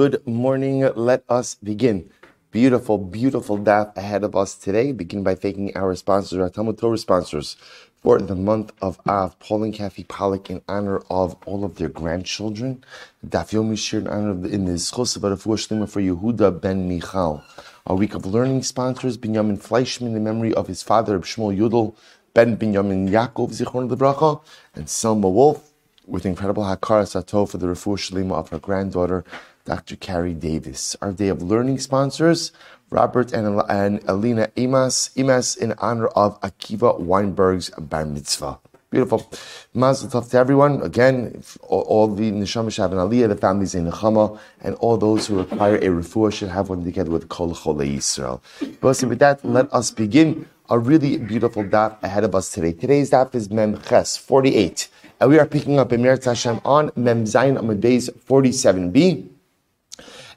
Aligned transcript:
Good 0.00 0.24
morning. 0.28 0.88
Let 0.94 1.24
us 1.28 1.56
begin. 1.56 2.08
Beautiful, 2.52 2.98
beautiful 2.98 3.58
daf 3.58 3.96
ahead 3.96 4.22
of 4.22 4.36
us 4.36 4.54
today. 4.54 4.92
Begin 4.92 5.24
by 5.24 5.34
thanking 5.34 5.76
our 5.76 5.92
sponsors, 5.96 6.38
our 6.38 6.48
Talmud 6.48 6.78
Torah 6.78 6.96
sponsors, 6.96 7.56
for 8.00 8.20
the 8.20 8.36
month 8.36 8.70
of 8.80 9.00
Av, 9.08 9.36
Paul 9.40 9.64
and 9.64 9.74
Kathy 9.74 10.04
Pollock, 10.04 10.50
in 10.50 10.62
honor 10.68 11.02
of 11.10 11.34
all 11.46 11.64
of 11.64 11.78
their 11.78 11.88
grandchildren. 11.88 12.84
Daf 13.26 13.50
Yomi 13.50 13.76
Shir 13.76 13.98
in 13.98 14.06
honor 14.06 14.30
of 14.30 14.42
the, 14.44 14.50
in 14.50 14.66
the 14.66 14.74
Schos 14.74 15.18
Shlima 15.18 15.90
for 15.90 16.00
Yehuda 16.00 16.60
ben 16.60 16.88
Michal. 16.88 17.42
Our 17.84 17.96
week 17.96 18.14
of 18.14 18.24
learning 18.24 18.62
sponsors, 18.62 19.18
Binyamin 19.18 19.60
Fleischman, 19.60 20.14
in 20.14 20.22
memory 20.22 20.54
of 20.54 20.68
his 20.68 20.84
father, 20.84 21.18
Shmuel 21.18 21.58
Yudel, 21.58 21.96
Ben 22.34 22.56
Binyamin 22.56 23.08
Yaakov, 23.08 23.50
Zichron 23.50 23.90
Lebracha, 23.90 24.40
and 24.76 24.88
Selma 24.88 25.28
Wolf, 25.28 25.72
with 26.06 26.24
incredible 26.24 26.62
Hakara 26.62 27.08
Sato 27.08 27.46
for 27.46 27.58
the 27.58 27.66
Refuah 27.66 27.98
Shlima 27.98 28.34
of 28.34 28.50
her 28.50 28.60
granddaughter, 28.60 29.24
Dr. 29.68 29.96
Carrie 29.96 30.32
Davis. 30.32 30.96
Our 31.02 31.12
day 31.12 31.28
of 31.28 31.42
learning 31.42 31.78
sponsors, 31.78 32.52
Robert 32.88 33.32
and, 33.34 33.60
and 33.68 34.00
Alina 34.08 34.48
Imas, 34.56 35.14
Imas 35.14 35.58
in 35.58 35.74
honor 35.76 36.06
of 36.08 36.40
Akiva 36.40 36.98
Weinberg's 36.98 37.68
bar 37.78 38.06
mitzvah. 38.06 38.58
Beautiful. 38.90 39.30
Mazel 39.74 40.08
tov 40.08 40.30
to 40.30 40.38
everyone. 40.38 40.80
Again, 40.80 41.44
all, 41.60 41.82
all 41.82 42.08
the 42.08 42.32
Neshama 42.32 42.68
Shav 42.68 42.92
and 42.92 42.94
Aliyah, 42.94 43.28
the 43.28 43.36
families 43.36 43.74
in 43.74 43.90
Nechama, 43.90 44.38
and 44.62 44.74
all 44.76 44.96
those 44.96 45.26
who 45.26 45.36
require 45.36 45.76
a 45.76 45.88
refuah 45.88 46.32
should 46.32 46.48
have 46.48 46.70
one 46.70 46.82
together 46.82 47.10
with 47.10 47.28
Kol 47.28 47.54
Chole 47.54 47.86
Yisrael. 47.86 48.40
But 48.80 49.02
with 49.02 49.18
that, 49.18 49.44
let 49.44 49.70
us 49.70 49.90
begin. 49.90 50.48
A 50.70 50.78
really 50.78 51.16
beautiful 51.16 51.64
daf 51.64 52.02
ahead 52.02 52.24
of 52.24 52.34
us 52.34 52.50
today. 52.50 52.72
Today's 52.72 53.10
daf 53.10 53.34
is 53.34 53.50
Mem 53.50 53.80
Ches 53.82 54.16
48. 54.16 54.88
And 55.20 55.30
we 55.30 55.38
are 55.38 55.46
picking 55.46 55.78
up 55.78 55.90
Meretz 55.90 56.24
Hashem 56.24 56.60
on 56.64 56.90
Mem 56.94 57.24
Zayin 57.24 57.58
Amud 57.58 57.80
47b 57.80 59.37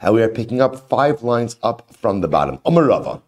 and 0.02 0.14
we 0.14 0.24
are 0.24 0.30
picking 0.30 0.62
up 0.62 0.90
five 0.90 1.24
lines 1.24 1.56
up 1.62 1.94
from 1.94 2.22
the 2.22 2.28
bottom. 2.28 2.58
Omarava. 2.60 3.22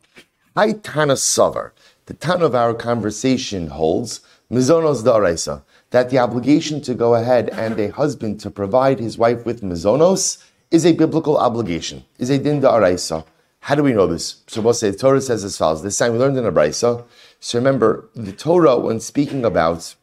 Hi 0.57 0.73
Tana 0.73 1.13
Savar. 1.13 1.71
The 2.07 2.13
Tana 2.15 2.45
of 2.45 2.55
our 2.55 2.73
conversation 2.73 3.67
holds 3.67 4.21
Mizonos 4.51 5.03
Daraisa, 5.03 5.63
that 5.91 6.09
the 6.09 6.19
obligation 6.19 6.81
to 6.81 6.93
go 6.93 7.15
ahead 7.15 7.49
and 7.49 7.79
a 7.79 7.89
husband 7.89 8.39
to 8.41 8.51
provide 8.51 8.99
his 8.99 9.17
wife 9.17 9.45
with 9.45 9.61
Mizonos 9.61 10.43
is 10.69 10.85
a 10.85 10.93
biblical 10.93 11.37
obligation, 11.37 12.03
is 12.19 12.29
a 12.29 12.37
din 12.37 12.61
da'araisa. 12.61 13.25
How 13.61 13.75
do 13.75 13.83
we 13.83 13.93
know 13.93 14.07
this? 14.07 14.43
So 14.47 14.59
we'll 14.61 14.73
say 14.73 14.89
the 14.89 14.97
Torah 14.97 15.21
says 15.21 15.43
as 15.43 15.57
follows. 15.57 15.83
This 15.83 15.97
time 15.97 16.11
we 16.11 16.19
learned 16.19 16.37
in 16.37 16.45
a 16.45 16.51
brisa. 16.51 17.05
So 17.39 17.57
remember, 17.57 18.09
the 18.13 18.33
Torah, 18.33 18.77
when 18.77 18.99
speaking 18.99 19.45
about, 19.45 19.95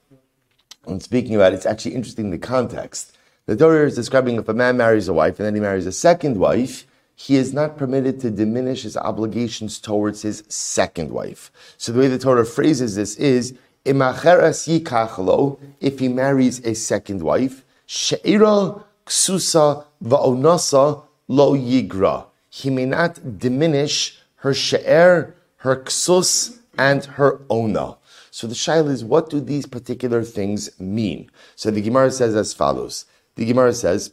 when 0.84 1.00
speaking 1.00 1.34
about, 1.34 1.52
it's 1.52 1.67
actually 1.67 1.95
interesting 1.95 2.30
the 2.30 2.39
context. 2.39 3.09
The 3.51 3.56
Torah 3.56 3.84
is 3.84 3.97
describing 3.97 4.37
if 4.37 4.48
a 4.48 4.55
man 4.55 4.77
marries 4.77 5.09
a 5.09 5.12
wife 5.12 5.41
and 5.41 5.47
then 5.47 5.56
he 5.56 5.61
marries 5.61 5.84
a 5.84 5.91
second 5.91 6.37
wife, 6.37 6.87
he 7.17 7.34
is 7.34 7.53
not 7.53 7.77
permitted 7.77 8.20
to 8.20 8.31
diminish 8.31 8.84
his 8.84 8.97
obligations 8.97 9.81
towards 9.81 10.23
his 10.23 10.45
second 10.48 11.11
wife. 11.11 11.51
So 11.77 11.91
the 11.91 11.98
way 11.98 12.07
the 12.07 12.17
Torah 12.17 12.47
phrases 12.47 12.95
this 12.95 13.17
is, 13.17 13.55
if 13.84 13.97
he 15.98 16.09
marries 16.09 16.65
a 16.65 16.75
second 16.77 17.23
wife, 17.23 17.65
she'ira 17.87 18.84
ksusa 19.05 19.85
va'onasa 20.01 21.03
lo 21.27 21.57
yigra. 21.57 22.27
He 22.51 22.70
may 22.70 22.87
not 22.87 23.37
diminish 23.41 24.17
her 24.37 24.55
she'er, 24.55 25.35
her 25.57 25.75
ksus, 25.75 26.57
and 26.79 27.05
her 27.05 27.41
ona. 27.51 27.97
So 28.31 28.47
the 28.47 28.55
shaila 28.55 28.91
is, 28.91 29.05
what 29.05 29.29
do 29.29 29.41
these 29.41 29.67
particular 29.67 30.23
things 30.23 30.70
mean? 30.79 31.33
So 31.57 31.73
the 31.73 31.81
Gemara 31.81 32.12
says 32.12 32.37
as 32.37 32.55
follows. 32.55 33.07
The 33.41 33.46
Gemara 33.46 33.72
says, 33.72 34.12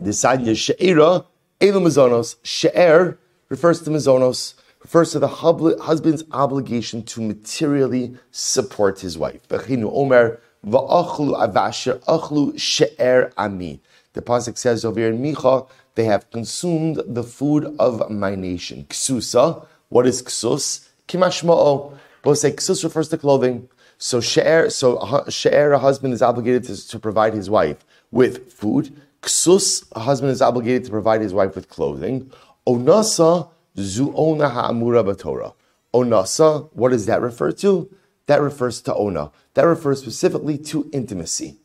the 0.00 0.08
Sadya 0.08 0.56
She'era, 0.56 1.26
Elu 1.60 1.82
Mizonos, 1.82 2.36
She'er 2.42 3.18
refers 3.50 3.82
to 3.82 3.90
Mizonos, 3.90 4.54
refers 4.80 5.12
to 5.12 5.18
the 5.18 5.28
husband's 5.28 6.24
obligation 6.32 7.02
to 7.02 7.20
materially 7.20 8.16
support 8.30 9.00
his 9.00 9.18
wife. 9.18 9.46
V'chinu 9.48 9.92
Omer, 9.92 10.40
V'achlu 10.66 11.38
avasher, 11.38 11.98
achlu 12.06 12.58
she'er 12.58 13.30
ami. 13.36 13.82
The 14.14 14.22
Pasuk 14.22 14.56
says 14.56 14.86
over 14.86 15.06
in 15.06 15.18
Micha, 15.18 15.68
they 15.94 16.04
have 16.04 16.30
consumed 16.30 17.02
the 17.06 17.24
food 17.24 17.76
of 17.78 18.10
my 18.10 18.34
nation. 18.34 18.86
Ksusa, 18.88 19.66
what 19.90 20.06
is 20.06 20.22
ksus? 20.22 20.88
Kimashma'o. 21.08 21.98
Both 22.22 22.38
say 22.38 22.52
ksus 22.52 22.84
refers 22.84 23.10
to 23.10 23.18
clothing. 23.18 23.68
So 23.98 24.22
she'er, 24.22 24.70
so 24.70 25.26
she'er, 25.28 25.72
a 25.72 25.78
husband 25.78 26.14
is 26.14 26.22
obligated 26.22 26.64
to, 26.64 26.88
to 26.88 26.98
provide 26.98 27.34
his 27.34 27.50
wife 27.50 27.84
with 28.14 28.52
food. 28.52 28.94
Ksus, 29.22 29.84
a 29.92 30.00
husband 30.00 30.30
is 30.30 30.40
obligated 30.40 30.84
to 30.84 30.90
provide 30.90 31.20
his 31.20 31.34
wife 31.34 31.54
with 31.56 31.68
clothing. 31.68 32.30
Onasa, 32.66 33.50
zu'ona 33.76 34.50
ha'amura 34.50 35.02
b'torah. 35.04 35.54
Onasa, 35.92 36.70
what 36.72 36.90
does 36.90 37.06
that 37.06 37.20
refer 37.20 37.50
to? 37.52 37.90
That 38.26 38.40
refers 38.40 38.80
to 38.82 38.94
ona. 38.94 39.32
That 39.54 39.66
refers 39.66 40.00
specifically 40.00 40.58
to 40.58 40.88
intimacy. 40.92 41.58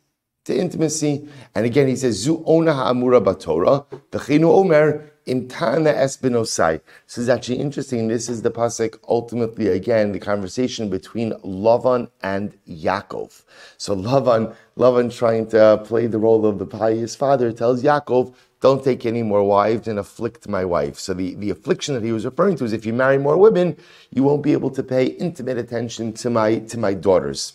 To 0.45 0.57
intimacy. 0.57 1.29
And 1.53 1.65
again, 1.65 1.87
he 1.87 1.95
says, 1.95 2.25
zu'ona 2.25 2.73
ha'amura 2.73 3.23
b'torah. 3.23 3.85
V'chinu 4.11 4.45
omer, 4.45 5.11
Imtana 5.29 5.93
Espinosai. 5.95 6.81
This 7.05 7.17
is 7.19 7.29
actually 7.29 7.59
interesting. 7.59 8.07
This 8.07 8.29
is 8.29 8.41
the 8.41 8.49
pasuk. 8.49 8.97
Ultimately, 9.07 9.67
again, 9.67 10.11
the 10.11 10.19
conversation 10.19 10.89
between 10.89 11.33
Lavan 11.43 12.09
and 12.23 12.57
Yaakov. 12.67 13.43
So 13.77 13.95
Lavan, 13.95 14.55
Lavan, 14.75 15.15
trying 15.15 15.47
to 15.49 15.81
play 15.85 16.07
the 16.07 16.17
role 16.17 16.45
of 16.45 16.57
the 16.57 16.65
pious 16.65 17.15
father, 17.15 17.51
tells 17.51 17.83
Yaakov, 17.83 18.33
"Don't 18.59 18.83
take 18.83 19.05
any 19.05 19.21
more 19.21 19.43
wives 19.43 19.87
and 19.87 19.99
afflict 19.99 20.49
my 20.49 20.65
wife." 20.65 20.97
So 20.97 21.13
the, 21.13 21.35
the 21.35 21.51
affliction 21.51 21.93
that 21.93 22.03
he 22.03 22.11
was 22.11 22.25
referring 22.25 22.55
to 22.57 22.65
is 22.65 22.73
if 22.73 22.85
you 22.85 22.93
marry 22.93 23.19
more 23.19 23.37
women, 23.37 23.77
you 24.11 24.23
won't 24.23 24.41
be 24.41 24.53
able 24.53 24.71
to 24.71 24.83
pay 24.83 25.05
intimate 25.05 25.59
attention 25.59 26.13
to 26.13 26.29
my 26.29 26.59
to 26.71 26.77
my 26.79 26.93
daughters. 26.95 27.53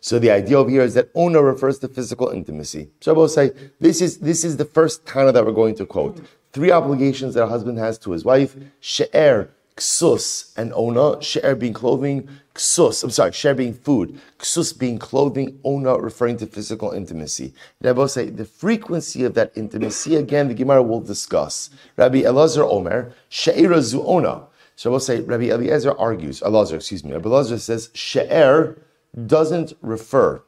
So 0.00 0.18
the 0.18 0.30
idea 0.30 0.58
over 0.58 0.70
here 0.70 0.82
is 0.82 0.94
that 0.94 1.10
ona 1.14 1.42
refers 1.42 1.78
to 1.80 1.88
physical 1.88 2.28
intimacy. 2.28 2.90
So 3.00 3.12
I 3.12 3.14
will 3.16 3.28
say 3.28 3.50
this 3.80 4.00
is 4.00 4.18
this 4.18 4.44
is 4.44 4.56
the 4.56 4.64
first 4.64 5.06
Tana 5.06 5.32
that 5.32 5.44
we're 5.44 5.52
going 5.52 5.74
to 5.76 5.86
quote 5.86 6.20
three 6.56 6.72
obligations 6.72 7.34
that 7.34 7.42
a 7.42 7.46
husband 7.46 7.78
has 7.78 7.98
to 7.98 8.12
his 8.12 8.24
wife: 8.24 8.56
she'er, 8.80 9.50
ksus, 9.76 10.26
and 10.56 10.72
ona. 10.72 11.22
She'er 11.22 11.54
being 11.54 11.74
clothing, 11.74 12.26
ksus. 12.54 13.04
I'm 13.04 13.10
sorry, 13.10 13.32
she'er 13.32 13.54
being 13.54 13.74
food, 13.74 14.18
ksus 14.38 14.76
being 14.76 14.98
clothing, 14.98 15.60
ona 15.64 15.98
referring 15.98 16.38
to 16.38 16.46
physical 16.46 16.92
intimacy. 16.92 17.52
And 17.82 17.94
will 17.94 18.08
say 18.08 18.30
the 18.30 18.46
frequency 18.46 19.22
of 19.24 19.34
that 19.34 19.52
intimacy. 19.54 20.16
Again, 20.16 20.48
the 20.48 20.54
Gemara 20.54 20.82
will 20.82 21.02
discuss. 21.02 21.68
Rabbi 21.98 22.22
Elazar 22.22 22.66
Omer, 22.76 23.12
she'era 23.28 23.82
zu 23.82 24.02
ona. 24.02 24.46
So 24.76 24.88
I 24.88 24.92
will 24.92 25.00
say 25.00 25.20
Rabbi 25.20 25.50
Eliezer 25.50 25.94
argues. 25.98 26.40
Elazar, 26.40 26.76
excuse 26.76 27.04
me. 27.04 27.12
Rabbi 27.12 27.28
Elazar 27.28 27.60
says 27.60 27.90
she'er 27.92 28.78
doesn't 29.26 29.74
refer 29.82 30.42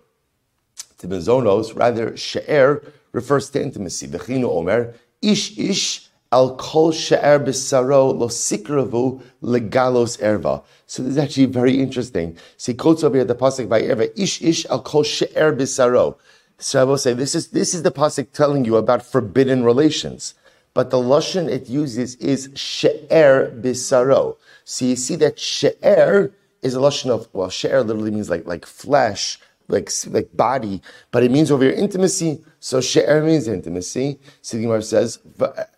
to 0.99 1.07
mizonos, 1.07 1.77
rather 1.77 2.17
she'er 2.17 2.83
refers 3.13 3.51
to 3.51 3.63
intimacy. 3.63 4.07
V'chinu 4.09 4.49
omer, 4.51 4.95
Ish 5.23 5.59
ish 5.59 6.09
al 6.31 6.57
kol 6.57 6.93
she'er 6.93 7.39
b'saro 7.41 8.17
lo 8.17 8.29
sikravu 8.29 9.23
legalos 9.43 10.19
erva. 10.21 10.63
So 10.87 11.03
this 11.03 11.13
is 11.13 11.19
actually 11.19 11.47
very 11.47 11.81
interesting. 11.81 12.37
See, 12.57 12.75
quotes 12.75 13.03
over 13.03 13.17
here 13.17 13.25
the 13.25 13.35
pasuk 13.35 13.69
by 13.69 13.83
erva. 13.83 14.11
Ish 14.17 14.43
ish 14.43 14.67
al 14.67 14.83
kol 14.83 15.03
she'er 15.03 15.53
b'saro. 15.53 16.17
So 16.59 16.81
I 16.81 16.85
will 16.85 16.99
say 16.99 17.15
this 17.15 17.35
is 17.35 17.49
this 17.49 17.75
is 17.75 17.83
the 17.83 17.91
pasuk 17.91 18.33
telling 18.33 18.65
you 18.65 18.77
about 18.77 19.05
forbidden 19.05 19.65
relations. 19.65 20.35
But 20.75 20.91
the 20.91 20.99
lashon 20.99 21.49
it 21.49 21.69
uses 21.69 22.15
is 22.17 22.51
she'er 22.55 23.53
b'saro. 23.61 24.37
So 24.65 24.85
you 24.85 24.97
see 24.97 25.17
that 25.17 25.39
she'er 25.39 26.33
is 26.63 26.75
a 26.75 26.79
lashon 26.79 27.11
of 27.11 27.29
well, 27.33 27.51
she'er 27.51 27.83
literally 27.83 28.11
means 28.11 28.31
like 28.31 28.47
like 28.47 28.67
flesh 28.67 29.41
like 29.69 29.91
like 30.09 30.29
body, 30.35 30.83
but 31.11 31.23
it 31.23 31.31
means 31.31 31.51
over 31.51 31.65
your 31.65 31.75
intimacy. 31.75 32.43
So 32.61 32.81
she'er 32.81 33.23
means 33.23 33.47
intimacy. 33.47 34.19
The 34.51 34.83
says 34.83 35.19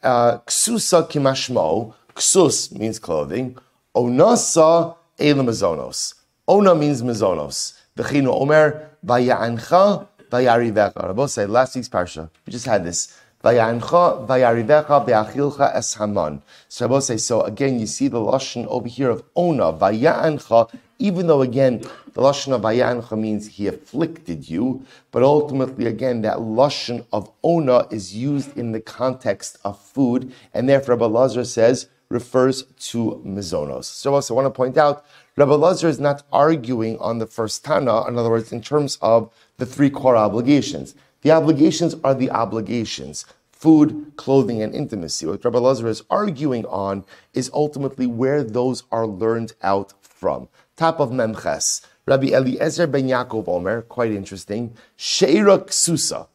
uh, 0.03 0.39
ksusa 0.47 1.09
kimashmo. 1.11 1.95
Ksus 2.15 2.73
means 2.77 2.99
clothing. 2.99 3.57
Onasa 3.95 4.97
elamazonos. 5.19 6.15
Ona 6.49 6.75
means 6.75 7.03
mazonos. 7.03 7.75
V'chinu 7.97 8.41
omer 8.41 8.91
vaya'ancha 9.05 10.07
vayarivecha. 10.31 11.03
Rabbi 11.03 11.27
say 11.27 11.47
last 11.47 11.75
week's 11.75 11.89
parsha. 11.89 12.31
We 12.47 12.53
just 12.53 12.67
had 12.67 12.85
this. 12.85 13.17
Vayancha 13.43 14.27
vayarivecha 14.27 15.07
be'achilcha 15.07 15.75
es 15.75 15.95
haman. 15.95 16.43
So 16.69 16.87
Rabbi 16.87 17.01
say 17.01 17.17
so 17.17 17.43
again. 17.43 17.81
You 17.81 17.87
see 17.87 18.09
the 18.09 18.19
lashon 18.19 18.67
over 18.69 18.89
here 18.89 19.11
of 19.11 19.23
ona 19.35 19.73
vayancha 19.73 20.71
even 21.01 21.27
though 21.27 21.43
again 21.43 21.81
the 22.13 22.21
lashon 22.21 22.53
of 22.53 22.63
Vayancha 22.63 23.19
means 23.19 23.49
he 23.49 23.67
afflicted 23.67 24.49
you, 24.49 24.85
but 25.11 25.23
ultimately 25.23 25.87
again 25.87 26.23
that 26.23 26.39
lashon 26.39 27.05
of 27.13 27.31
ona 27.43 27.87
is 27.91 28.15
used 28.15 28.57
in 28.57 28.73
the 28.73 28.81
context 28.81 29.59
of 29.65 29.81
food, 29.81 30.33
and 30.55 30.69
therefore 30.69 30.95
Rabbi 30.95 31.07
Lazar 31.07 31.45
says 31.45 31.89
refers 32.09 32.65
to 32.91 33.23
mizonos. 33.25 33.85
So 33.85 34.15
also 34.15 34.35
I 34.35 34.43
want 34.43 34.47
to 34.47 34.57
point 34.57 34.77
out 34.77 35.05
Rabbi 35.37 35.55
Lazar 35.55 35.89
is 35.89 35.99
not 35.99 36.23
arguing 36.33 36.99
on 36.99 37.19
the 37.19 37.27
first 37.27 37.65
Tana, 37.65 38.07
in 38.07 38.19
other 38.19 38.31
words, 38.31 38.53
in 38.53 38.61
terms 38.61 38.99
of 39.01 39.33
the 39.57 39.67
three 39.67 39.91
core 39.91 40.17
obligations. 40.17 40.95
The 41.23 41.31
obligations 41.31 41.95
are 42.05 42.15
the 42.15 42.31
obligations. 42.31 43.25
food, 43.61 44.11
clothing, 44.17 44.63
and 44.63 44.75
intimacy. 44.75 45.27
What 45.27 45.45
Rabbi 45.45 45.59
Lazar 45.59 45.89
is 45.89 46.03
arguing 46.09 46.65
on 46.65 47.05
is 47.35 47.51
ultimately 47.53 48.07
where 48.07 48.43
those 48.43 48.85
are 48.91 49.07
learned 49.07 49.53
out 49.63 49.93
from. 50.03 50.49
Top 50.81 50.99
of 50.99 51.11
Memches. 51.11 51.85
Rabbi 52.07 52.29
Eliezer 52.29 52.87
ben 52.87 53.07
Yaakov 53.07 53.47
Omer, 53.49 53.83
quite 53.83 54.13
interesting. 54.13 54.73
Sheira 54.97 55.59
Ksusa. 55.67 56.27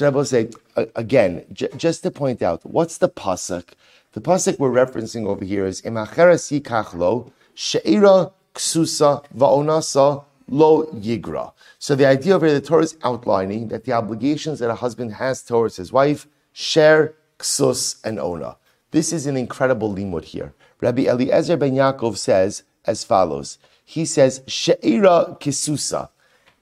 Rebbe 0.00 0.24
say 0.24 0.48
again, 0.96 1.44
j- 1.52 1.68
just 1.76 2.02
to 2.04 2.10
point 2.10 2.40
out, 2.40 2.64
what's 2.64 2.96
the 2.96 3.10
pasuk? 3.10 3.74
The 4.12 4.22
pasuk 4.22 4.58
we're 4.58 4.70
referencing 4.70 5.26
over 5.26 5.44
here 5.44 5.66
is 5.66 5.82
Imacheres 5.82 6.48
Yikachlo 6.50 7.30
Sheira 7.54 8.32
Ksusa 8.54 9.22
Vaonasa 9.36 10.24
Lo 10.48 10.86
Yigra. 10.94 11.52
So 11.78 11.94
the 11.94 12.06
idea 12.06 12.36
over 12.36 12.46
here, 12.46 12.58
the 12.58 12.66
Torah 12.66 12.84
is 12.84 12.96
outlining 13.04 13.68
that 13.68 13.84
the 13.84 13.92
obligations 13.92 14.60
that 14.60 14.70
a 14.70 14.76
husband 14.76 15.12
has 15.12 15.42
towards 15.42 15.76
his 15.76 15.92
wife 15.92 16.26
share 16.54 17.12
ksus 17.38 18.00
and 18.02 18.18
ona. 18.18 18.56
This 18.92 19.12
is 19.12 19.26
an 19.26 19.36
incredible 19.36 19.94
limud 19.94 20.24
here. 20.24 20.54
Rabbi 20.80 21.02
Eliezer 21.02 21.58
ben 21.58 21.74
Yaakov 21.74 22.16
says 22.16 22.62
as 22.86 23.04
follows. 23.04 23.58
He 23.90 24.04
says 24.04 24.42
she'ira 24.46 25.36
kisusa. 25.40 26.10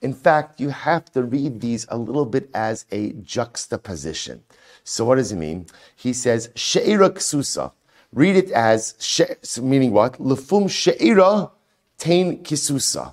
In 0.00 0.14
fact, 0.14 0.60
you 0.62 0.70
have 0.70 1.12
to 1.12 1.22
read 1.22 1.60
these 1.60 1.86
a 1.90 1.98
little 1.98 2.24
bit 2.24 2.48
as 2.54 2.86
a 2.90 3.12
juxtaposition. 3.12 4.42
So 4.82 5.04
what 5.04 5.16
does 5.16 5.32
it 5.32 5.36
mean? 5.36 5.66
He 5.94 6.14
says 6.14 6.48
she'ira 6.54 7.10
kisusa. 7.10 7.72
Read 8.14 8.36
it 8.36 8.50
as 8.52 8.94
meaning 9.60 9.92
what? 9.92 10.14
Lefum 10.14 10.70
she'ira 10.70 11.50
tain 11.98 12.42
kisusa. 12.42 13.12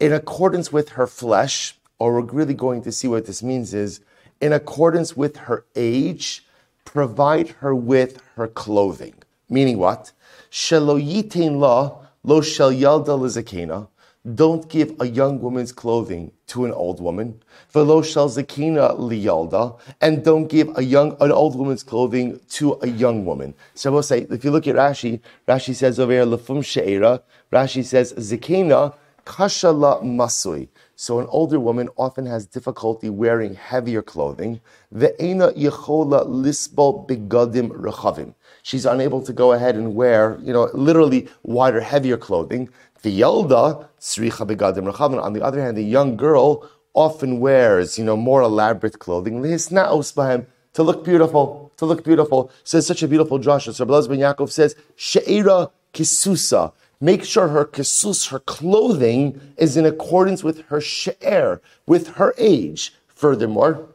In 0.00 0.12
accordance 0.12 0.72
with 0.72 0.88
her 0.98 1.06
flesh, 1.06 1.78
or 2.00 2.14
we're 2.14 2.32
really 2.32 2.54
going 2.54 2.82
to 2.82 2.90
see 2.90 3.06
what 3.06 3.26
this 3.26 3.44
means 3.44 3.72
is 3.72 4.00
in 4.40 4.52
accordance 4.52 5.16
with 5.16 5.36
her 5.36 5.64
age, 5.76 6.44
provide 6.84 7.50
her 7.60 7.76
with 7.76 8.20
her 8.34 8.48
clothing. 8.48 9.14
Meaning 9.48 9.78
what? 9.78 10.10
Shelo 10.50 11.00
yitain 11.00 11.60
la 11.60 12.01
lo 12.24 12.40
shel 12.40 12.70
yalda 12.70 13.18
lizakena. 13.18 13.88
Don't 14.34 14.68
give 14.68 14.94
a 15.00 15.08
young 15.08 15.40
woman's 15.40 15.72
clothing 15.72 16.30
to 16.46 16.64
an 16.64 16.70
old 16.72 17.00
woman. 17.00 17.42
Velo 17.70 18.02
shel 18.02 18.28
zakina 18.28 18.96
liyalda. 18.96 19.80
And 20.00 20.24
don't 20.24 20.46
give 20.46 20.70
a 20.76 20.84
young, 20.84 21.16
an 21.20 21.32
old 21.32 21.56
woman's 21.56 21.82
clothing 21.82 22.38
to 22.50 22.78
a 22.82 22.86
young 22.86 23.24
woman. 23.24 23.54
So 23.74 23.90
we'll 23.90 24.04
say, 24.04 24.26
if 24.30 24.44
you 24.44 24.52
look 24.52 24.68
at 24.68 24.76
Rashi, 24.76 25.20
Rashi 25.48 25.74
says 25.74 25.98
over 25.98 26.12
here, 26.12 26.24
lefum 26.24 26.64
she'era. 26.64 27.22
Rashi 27.52 27.84
says, 27.84 28.12
zakena 28.12 28.94
kashala 29.26 30.02
masui. 30.04 30.68
So 30.94 31.18
an 31.18 31.26
older 31.30 31.58
woman 31.58 31.88
often 31.96 32.26
has 32.26 32.46
difficulty 32.46 33.10
wearing 33.10 33.54
heavier 33.54 34.02
clothing. 34.02 34.60
Ve'ena 34.94 35.52
yechola 35.56 36.24
lisbol 36.28 37.08
begadim 37.08 37.70
rechavim. 37.70 38.34
She's 38.62 38.86
unable 38.86 39.22
to 39.22 39.32
go 39.32 39.52
ahead 39.52 39.76
and 39.76 39.94
wear, 39.94 40.38
you 40.42 40.52
know, 40.52 40.70
literally 40.72 41.28
wider, 41.42 41.80
heavier 41.80 42.16
clothing. 42.16 42.68
The 43.02 43.20
yelda 43.20 43.86
sricha 44.00 44.46
begadim 44.46 44.90
rechavim. 44.90 45.22
On 45.22 45.32
the 45.32 45.42
other 45.42 45.60
hand, 45.60 45.76
the 45.76 45.84
young 45.84 46.16
girl 46.16 46.68
often 46.94 47.40
wears, 47.40 47.98
you 47.98 48.04
know, 48.04 48.16
more 48.16 48.42
elaborate 48.42 48.98
clothing. 48.98 49.42
To 49.42 50.82
look 50.82 51.04
beautiful, 51.04 51.72
to 51.76 51.84
look 51.84 52.02
beautiful. 52.04 52.50
So 52.64 52.78
it's 52.78 52.86
such 52.86 53.02
a 53.02 53.08
beautiful 53.08 53.38
Joshua. 53.38 53.74
So 53.74 53.84
Blaz 53.84 54.08
ben 54.08 54.18
Yaakov 54.18 54.50
says, 54.50 54.74
She'ira 54.96 55.70
kisusa 55.92 56.72
make 57.02 57.24
sure 57.24 57.48
her 57.48 57.64
kisus, 57.66 58.30
her 58.30 58.38
clothing, 58.38 59.38
is 59.58 59.76
in 59.76 59.84
accordance 59.84 60.44
with 60.44 60.62
her 60.68 60.80
she'er, 60.80 61.60
with 61.84 62.06
her 62.14 62.32
age. 62.38 62.94
Furthermore, 63.08 63.88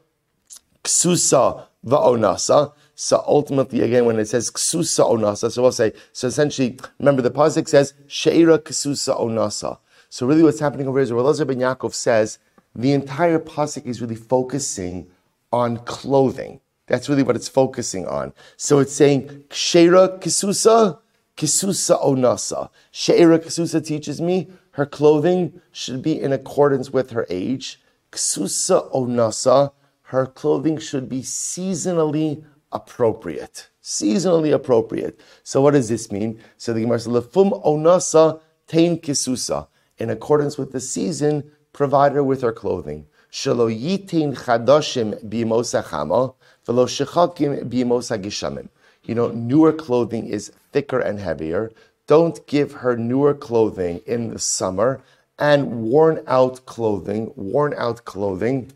ksusa 0.83 1.65
va'onasa. 1.85 2.73
So 2.99 3.23
ultimately, 3.27 3.81
again, 3.81 4.05
when 4.05 4.17
it 4.17 4.27
says 4.27 4.49
ksusa 4.49 5.07
onasa, 5.07 5.51
so 5.51 5.61
we'll 5.61 5.71
say, 5.71 5.93
so 6.13 6.27
essentially, 6.27 6.79
remember 6.97 7.21
the 7.21 7.29
pasuk 7.29 7.67
says 7.67 7.93
she'era 8.07 8.57
ksusa 8.57 9.15
onasa. 9.19 9.77
So 10.09 10.25
really, 10.25 10.41
what's 10.41 10.59
happening 10.59 10.87
over 10.87 10.97
here 10.97 11.03
is 11.03 11.11
Elazar 11.11 11.45
ben 11.45 11.59
Yaakov 11.59 11.93
says 11.93 12.39
the 12.73 12.93
entire 12.93 13.37
pasuk 13.37 13.85
is 13.85 14.01
really 14.01 14.15
focusing 14.15 15.05
on 15.53 15.77
clothing. 15.85 16.59
That's 16.87 17.07
really 17.07 17.21
what 17.21 17.35
it's 17.35 17.47
focusing 17.47 18.07
on. 18.07 18.33
So 18.55 18.79
it's 18.79 18.93
saying 18.93 19.43
she'era 19.51 20.17
kisusa 20.17 20.97
Kisusa 21.37 22.03
onasa. 22.03 22.71
She'era 22.89 23.37
Kisusa 23.37 23.85
teaches 23.85 24.19
me 24.19 24.47
her 24.71 24.87
clothing 24.87 25.61
should 25.71 26.01
be 26.01 26.19
in 26.19 26.33
accordance 26.33 26.89
with 26.89 27.11
her 27.11 27.27
age. 27.29 27.79
Kisusa 28.11 28.91
onasa, 28.91 29.71
her 30.05 30.25
clothing 30.25 30.79
should 30.79 31.07
be 31.07 31.21
seasonally 31.21 32.43
appropriate. 32.71 33.69
Seasonally 33.81 34.53
appropriate. 34.53 35.19
So 35.43 35.61
what 35.61 35.71
does 35.71 35.89
this 35.89 36.11
mean? 36.11 36.39
So 36.57 36.73
the 36.73 36.81
Gemara 36.81 36.99
says, 36.99 37.13
Lefum 37.13 37.63
onasa 37.63 38.41
tain 38.67 38.99
kisusa. 38.99 39.67
In 39.97 40.09
accordance 40.09 40.57
with 40.57 40.71
the 40.71 40.79
season, 40.79 41.51
provide 41.73 42.13
her 42.13 42.23
with 42.23 42.41
her 42.41 42.51
clothing. 42.51 43.07
Shalo 43.31 43.67
yitain 43.73 44.35
chadashim 44.35 45.23
b'imosa 45.27 45.83
chama, 45.83 46.35
velo 46.65 46.85
shechakim 46.85 47.63
b'imosa 47.69 48.21
gishamim 48.21 48.69
you 49.07 49.15
know, 49.15 49.29
newer 49.29 49.73
clothing 49.73 50.27
is 50.27 50.51
thicker 50.71 50.99
and 50.99 51.19
heavier. 51.19 51.71
Don't 52.05 52.45
give 52.45 52.73
her 52.73 52.95
newer 52.95 53.33
clothing 53.33 54.01
in 54.05 54.29
the 54.33 54.39
summer 54.39 55.01
and 55.39 55.81
worn 55.83 56.23
out 56.27 56.65
clothing, 56.65 57.31
worn 57.35 57.73
out 57.77 58.05
clothing, 58.05 58.71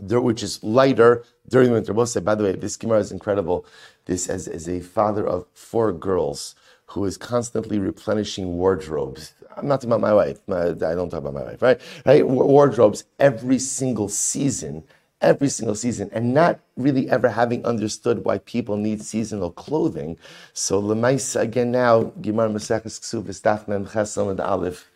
which 0.00 0.42
is 0.42 0.62
lighter 0.64 1.24
during 1.48 1.68
the 1.68 1.74
winter. 1.74 1.92
We'll 1.92 2.06
by 2.22 2.34
the 2.34 2.44
way, 2.44 2.52
this 2.52 2.76
Gemara 2.76 3.00
is 3.00 3.12
incredible. 3.12 3.66
This 4.06 4.28
as, 4.28 4.48
as 4.48 4.68
a 4.68 4.80
father 4.80 5.26
of 5.26 5.46
four 5.54 5.92
girls 5.92 6.54
who 6.86 7.04
is 7.04 7.16
constantly 7.16 7.78
replenishing 7.78 8.56
wardrobes. 8.56 9.32
I'm 9.56 9.68
not 9.68 9.80
talking 9.80 9.90
about 9.90 10.00
my 10.00 10.14
wife. 10.14 10.38
I 10.48 10.94
don't 10.94 11.10
talk 11.10 11.20
about 11.20 11.34
my 11.34 11.44
wife, 11.44 11.62
right? 11.62 11.80
Right? 12.04 12.26
Wardrobes 12.26 13.04
every 13.18 13.58
single 13.58 14.08
season 14.08 14.84
every 15.24 15.48
single 15.48 15.74
season 15.74 16.10
and 16.12 16.34
not 16.34 16.60
really 16.76 17.08
ever 17.08 17.28
having 17.30 17.64
understood 17.64 18.24
why 18.24 18.38
people 18.38 18.76
need 18.76 19.02
seasonal 19.02 19.50
clothing. 19.50 20.18
So 20.52 20.80
Lemaisa 20.80 21.40
again 21.40 21.72
now, 21.72 22.04
Gimar 22.20 22.52
Maseches 22.52 23.00
Ksuv 23.00 23.68
Mem 23.68 24.28
and 24.30 24.40
Aleph. 24.40 24.90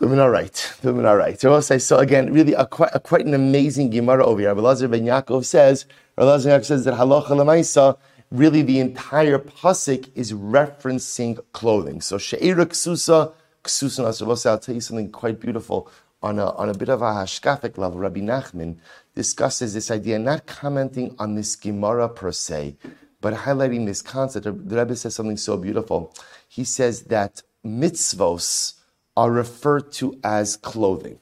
Doing 0.00 0.18
all 0.18 0.30
right, 0.30 0.74
doing 0.80 1.02
right. 1.02 1.38
So, 1.38 1.60
say, 1.60 1.78
so 1.78 1.98
again, 1.98 2.32
really 2.32 2.54
a 2.54 2.64
quite, 2.64 2.90
a, 2.94 2.98
quite 2.98 3.26
an 3.26 3.34
amazing 3.34 3.90
Gemara 3.90 4.24
over 4.24 4.40
here. 4.40 4.54
Elazar 4.54 4.90
ben 4.90 5.04
Yaakov 5.04 5.44
says, 5.44 5.84
Elazar 6.16 6.44
ben 6.44 6.60
Yaakov 6.60 6.64
says 6.64 6.84
that 6.86 6.94
halacha 6.94 7.28
lemaisa, 7.28 7.98
really 8.30 8.62
the 8.62 8.80
entire 8.80 9.38
pasuk 9.38 10.10
is 10.14 10.32
referencing 10.32 11.38
clothing. 11.52 12.00
So 12.00 12.16
she'era 12.16 12.64
ksusa, 12.64 13.34
ksusa. 13.64 14.46
I'll 14.46 14.58
tell 14.58 14.74
you 14.74 14.80
something 14.80 15.10
quite 15.10 15.38
beautiful 15.38 15.90
on 16.22 16.38
a, 16.38 16.52
on 16.52 16.70
a 16.70 16.74
bit 16.74 16.88
of 16.88 17.02
a 17.02 17.12
hashkafic 17.12 17.76
level. 17.76 17.98
Rabbi 17.98 18.20
Nachman 18.20 18.78
discusses 19.14 19.74
this 19.74 19.90
idea, 19.90 20.18
not 20.18 20.46
commenting 20.46 21.14
on 21.18 21.34
this 21.34 21.54
Gemara 21.54 22.08
per 22.08 22.32
se, 22.32 22.76
but 23.20 23.34
highlighting 23.34 23.84
this 23.84 24.00
concept. 24.00 24.44
The 24.44 24.52
Rebbe 24.52 24.96
says 24.96 25.14
something 25.14 25.36
so 25.36 25.58
beautiful. 25.58 26.14
He 26.48 26.64
says 26.64 27.02
that 27.04 27.42
mitzvos 27.62 28.78
are 29.16 29.30
referred 29.30 29.92
to 29.92 30.18
as 30.24 30.56
clothing. 30.56 31.18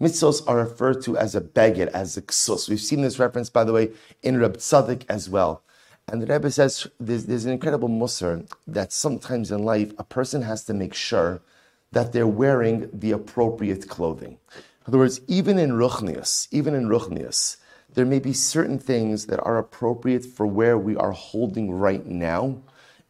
Mitzvos 0.00 0.42
are 0.46 0.56
referred 0.56 1.02
to 1.02 1.16
as 1.16 1.34
a 1.34 1.40
beged, 1.40 1.88
as 1.88 2.16
a 2.16 2.22
ksus. 2.22 2.68
We've 2.68 2.80
seen 2.80 3.02
this 3.02 3.18
reference, 3.18 3.50
by 3.50 3.64
the 3.64 3.72
way, 3.72 3.90
in 4.22 4.38
Reb 4.38 4.56
Tzadok 4.56 5.02
as 5.08 5.28
well. 5.28 5.62
And 6.08 6.22
the 6.22 6.26
Rebbe 6.26 6.50
says 6.50 6.86
there's, 6.98 7.26
there's 7.26 7.44
an 7.44 7.52
incredible 7.52 7.88
musr 7.88 8.50
that 8.66 8.92
sometimes 8.92 9.50
in 9.50 9.62
life 9.62 9.92
a 9.98 10.04
person 10.04 10.42
has 10.42 10.64
to 10.64 10.74
make 10.74 10.94
sure 10.94 11.40
that 11.92 12.12
they're 12.12 12.26
wearing 12.26 12.88
the 12.92 13.12
appropriate 13.12 13.88
clothing. 13.88 14.38
In 14.52 14.88
other 14.88 14.98
words, 14.98 15.20
even 15.28 15.58
in 15.58 15.72
Ruchnius, 15.72 16.48
even 16.50 16.74
in 16.74 16.88
Ruchnius, 16.88 17.58
there 17.94 18.06
may 18.06 18.20
be 18.20 18.32
certain 18.32 18.78
things 18.78 19.26
that 19.26 19.40
are 19.44 19.58
appropriate 19.58 20.24
for 20.24 20.46
where 20.46 20.78
we 20.78 20.96
are 20.96 21.12
holding 21.12 21.72
right 21.72 22.06
now, 22.06 22.56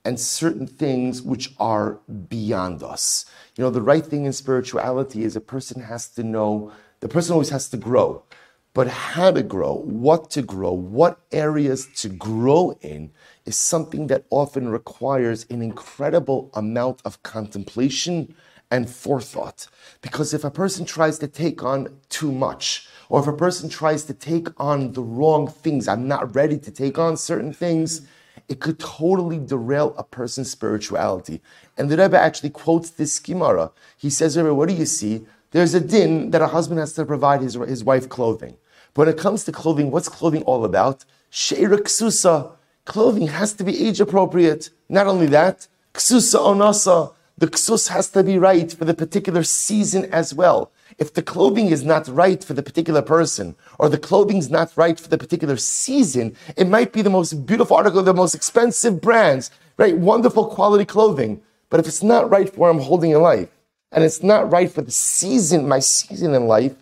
and 0.04 0.18
certain 0.18 0.66
things 0.66 1.22
which 1.22 1.54
are 1.58 2.00
beyond 2.28 2.82
us. 2.82 3.26
You 3.56 3.64
know, 3.64 3.70
the 3.70 3.82
right 3.82 4.04
thing 4.04 4.24
in 4.24 4.32
spirituality 4.32 5.24
is 5.24 5.36
a 5.36 5.40
person 5.40 5.82
has 5.82 6.08
to 6.10 6.22
know, 6.22 6.72
the 7.00 7.08
person 7.08 7.32
always 7.32 7.50
has 7.50 7.68
to 7.70 7.76
grow. 7.76 8.24
But 8.72 8.86
how 8.86 9.32
to 9.32 9.42
grow, 9.42 9.74
what 9.74 10.30
to 10.30 10.42
grow, 10.42 10.72
what 10.72 11.18
areas 11.32 11.88
to 11.96 12.08
grow 12.08 12.78
in 12.80 13.10
is 13.44 13.56
something 13.56 14.06
that 14.06 14.26
often 14.30 14.68
requires 14.68 15.44
an 15.50 15.60
incredible 15.60 16.50
amount 16.54 17.02
of 17.04 17.20
contemplation 17.24 18.34
and 18.70 18.88
forethought. 18.88 19.66
Because 20.02 20.32
if 20.32 20.44
a 20.44 20.52
person 20.52 20.84
tries 20.84 21.18
to 21.18 21.26
take 21.26 21.64
on 21.64 21.98
too 22.08 22.30
much, 22.30 22.88
or 23.08 23.20
if 23.20 23.26
a 23.26 23.32
person 23.32 23.68
tries 23.68 24.04
to 24.04 24.14
take 24.14 24.48
on 24.60 24.92
the 24.92 25.02
wrong 25.02 25.48
things, 25.48 25.88
I'm 25.88 26.06
not 26.06 26.36
ready 26.36 26.56
to 26.58 26.70
take 26.70 26.96
on 26.96 27.16
certain 27.16 27.52
things, 27.52 28.06
it 28.50 28.58
could 28.58 28.80
totally 28.80 29.38
derail 29.38 29.94
a 29.96 30.02
person's 30.02 30.50
spirituality. 30.50 31.40
And 31.78 31.88
the 31.88 31.96
Rebbe 31.96 32.18
actually 32.18 32.50
quotes 32.50 32.90
this 32.90 33.20
Gemara. 33.20 33.70
He 33.96 34.10
says, 34.10 34.36
Rebbe, 34.36 34.52
what 34.52 34.68
do 34.68 34.74
you 34.74 34.86
see? 34.86 35.24
There's 35.52 35.72
a 35.72 35.80
din 35.80 36.32
that 36.32 36.42
a 36.42 36.48
husband 36.48 36.80
has 36.80 36.92
to 36.94 37.04
provide 37.06 37.42
his, 37.42 37.54
his 37.54 37.84
wife 37.84 38.08
clothing. 38.08 38.56
But 38.92 39.06
when 39.06 39.14
it 39.14 39.20
comes 39.20 39.44
to 39.44 39.52
clothing, 39.52 39.92
what's 39.92 40.08
clothing 40.08 40.42
all 40.42 40.64
about? 40.64 41.04
Sheira 41.30 41.78
ksusa, 41.78 42.50
clothing 42.84 43.28
has 43.28 43.52
to 43.54 43.62
be 43.62 43.86
age 43.86 44.00
appropriate. 44.00 44.70
Not 44.88 45.06
only 45.06 45.26
that, 45.26 45.68
ksusa 45.94 46.40
onasa, 46.40 47.14
the 47.38 47.46
ksus 47.46 47.86
has 47.88 48.10
to 48.10 48.24
be 48.24 48.36
right 48.36 48.72
for 48.72 48.84
the 48.84 48.94
particular 48.94 49.44
season 49.44 50.06
as 50.06 50.34
well. 50.34 50.72
If 51.00 51.14
the 51.14 51.22
clothing 51.22 51.68
is 51.68 51.82
not 51.82 52.06
right 52.08 52.44
for 52.44 52.52
the 52.52 52.62
particular 52.62 53.00
person, 53.00 53.56
or 53.78 53.88
the 53.88 53.96
clothing's 53.96 54.50
not 54.50 54.76
right 54.76 55.00
for 55.00 55.08
the 55.08 55.16
particular 55.16 55.56
season, 55.56 56.36
it 56.58 56.68
might 56.68 56.92
be 56.92 57.00
the 57.00 57.08
most 57.08 57.46
beautiful 57.46 57.78
article, 57.78 58.02
the 58.02 58.12
most 58.12 58.34
expensive 58.34 59.00
brands, 59.00 59.50
right? 59.78 59.96
Wonderful 59.96 60.48
quality 60.48 60.84
clothing. 60.84 61.40
But 61.70 61.80
if 61.80 61.86
it's 61.86 62.02
not 62.02 62.30
right 62.30 62.50
for 62.50 62.60
what 62.60 62.68
I'm 62.68 62.80
holding 62.80 63.12
in 63.12 63.22
life, 63.22 63.48
and 63.92 64.04
it's 64.04 64.22
not 64.22 64.52
right 64.52 64.70
for 64.70 64.82
the 64.82 64.90
season, 64.90 65.66
my 65.66 65.78
season 65.78 66.34
in 66.34 66.46
life, 66.46 66.76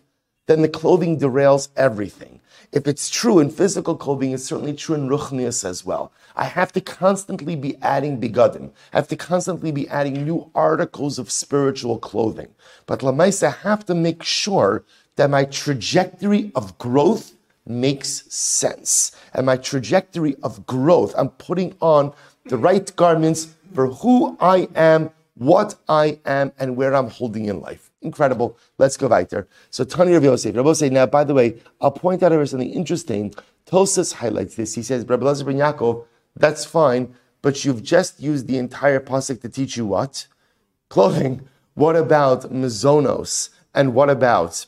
then 0.48 0.62
the 0.62 0.68
clothing 0.68 1.20
derails 1.20 1.68
everything. 1.76 2.40
If 2.70 2.86
it's 2.86 3.08
true 3.08 3.38
in 3.38 3.48
physical 3.50 3.96
clothing, 3.96 4.32
it's 4.32 4.44
certainly 4.44 4.74
true 4.74 4.94
in 4.94 5.08
ruchnias 5.08 5.64
as 5.64 5.86
well. 5.86 6.12
I 6.36 6.44
have 6.44 6.70
to 6.72 6.82
constantly 6.82 7.56
be 7.56 7.78
adding 7.80 8.20
bigadim. 8.20 8.70
I 8.92 8.98
have 8.98 9.08
to 9.08 9.16
constantly 9.16 9.72
be 9.72 9.88
adding 9.88 10.26
new 10.26 10.50
articles 10.54 11.18
of 11.18 11.30
spiritual 11.30 11.98
clothing. 11.98 12.48
But 12.84 13.00
Lamaisa, 13.00 13.48
I 13.48 13.68
have 13.68 13.86
to 13.86 13.94
make 13.94 14.22
sure 14.22 14.84
that 15.16 15.30
my 15.30 15.44
trajectory 15.44 16.52
of 16.54 16.76
growth 16.76 17.32
makes 17.66 18.24
sense. 18.32 19.12
And 19.32 19.46
my 19.46 19.56
trajectory 19.56 20.36
of 20.42 20.66
growth, 20.66 21.14
I'm 21.16 21.30
putting 21.30 21.74
on 21.80 22.12
the 22.44 22.58
right 22.58 22.94
garments 22.96 23.48
for 23.74 23.86
who 23.86 24.36
I 24.40 24.68
am, 24.74 25.10
what 25.34 25.74
I 25.88 26.20
am, 26.26 26.52
and 26.58 26.76
where 26.76 26.94
I'm 26.94 27.08
holding 27.08 27.46
in 27.46 27.60
life. 27.60 27.87
Incredible. 28.00 28.56
Let's 28.78 28.96
go 28.96 29.08
weiter. 29.08 29.48
So 29.70 29.84
Tani 29.84 30.12
Rav 30.12 30.24
Yosef. 30.24 30.56
Rav 30.56 30.66
Yosef, 30.66 30.92
now, 30.92 31.06
by 31.06 31.24
the 31.24 31.34
way, 31.34 31.60
I'll 31.80 31.90
point 31.90 32.22
out 32.22 32.32
here 32.32 32.44
something 32.46 32.70
interesting. 32.70 33.34
Tosfos 33.66 34.14
highlights 34.14 34.54
this. 34.54 34.74
He 34.74 34.82
says, 34.82 35.04
Rabbi 35.06 35.24
Lazar 35.24 35.44
ben 35.44 35.56
Yaakov, 35.56 36.04
that's 36.36 36.64
fine, 36.64 37.14
but 37.42 37.64
you've 37.64 37.82
just 37.82 38.20
used 38.20 38.46
the 38.46 38.58
entire 38.58 39.00
pasuk 39.00 39.40
to 39.42 39.48
teach 39.48 39.76
you 39.76 39.86
what? 39.86 40.26
Clothing. 40.88 41.48
What 41.74 41.96
about 41.96 42.52
mazonos? 42.52 43.50
And 43.74 43.94
what 43.94 44.10
about 44.10 44.66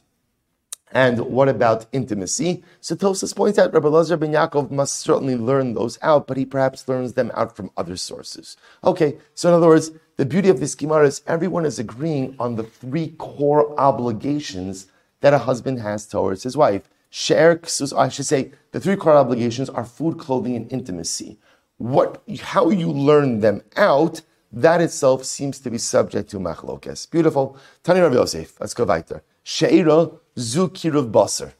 and 0.93 1.21
what 1.21 1.49
about 1.49 1.87
intimacy? 1.93 2.65
So 2.81 2.97
Tosfos 2.97 3.35
points 3.35 3.59
out 3.59 3.73
Rabbi 3.73 3.89
Lazar 3.89 4.17
ben 4.17 4.33
Yaakov 4.33 4.71
must 4.71 4.99
certainly 4.99 5.37
learn 5.37 5.75
those 5.75 5.99
out, 6.03 6.27
but 6.27 6.37
he 6.37 6.45
perhaps 6.45 6.89
learns 6.89 7.13
them 7.13 7.31
out 7.35 7.57
from 7.57 7.71
other 7.77 7.97
sources. 7.97 8.57
Okay, 8.85 9.19
so 9.35 9.49
in 9.49 9.55
other 9.55 9.69
words, 9.69 9.93
the 10.21 10.27
beauty 10.27 10.51
of 10.51 10.61
this 10.61 10.75
Gemara 10.75 11.07
is 11.07 11.23
everyone 11.27 11.65
is 11.65 11.79
agreeing 11.79 12.37
on 12.39 12.57
the 12.57 12.63
three 12.63 13.15
core 13.17 13.73
obligations 13.81 14.89
that 15.23 15.33
a 15.33 15.39
husband 15.39 15.81
has 15.81 16.07
towards 16.07 16.43
his 16.43 16.59
wife. 16.59 16.91
Share, 17.09 17.59
I 17.97 18.11
should 18.11 18.27
say, 18.27 18.53
the 18.73 18.81
three 18.81 18.97
core 18.97 19.17
obligations 19.17 19.71
are 19.71 19.87
food, 19.87 20.19
clothing, 20.19 20.57
and 20.57 20.71
intimacy. 20.71 21.39
What, 21.79 22.23
how 22.43 22.69
you 22.69 22.93
learn 22.93 23.41
them 23.41 23.63
out, 23.79 24.21
that 24.53 24.83
itself 24.83 25.25
seems 25.25 25.59
to 25.61 25.71
be 25.71 25.79
subject 25.79 26.29
to 26.33 26.39
machlokes. 26.39 27.11
Beautiful. 27.11 27.57
Tani 27.83 28.01
Rav 28.01 28.13
Yosef. 28.13 28.61
Let's 28.61 28.75
go 28.75 28.85
weiter. 28.85 29.23
Sheira 29.43 30.19
zu 30.39 30.69
kiruv 30.69 31.11
baser. 31.11 31.55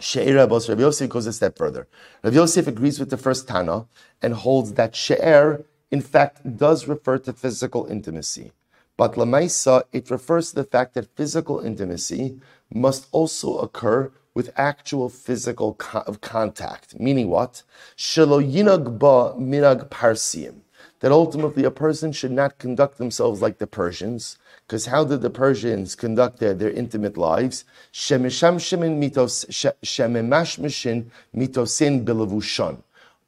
She'era 0.00 0.46
basar. 0.48 0.70
Rav 0.70 0.80
Yosef 0.80 1.10
goes 1.10 1.26
a 1.26 1.34
step 1.34 1.58
further. 1.58 1.86
Rav 2.22 2.32
Yosef 2.32 2.66
agrees 2.66 2.98
with 2.98 3.10
the 3.10 3.18
first 3.18 3.46
Tana 3.46 3.84
and 4.22 4.32
holds 4.32 4.72
that 4.72 4.96
she'er, 4.96 5.66
in 5.90 6.00
fact, 6.00 6.56
does 6.56 6.86
refer 6.86 7.18
to 7.18 7.32
physical 7.32 7.86
intimacy. 7.86 8.52
But 8.96 9.14
lamaisa, 9.14 9.84
it 9.92 10.10
refers 10.10 10.50
to 10.50 10.56
the 10.56 10.64
fact 10.64 10.94
that 10.94 11.16
physical 11.16 11.60
intimacy 11.60 12.40
must 12.72 13.06
also 13.12 13.58
occur 13.58 14.10
with 14.34 14.52
actual 14.56 15.08
physical 15.08 15.74
co- 15.74 16.02
contact. 16.20 16.98
Meaning 16.98 17.28
what? 17.28 17.62
Shelo 17.96 18.42
yinag 18.44 18.98
ba 18.98 19.34
minag 19.38 19.88
parsim. 19.88 20.60
That 21.00 21.12
ultimately 21.12 21.64
a 21.64 21.70
person 21.70 22.10
should 22.12 22.32
not 22.32 22.58
conduct 22.58 22.98
themselves 22.98 23.40
like 23.40 23.58
the 23.58 23.68
Persians, 23.68 24.36
because 24.66 24.86
how 24.86 25.04
did 25.04 25.22
the 25.22 25.30
Persians 25.30 25.94
conduct 25.94 26.40
their, 26.40 26.54
their 26.54 26.70
intimate 26.70 27.16
lives? 27.16 27.64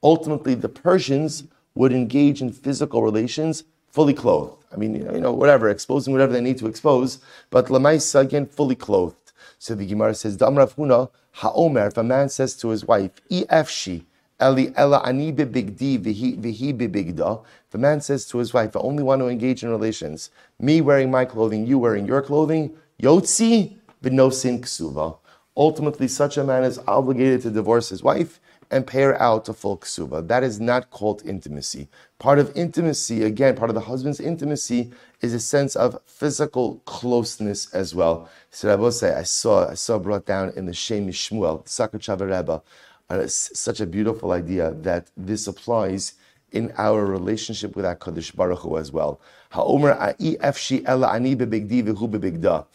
Ultimately, 0.02 0.54
the 0.54 0.68
Persians 0.68 1.44
would 1.74 1.92
engage 1.92 2.42
in 2.42 2.52
physical 2.52 3.02
relations 3.02 3.64
fully 3.90 4.14
clothed. 4.14 4.64
I 4.72 4.76
mean, 4.76 4.94
you 4.94 5.20
know, 5.20 5.32
whatever, 5.32 5.68
exposing 5.68 6.12
whatever 6.12 6.32
they 6.32 6.40
need 6.40 6.58
to 6.58 6.66
expose, 6.66 7.18
but 7.50 7.66
lamaisa 7.66 8.20
again 8.20 8.46
fully 8.46 8.76
clothed. 8.76 9.32
So 9.58 9.74
the 9.74 9.86
Gemara 9.86 10.14
says, 10.14 10.36
Damrav 10.36 10.74
Huna, 10.74 11.10
Ha'omer, 11.32 11.88
if 11.88 11.96
a 11.96 12.02
man 12.02 12.28
says 12.28 12.56
to 12.56 12.68
his 12.68 12.84
wife, 12.84 13.10
Efshi, 13.30 14.04
Eli 14.42 14.72
ela 14.74 15.02
ani 15.04 15.32
bibigdi 15.32 15.98
vihi 15.98 16.74
bibigda. 16.74 17.44
If 17.68 17.74
a 17.74 17.78
man 17.78 18.00
says 18.00 18.26
to 18.28 18.38
his 18.38 18.54
wife, 18.54 18.74
I 18.74 18.80
only 18.80 19.02
want 19.02 19.20
to 19.20 19.28
engage 19.28 19.62
in 19.62 19.68
relations, 19.68 20.30
me 20.58 20.80
wearing 20.80 21.10
my 21.10 21.26
clothing, 21.26 21.66
you 21.66 21.78
wearing 21.78 22.06
your 22.06 22.22
clothing, 22.22 22.74
yotzi 23.02 23.76
v'nosin 24.02 24.60
ksuva. 24.60 25.18
Ultimately, 25.56 26.08
such 26.08 26.38
a 26.38 26.44
man 26.44 26.64
is 26.64 26.80
obligated 26.86 27.42
to 27.42 27.50
divorce 27.50 27.90
his 27.90 28.02
wife 28.02 28.40
and 28.70 28.86
pay 28.86 29.02
her 29.02 29.20
out 29.20 29.48
a 29.48 29.52
full 29.52 29.76
ksuva. 29.78 30.26
That 30.26 30.42
is 30.42 30.60
not 30.60 30.90
called 30.90 31.22
intimacy. 31.24 31.88
Part 32.18 32.38
of 32.38 32.56
intimacy, 32.56 33.24
again, 33.24 33.56
part 33.56 33.70
of 33.70 33.74
the 33.74 33.80
husband's 33.80 34.20
intimacy 34.20 34.92
is 35.20 35.34
a 35.34 35.40
sense 35.40 35.74
of 35.76 36.00
physical 36.06 36.80
closeness 36.84 37.72
as 37.74 37.94
well. 37.94 38.28
So 38.50 38.70
I 38.70 38.76
will 38.76 38.92
say, 38.92 39.14
I 39.14 39.24
saw, 39.24 39.68
I 39.68 39.74
saw 39.74 39.98
brought 39.98 40.26
down 40.26 40.52
in 40.56 40.66
the 40.66 40.72
Shem 40.72 41.08
Shmuel, 41.08 41.66
Sakar 41.66 42.20
Rebbe, 42.20 42.62
uh, 43.10 43.18
and 43.20 43.30
such 43.30 43.80
a 43.80 43.86
beautiful 43.86 44.32
idea 44.32 44.72
that 44.82 45.10
this 45.16 45.46
applies 45.46 46.14
in 46.52 46.72
our 46.78 47.04
relationship 47.04 47.76
with 47.76 47.84
HaKadosh 47.84 48.34
Baruch 48.34 48.60
Hu 48.60 48.78
as 48.78 48.92
well. 48.92 49.20
Ha'omer 49.50 49.92
a'i 49.92 50.36
efshi 50.38 50.84
ela 50.86 51.08
ani 51.08 51.36
bebigdi 51.36 51.82
v'hu 51.82 52.08
bebigda. 52.08 52.66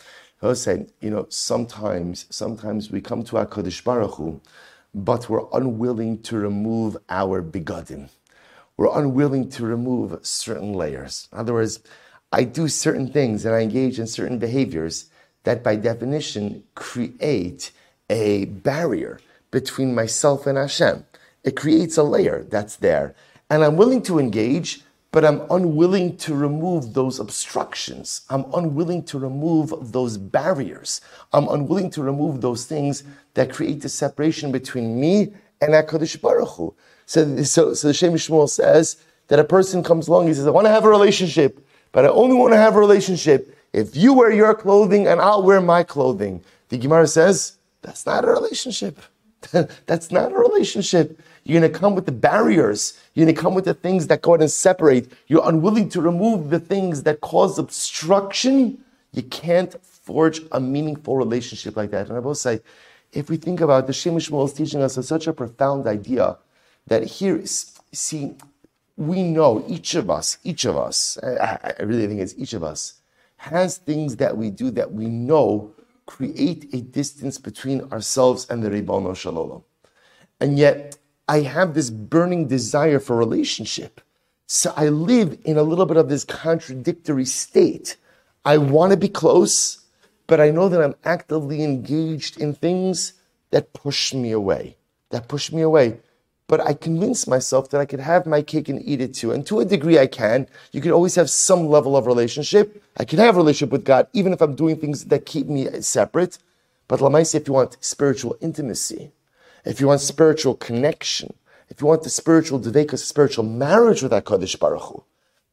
saying, 0.55 0.91
you 1.01 1.09
know, 1.09 1.25
sometimes, 1.29 2.25
sometimes 2.29 2.91
we 2.91 3.01
come 3.01 3.23
to 3.23 3.35
HaKadosh 3.35 3.83
Baruch 3.83 4.15
Hu, 4.15 4.41
but 4.95 5.29
we're 5.29 5.45
unwilling 5.51 6.21
to 6.23 6.37
remove 6.37 6.95
our 7.09 7.43
bigadim. 7.43 8.09
We're 8.77 8.97
unwilling 8.97 9.49
to 9.49 9.65
remove 9.65 10.25
certain 10.25 10.71
layers. 10.71 11.27
In 11.33 11.39
other 11.39 11.53
words, 11.53 11.81
I 12.31 12.45
do 12.45 12.69
certain 12.69 13.11
things 13.11 13.45
and 13.45 13.53
I 13.53 13.59
engage 13.59 13.99
in 13.99 14.07
certain 14.07 14.39
behaviors 14.39 15.09
that 15.43 15.63
by 15.63 15.75
definition 15.75 16.63
create 16.75 17.71
a 18.09 18.45
barrier 18.45 19.19
between 19.51 19.93
myself 19.93 20.47
and 20.47 20.57
Hashem. 20.57 21.05
It 21.43 21.57
creates 21.57 21.97
a 21.97 22.03
layer 22.03 22.43
that's 22.49 22.77
there. 22.77 23.15
And 23.49 23.63
I'm 23.63 23.75
willing 23.75 24.01
to 24.03 24.17
engage, 24.17 24.81
but 25.15 25.23
I'm 25.23 25.43
unwilling 25.49 26.17
to 26.17 26.35
remove 26.35 26.93
those 26.93 27.21
obstructions. 27.21 28.23
I'm 28.29 28.43
unwilling 28.53 29.01
to 29.03 29.17
remove 29.17 29.73
those 29.93 30.17
barriers. 30.17 30.99
I'm 31.31 31.47
unwilling 31.47 31.89
to 31.91 32.03
remove 32.03 32.41
those 32.41 32.65
things 32.65 33.05
that 33.33 33.49
create 33.49 33.81
the 33.81 33.87
separation 33.87 34.51
between 34.51 34.99
me 34.99 35.31
and 35.61 35.71
HaKadosh 35.71 36.19
Baruch 36.19 36.49
Hu. 36.49 36.75
So, 37.05 37.43
so, 37.43 37.73
so 37.73 37.87
the 37.87 37.93
Shem 37.93 38.15
Shmuel 38.15 38.49
says 38.49 38.97
that 39.29 39.39
a 39.39 39.45
person 39.45 39.83
comes 39.83 40.09
along, 40.09 40.27
he 40.27 40.33
says, 40.33 40.47
I 40.47 40.49
want 40.49 40.67
to 40.67 40.71
have 40.71 40.83
a 40.83 40.89
relationship, 40.89 41.65
but 41.93 42.03
I 42.03 42.09
only 42.09 42.35
want 42.35 42.51
to 42.51 42.57
have 42.57 42.75
a 42.75 42.79
relationship 42.79 43.57
if 43.71 43.95
you 43.95 44.11
wear 44.11 44.33
your 44.33 44.53
clothing 44.53 45.07
and 45.07 45.21
I'll 45.21 45.43
wear 45.43 45.61
my 45.61 45.83
clothing. 45.83 46.43
The 46.67 46.77
Gemara 46.77 47.07
says, 47.07 47.57
that's 47.83 48.05
not 48.05 48.25
a 48.25 48.27
relationship. 48.27 48.99
That's 49.85 50.11
not 50.11 50.31
a 50.31 50.37
relationship. 50.37 51.19
You're 51.43 51.59
going 51.59 51.71
to 51.71 51.79
come 51.79 51.95
with 51.95 52.05
the 52.05 52.11
barriers. 52.11 52.99
You're 53.13 53.25
going 53.25 53.35
to 53.35 53.41
come 53.41 53.53
with 53.53 53.65
the 53.65 53.73
things 53.73 54.07
that 54.07 54.21
go 54.21 54.33
out 54.33 54.41
and 54.41 54.51
separate. 54.51 55.11
You're 55.27 55.47
unwilling 55.47 55.89
to 55.89 56.01
remove 56.01 56.49
the 56.49 56.59
things 56.59 57.03
that 57.03 57.21
cause 57.21 57.59
obstruction. 57.59 58.83
You 59.13 59.23
can't 59.23 59.75
forge 59.83 60.41
a 60.51 60.59
meaningful 60.59 61.17
relationship 61.17 61.75
like 61.75 61.91
that. 61.91 62.07
And 62.07 62.17
I 62.17 62.19
will 62.19 62.35
say, 62.35 62.61
if 63.11 63.29
we 63.29 63.37
think 63.37 63.61
about 63.61 63.83
it, 63.83 63.87
the 63.87 63.93
Shem 63.93 64.15
Shmuel 64.15 64.45
is 64.45 64.53
teaching 64.53 64.81
us 64.81 64.93
such 65.07 65.27
a 65.27 65.33
profound 65.33 65.87
idea 65.87 66.37
that 66.87 67.03
here, 67.03 67.41
see, 67.45 68.35
we 68.97 69.23
know 69.23 69.63
each 69.67 69.95
of 69.95 70.09
us, 70.09 70.37
each 70.43 70.65
of 70.65 70.77
us, 70.77 71.17
I, 71.23 71.73
I 71.79 71.83
really 71.83 72.07
think 72.07 72.21
it's 72.21 72.35
each 72.37 72.53
of 72.53 72.63
us, 72.63 73.01
has 73.37 73.77
things 73.77 74.15
that 74.17 74.37
we 74.37 74.49
do 74.49 74.71
that 74.71 74.91
we 74.93 75.07
know 75.07 75.74
create 76.05 76.73
a 76.73 76.81
distance 76.81 77.37
between 77.37 77.81
ourselves 77.91 78.47
and 78.49 78.63
the 78.63 78.69
Ribono 78.69 79.15
Shalom. 79.15 79.63
And 80.39 80.57
yet, 80.57 80.97
I 81.27 81.41
have 81.41 81.73
this 81.73 81.89
burning 81.89 82.47
desire 82.47 82.99
for 82.99 83.15
relationship. 83.15 84.01
So 84.47 84.73
I 84.77 84.89
live 84.89 85.39
in 85.43 85.57
a 85.57 85.63
little 85.63 85.87
bit 85.87 85.97
of 85.97 86.07
this 86.07 86.23
contradictory 86.23 87.25
state. 87.25 87.97
I 88.43 88.57
want 88.57 88.91
to 88.91 88.97
be 88.97 89.09
close, 89.09 89.85
but 90.27 90.39
I 90.39 90.51
know 90.51 90.69
that 90.69 90.83
I'm 90.83 90.95
actively 91.03 91.63
engaged 91.63 92.39
in 92.39 92.53
things 92.53 93.13
that 93.49 93.73
push 93.73 94.13
me 94.13 94.31
away, 94.31 94.77
that 95.09 95.27
push 95.27 95.51
me 95.51 95.61
away 95.61 95.99
but 96.47 96.61
I 96.61 96.73
convince 96.73 97.27
myself 97.27 97.69
that 97.69 97.81
I 97.81 97.85
could 97.85 97.99
have 97.99 98.25
my 98.25 98.41
cake 98.41 98.69
and 98.69 98.81
eat 98.87 99.01
it 99.01 99.13
too. 99.13 99.31
And 99.31 99.45
to 99.47 99.59
a 99.59 99.65
degree, 99.65 99.97
I 99.97 100.07
can. 100.07 100.47
You 100.71 100.81
can 100.81 100.91
always 100.91 101.15
have 101.15 101.29
some 101.29 101.67
level 101.67 101.97
of 101.97 102.05
relationship. 102.05 102.83
I 102.97 103.05
can 103.05 103.19
have 103.19 103.35
a 103.35 103.39
relationship 103.39 103.71
with 103.71 103.85
God, 103.85 104.07
even 104.13 104.33
if 104.33 104.41
I'm 104.41 104.55
doing 104.55 104.77
things 104.77 105.05
that 105.05 105.25
keep 105.25 105.47
me 105.47 105.81
separate. 105.81 106.37
But 106.87 106.99
Lamaisi, 106.99 107.35
if 107.35 107.47
you 107.47 107.53
want 107.53 107.77
spiritual 107.81 108.37
intimacy, 108.41 109.11
if 109.65 109.81
you 109.81 109.87
want 109.87 110.01
spiritual 110.01 110.55
connection, 110.55 111.33
if 111.69 111.81
you 111.81 111.87
want 111.87 112.03
the 112.03 112.09
spiritual 112.11 112.59
devekas, 112.59 112.99
spiritual 112.99 113.43
marriage 113.43 114.03
with 114.03 114.11
HaKadosh 114.11 114.59
Baruch 114.59 114.83
Hu, 114.83 115.03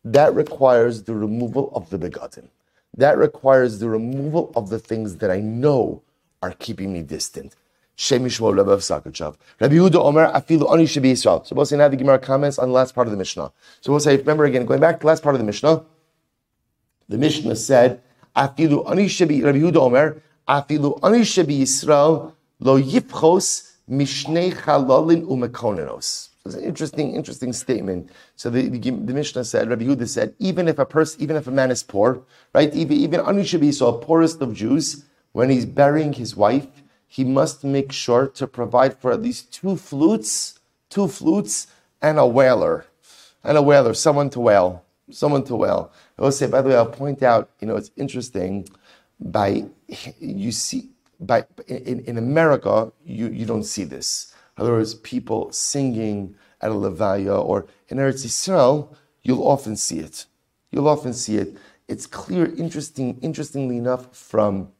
that 0.04 0.34
requires 0.34 1.04
the 1.04 1.14
removal 1.14 1.72
of 1.74 1.88
the 1.88 1.98
begadim. 1.98 2.48
That 2.94 3.16
requires 3.16 3.78
the 3.78 3.88
removal 3.88 4.52
of 4.54 4.68
the 4.68 4.78
things 4.78 5.16
that 5.16 5.30
I 5.30 5.40
know 5.40 6.02
are 6.42 6.52
keeping 6.52 6.92
me 6.92 7.02
distant. 7.02 7.54
Shem 7.96 8.24
Rabbi 8.24 8.30
Sakachav. 8.30 9.36
Rabbi 9.60 9.74
Yehuda 9.74 9.96
Omer 9.96 10.32
Afilu 10.32 10.72
Ani 10.72 10.84
Shabi 10.84 11.12
Yisrael. 11.12 11.46
So 11.46 11.54
we'll 11.54 11.66
say 11.66 11.76
now 11.76 11.88
the 11.88 11.96
Gemara 11.96 12.18
comments 12.18 12.58
on 12.58 12.68
the 12.68 12.74
last 12.74 12.94
part 12.94 13.06
of 13.06 13.10
the 13.10 13.16
Mishnah. 13.16 13.52
So 13.80 13.92
we'll 13.92 14.00
say, 14.00 14.16
remember 14.16 14.44
again, 14.44 14.64
going 14.66 14.80
back 14.80 14.96
to 14.96 15.00
the 15.00 15.06
last 15.06 15.22
part 15.22 15.34
of 15.34 15.40
the 15.40 15.44
Mishnah, 15.44 15.84
the 17.08 17.18
Mishnah 17.18 17.56
said, 17.56 18.00
Afilu 18.34 18.90
Ani 18.90 19.06
Shabi, 19.06 19.44
Rabbi 19.44 19.58
Yehuda 19.58 19.76
Omer, 19.76 20.22
Afilu 20.48 20.98
Ani 21.02 21.20
Shabi 21.20 21.60
Yisrael, 21.60 22.32
Lo 22.60 22.80
Yipchos 22.80 23.72
Mishnei 23.90 24.52
Chalalin 24.54 25.26
Umekonenos. 25.26 26.30
It's 26.44 26.56
an 26.56 26.64
interesting, 26.64 27.14
interesting 27.14 27.52
statement. 27.52 28.10
So 28.34 28.50
the, 28.50 28.68
the, 28.68 28.78
the 28.78 29.12
Mishnah 29.12 29.44
said, 29.44 29.68
Rabbi 29.68 29.84
Yehuda 29.84 30.08
said, 30.08 30.34
even 30.38 30.66
if 30.66 30.78
a 30.78 30.86
person, 30.86 31.20
even 31.22 31.36
if 31.36 31.46
a 31.46 31.52
man 31.52 31.70
is 31.70 31.82
poor, 31.82 32.22
right, 32.54 32.74
even, 32.74 32.96
even 32.96 33.20
Ani 33.20 33.42
Shabi, 33.42 33.70
a 33.86 33.98
poorest 33.98 34.40
of 34.40 34.54
Jews, 34.54 35.04
when 35.32 35.50
he's 35.50 35.66
burying 35.66 36.12
his 36.12 36.34
wife, 36.34 36.66
he 37.12 37.24
must 37.24 37.62
make 37.62 37.92
sure 37.92 38.26
to 38.26 38.46
provide 38.46 38.96
for 38.96 39.12
at 39.12 39.20
least 39.20 39.52
two 39.52 39.76
flutes, 39.76 40.58
two 40.88 41.06
flutes, 41.08 41.66
and 42.00 42.18
a 42.18 42.26
wailer, 42.26 42.86
and 43.44 43.58
a 43.58 43.60
wailer, 43.60 43.92
someone 43.92 44.30
to 44.30 44.40
wail, 44.40 44.82
someone 45.10 45.44
to 45.44 45.54
wail. 45.54 45.92
I 46.18 46.22
will 46.22 46.32
say, 46.32 46.46
by 46.46 46.62
the 46.62 46.70
way, 46.70 46.74
I'll 46.74 46.86
point 46.86 47.22
out, 47.22 47.50
you 47.60 47.66
know, 47.68 47.76
it's 47.76 47.90
interesting. 47.96 48.66
By 49.20 49.66
you 50.20 50.52
see, 50.52 50.88
by 51.20 51.44
in, 51.68 52.00
in 52.00 52.16
America, 52.16 52.90
you, 53.04 53.28
you 53.28 53.44
don't 53.44 53.64
see 53.64 53.84
this. 53.84 54.34
In 54.56 54.62
other 54.62 54.72
words, 54.72 54.94
people 54.94 55.52
singing 55.52 56.34
at 56.62 56.70
a 56.70 56.74
levaya 56.74 57.44
or 57.44 57.66
in 57.90 57.98
Eretz 57.98 58.24
Yisrael, 58.24 58.88
you'll 59.22 59.46
often 59.46 59.76
see 59.76 59.98
it. 59.98 60.24
You'll 60.70 60.88
often 60.88 61.12
see 61.12 61.36
it. 61.36 61.58
It's 61.88 62.06
clear, 62.06 62.46
interesting, 62.54 63.18
interestingly 63.20 63.76
enough, 63.76 64.16
from 64.16 64.72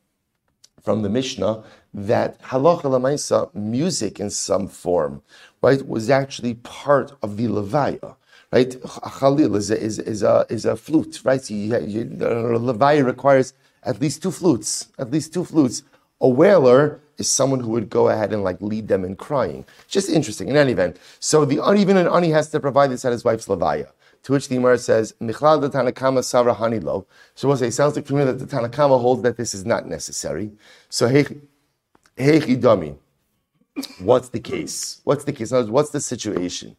from 0.83 1.03
the 1.03 1.09
Mishnah 1.09 1.63
that 1.95 2.41
halacha 2.43 2.85
lamaisa, 2.85 3.55
music 3.55 4.19
in 4.19 4.31
some 4.31 4.69
form, 4.69 5.23
right, 5.61 5.87
was 5.87 6.11
actually 6.11 6.55
part 6.55 7.13
of 7.23 7.37
the 7.37 7.47
levaya. 7.47 8.17
Right, 8.53 8.77
chalil 9.19 9.57
is 9.57 9.71
a, 9.71 9.81
is, 9.81 9.99
is 9.99 10.23
a 10.23 10.45
is 10.51 10.67
a 10.67 10.77
flute, 10.77 11.21
right? 11.25 11.43
So 11.43 11.55
you, 11.55 11.75
you, 11.81 12.05
levaya 12.05 13.03
requires 13.03 13.55
at 13.83 13.99
least 13.99 14.23
two 14.23 14.31
flutes, 14.31 14.89
at 14.99 15.11
least 15.11 15.33
two 15.33 15.45
flutes. 15.45 15.85
A 16.21 16.29
wailer 16.29 17.01
is 17.17 17.31
someone 17.31 17.61
who 17.61 17.71
would 17.71 17.89
go 17.89 18.11
ahead 18.11 18.31
and 18.31 18.45
like 18.45 18.61
lead 18.61 18.89
them 18.89 19.07
in 19.07 19.17
crying. 19.17 19.65
Just 19.89 20.11
interesting. 20.11 20.49
In 20.49 20.57
any 20.57 20.73
event, 20.73 20.99
so 21.19 21.47
the 21.47 21.67
even 21.79 21.97
an 21.97 22.07
ani 22.07 22.31
has 22.31 22.51
to 22.51 22.61
provide 22.61 22.91
this 22.91 23.07
at 23.07 23.13
his 23.13 23.25
wife's 23.25 23.47
levaya. 23.47 23.89
To 24.25 24.33
which 24.33 24.49
the 24.49 24.55
Gemara 24.55 24.79
says, 24.79 25.15
Michlal 25.21 25.61
the 25.61 25.69
Tanakama 25.69 26.21
Savra 26.21 26.55
Hanilo. 26.57 27.07
So 27.35 27.49
we'll 27.49 27.57
say, 27.57 27.69
it 27.69 27.73
sounds 27.73 27.97
like 27.97 28.07
to 28.07 28.15
me 28.15 28.25
that 28.25 28.39
the 28.39 28.47
Tanakama 28.47 29.01
holds 29.01 29.23
that 29.23 29.37
this 29.37 29.53
is 29.53 29.67
not 29.67 29.89
necessary. 29.89 30.53
So, 30.91 31.09
Heichi 31.09 31.41
Dami. 32.17 32.97
What's 34.01 34.29
the 34.29 34.41
case? 34.41 35.01
What's 35.05 35.25
the 35.25 35.33
case? 35.33 35.53
What's 35.53 35.91
the 35.91 36.01
situation? 36.01 36.77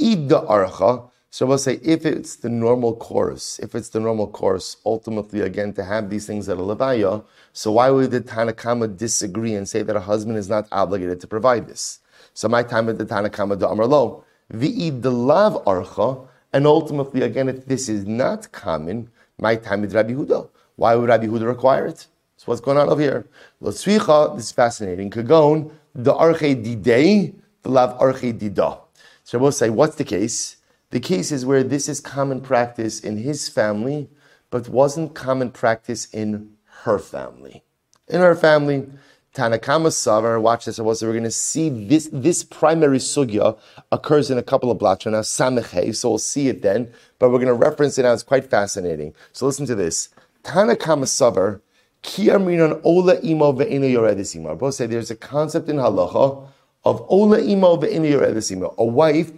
Ida 0.00 0.40
Archa. 0.48 1.10
So 1.32 1.46
we'll 1.46 1.58
say, 1.58 1.78
if 1.84 2.04
it's 2.04 2.36
the 2.36 2.48
normal 2.48 2.96
course, 2.96 3.60
if 3.60 3.76
it's 3.76 3.90
the 3.90 4.00
normal 4.00 4.26
course, 4.26 4.78
ultimately, 4.84 5.42
again, 5.42 5.72
to 5.74 5.84
have 5.84 6.10
these 6.10 6.26
things 6.26 6.48
at 6.48 6.58
a 6.58 6.60
levaya, 6.60 7.24
so 7.52 7.70
why 7.70 7.88
would 7.88 8.10
the 8.10 8.20
Tanakama 8.20 8.96
disagree 8.96 9.54
and 9.54 9.68
say 9.68 9.82
that 9.82 9.94
a 9.94 10.00
husband 10.00 10.38
is 10.38 10.48
not 10.48 10.66
obligated 10.72 11.20
to 11.20 11.28
provide 11.28 11.68
this? 11.68 12.00
So 12.34 12.48
my 12.48 12.64
time 12.64 12.88
at 12.88 12.98
the 12.98 13.06
Tanakama 13.06 13.56
do 13.58 13.66
Amrlo. 13.66 14.24
V'id 14.52 15.02
the 15.02 15.12
lav 15.12 15.64
archa. 15.64 16.26
And 16.52 16.66
ultimately, 16.66 17.22
again, 17.22 17.48
if 17.48 17.66
this 17.66 17.88
is 17.88 18.06
not 18.06 18.50
common, 18.50 19.08
my 19.38 19.54
time 19.54 19.84
is 19.84 19.94
Rabbi 19.94 20.14
Huda. 20.14 20.48
Why 20.74 20.96
would 20.96 21.08
Rabbi 21.10 21.26
Huda 21.26 21.46
require 21.46 21.86
it? 21.86 22.08
So 22.40 22.44
what's 22.46 22.62
going 22.62 22.78
on 22.78 22.88
over 22.88 23.02
here? 23.02 23.26
This 23.60 23.86
is 23.86 24.50
fascinating. 24.50 25.10
Kagon, 25.10 25.70
the 25.94 26.14
arche 26.14 26.64
didei, 26.64 27.34
the 27.60 27.68
lav 27.68 27.98
arche 27.98 28.32
dida. 28.32 28.80
So 29.24 29.38
we'll 29.38 29.52
say, 29.52 29.68
what's 29.68 29.96
the 29.96 30.04
case? 30.04 30.56
The 30.88 31.00
case 31.00 31.32
is 31.32 31.44
where 31.44 31.62
this 31.62 31.86
is 31.86 32.00
common 32.00 32.40
practice 32.40 32.98
in 32.98 33.18
his 33.18 33.50
family, 33.50 34.08
but 34.48 34.70
wasn't 34.70 35.14
common 35.14 35.50
practice 35.50 36.06
in 36.14 36.54
her 36.84 36.98
family. 36.98 37.62
In 38.08 38.22
her 38.22 38.34
family, 38.34 38.88
Tanakama 39.34 39.88
Savar, 39.88 40.40
watch 40.40 40.64
this, 40.64 40.76
so 40.76 40.84
we're 40.84 40.94
going 41.12 41.24
to 41.24 41.30
see 41.30 41.68
this, 41.68 42.08
this 42.10 42.42
primary 42.42 43.00
sugya 43.00 43.58
occurs 43.92 44.30
in 44.30 44.38
a 44.38 44.42
couple 44.42 44.70
of 44.70 44.78
blocks 44.78 45.04
now, 45.04 45.20
so 45.20 46.08
we'll 46.08 46.16
see 46.16 46.48
it 46.48 46.62
then, 46.62 46.90
but 47.18 47.28
we're 47.28 47.36
going 47.36 47.48
to 47.48 47.52
reference 47.52 47.98
it 47.98 48.04
now, 48.04 48.14
it's 48.14 48.22
quite 48.22 48.48
fascinating. 48.48 49.12
So 49.34 49.44
listen 49.44 49.66
to 49.66 49.74
this. 49.74 50.08
Tanakama 50.42 51.04
Savar, 51.04 51.60
Ki 52.02 52.30
Ola 52.30 53.20
Imo 53.22 53.52
Ve'ina 53.52 53.92
Yoredisimo. 53.92 54.58
Both 54.58 54.74
say 54.74 54.86
there's 54.86 55.10
a 55.10 55.16
concept 55.16 55.68
in 55.68 55.76
halacha 55.76 56.48
of 56.84 57.04
Ola 57.08 57.40
Imo 57.40 57.76
Ve'ina 57.76 58.10
Yoredisimo. 58.10 58.76
A 58.76 58.84
wife 58.84 59.32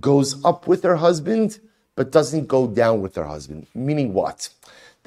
goes 0.00 0.44
up 0.44 0.66
with 0.66 0.82
her 0.82 0.96
husband, 0.96 1.60
but 1.94 2.12
doesn't 2.12 2.46
go 2.46 2.66
down 2.66 3.00
with 3.00 3.14
her 3.16 3.24
husband. 3.24 3.66
Meaning 3.74 4.12
what? 4.14 4.48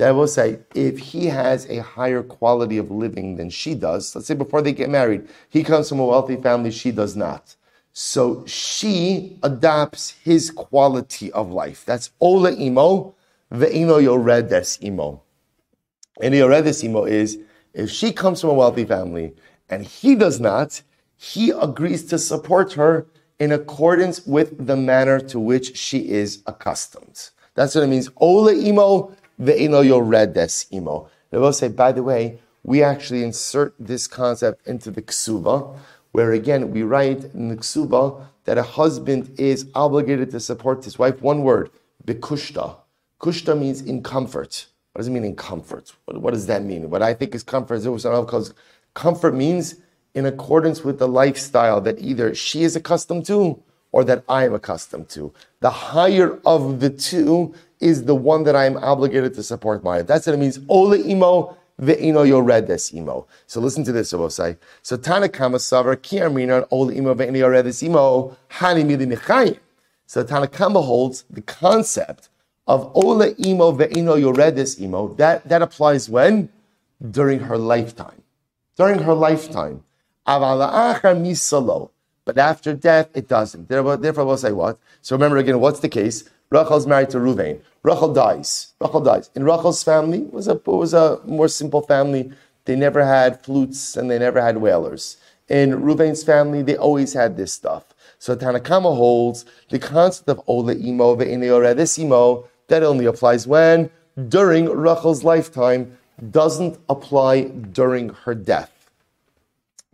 that 0.02 0.16
will 0.16 0.28
say 0.28 0.58
if 0.74 0.98
he 0.98 1.28
has 1.28 1.70
a 1.70 1.78
higher 1.84 2.24
quality 2.24 2.80
of 2.80 2.90
living 2.90 3.36
than 3.36 3.52
she 3.52 3.76
does, 3.76 4.16
let's 4.16 4.28
say 4.28 4.34
before 4.34 4.62
they 4.62 4.74
get 4.74 4.90
married, 4.90 5.28
he 5.50 5.64
comes 5.64 5.90
from 5.90 6.00
a 6.00 6.06
wealthy 6.06 6.38
family, 6.38 6.72
she 6.72 6.92
does 6.92 7.16
not. 7.16 7.56
So 7.94 8.44
she 8.48 9.38
adopts 9.44 10.10
his 10.24 10.50
quality 10.50 11.32
of 11.34 11.52
life. 11.52 11.84
That's 11.86 12.10
Ola 12.20 12.54
Imo, 12.54 13.14
Ve'ino 13.54 14.02
Yoredes 14.02 14.82
Imo. 14.84 15.22
And 16.22 16.34
Yoredes 16.34 16.84
Imo 16.84 17.06
is 17.06 17.40
if 17.74 17.90
she 17.90 18.12
comes 18.12 18.42
from 18.42 18.52
a 18.52 18.54
wealthy 18.54 18.86
family 18.86 19.34
and 19.70 19.86
he 19.86 20.16
does 20.16 20.40
not, 20.40 20.82
he 21.18 21.52
agrees 21.52 22.06
to 22.06 22.20
support 22.20 22.74
her 22.74 23.06
in 23.40 23.52
accordance 23.52 24.26
with 24.26 24.68
the 24.68 24.76
manner 24.76 25.20
to 25.20 25.40
which 25.40 25.76
she 25.76 26.10
is 26.10 26.44
accustomed. 26.46 27.30
That's 27.56 27.74
what 27.76 27.84
it 27.84 27.88
means. 27.88 28.10
Ola 28.18 28.54
Imo, 28.54 29.16
ve'ino 29.42 29.84
yoredes 29.84 30.72
imo. 30.72 31.10
They 31.32 31.38
will 31.38 31.54
say, 31.54 31.70
by 31.70 31.92
the 31.92 32.04
way, 32.04 32.40
we 32.64 32.84
actually 32.84 33.24
insert 33.24 33.74
this 33.80 34.08
concept 34.08 34.68
into 34.68 34.92
the 34.92 35.02
ksuba, 35.02 35.76
where 36.12 36.34
again 36.34 36.72
we 36.72 36.84
write 36.84 37.24
in 37.34 37.48
the 37.48 37.56
ksuba 37.56 38.24
that 38.46 38.58
a 38.58 38.64
husband 38.64 39.34
is 39.40 39.68
obligated 39.74 40.30
to 40.32 40.40
support 40.40 40.84
his 40.84 41.00
wife. 41.00 41.22
One 41.22 41.42
word, 41.42 41.72
bekushta. 42.06 42.76
Kushta 43.20 43.58
means 43.58 43.82
in 43.82 44.04
comfort. 44.04 44.68
What 44.94 45.00
does 45.00 45.08
it 45.08 45.12
mean 45.12 45.24
in 45.24 45.36
comfort? 45.36 45.94
What, 46.06 46.22
what 46.22 46.34
does 46.34 46.48
that 46.48 46.64
mean? 46.64 46.90
What 46.90 47.02
I 47.02 47.14
think 47.14 47.34
is 47.34 47.44
comfort 47.44 47.76
is 47.76 48.54
comfort 48.94 49.34
means 49.34 49.76
in 50.14 50.26
accordance 50.26 50.84
with 50.84 51.00
the 51.00 51.08
lifestyle 51.08 51.80
that 51.82 52.00
either 52.00 52.36
she 52.36 52.64
is 52.64 52.76
accustomed 52.76 53.26
to 53.28 53.62
or 53.94 54.04
that 54.04 54.24
I 54.28 54.46
am 54.46 54.54
accustomed 54.54 55.08
to. 55.10 55.34
The 55.62 55.70
higher 55.70 56.40
of 56.46 56.82
the 56.82 56.90
two 56.90 57.54
is 57.80 58.04
the 58.04 58.16
one 58.16 58.44
that 58.44 58.56
I 58.56 58.66
am 58.66 58.78
obligated 58.78 59.34
to 59.36 59.44
support 59.44 59.84
my. 59.84 60.02
That's 60.02 60.28
what 60.28 60.34
it 60.34 60.40
means. 60.40 60.60
Ola 60.68 60.98
imo 60.98 61.58
ve'ino 61.82 62.28
yoredes 62.28 62.94
imo. 62.94 63.28
So 63.48 63.62
listen 63.62 63.84
to 63.86 63.92
this. 63.94 64.10
So 64.10 64.18
Tanakama 64.28 65.58
savar 65.58 66.02
ki 66.02 66.18
armina 66.18 66.68
ola 66.70 66.94
imo 66.94 67.16
ve'ino 67.16 67.38
yoredes 67.38 67.82
imo 67.82 68.36
hani 68.50 68.84
mili. 68.84 69.58
So 70.06 70.24
Tanakama 70.24 70.84
holds 70.84 71.24
the 71.30 71.42
concept 71.42 72.28
of 72.68 72.92
ola 72.96 73.30
imo 73.38 73.72
ve'ino 73.72 74.20
yoredes 74.20 74.80
imo. 74.80 75.14
That, 75.16 75.48
that 75.50 75.62
applies 75.62 76.10
when? 76.10 76.50
During 77.10 77.40
her 77.40 77.58
lifetime. 77.58 78.22
During 78.78 79.00
her 79.00 79.14
lifetime. 79.14 79.84
But 80.26 82.38
after 82.38 82.74
death, 82.74 83.10
it 83.16 83.28
doesn't. 83.28 83.68
Therefore, 83.68 84.26
we'll 84.26 84.38
say 84.38 84.52
what? 84.52 84.78
So 85.02 85.16
remember 85.16 85.38
again, 85.38 85.60
what's 85.60 85.80
the 85.80 85.90
case? 85.90 86.30
Rachel's 86.52 86.86
married 86.86 87.10
to 87.12 87.18
Ruvain. 87.18 87.62
Rachel 87.82 88.14
dies. 88.14 88.74
Rachel 88.80 89.02
dies. 89.02 89.32
In 89.36 89.44
Rachel's 89.44 89.84
family 89.84 90.24
was 90.32 90.48
a 90.48 90.62
was 90.66 90.94
a 90.94 91.20
more 91.26 91.48
simple 91.48 91.82
family. 91.82 92.32
They 92.66 92.76
never 92.76 93.04
had 93.04 93.44
flutes 93.44 93.98
and 93.98 94.12
they 94.12 94.20
never 94.20 94.42
had 94.42 94.58
wailers. 94.58 95.18
In 95.50 95.82
Ruvain's 95.82 96.24
family, 96.24 96.62
they 96.62 96.78
always 96.78 97.14
had 97.14 97.36
this 97.36 97.52
stuff. 97.52 97.86
So 98.20 98.36
Tanakama 98.36 98.96
holds 98.96 99.44
the 99.70 99.80
concept 99.80 100.30
of 100.30 100.42
Ola 100.46 100.76
Imo 100.76 101.20
Imo 101.20 102.48
that 102.72 102.84
only 102.84 103.06
applies 103.06 103.46
when 103.46 103.90
during 104.30 104.70
Rachel's 104.70 105.24
lifetime 105.24 105.98
doesn't 106.32 106.80
apply 106.90 107.44
during 107.80 108.10
her 108.24 108.34
death. 108.34 108.72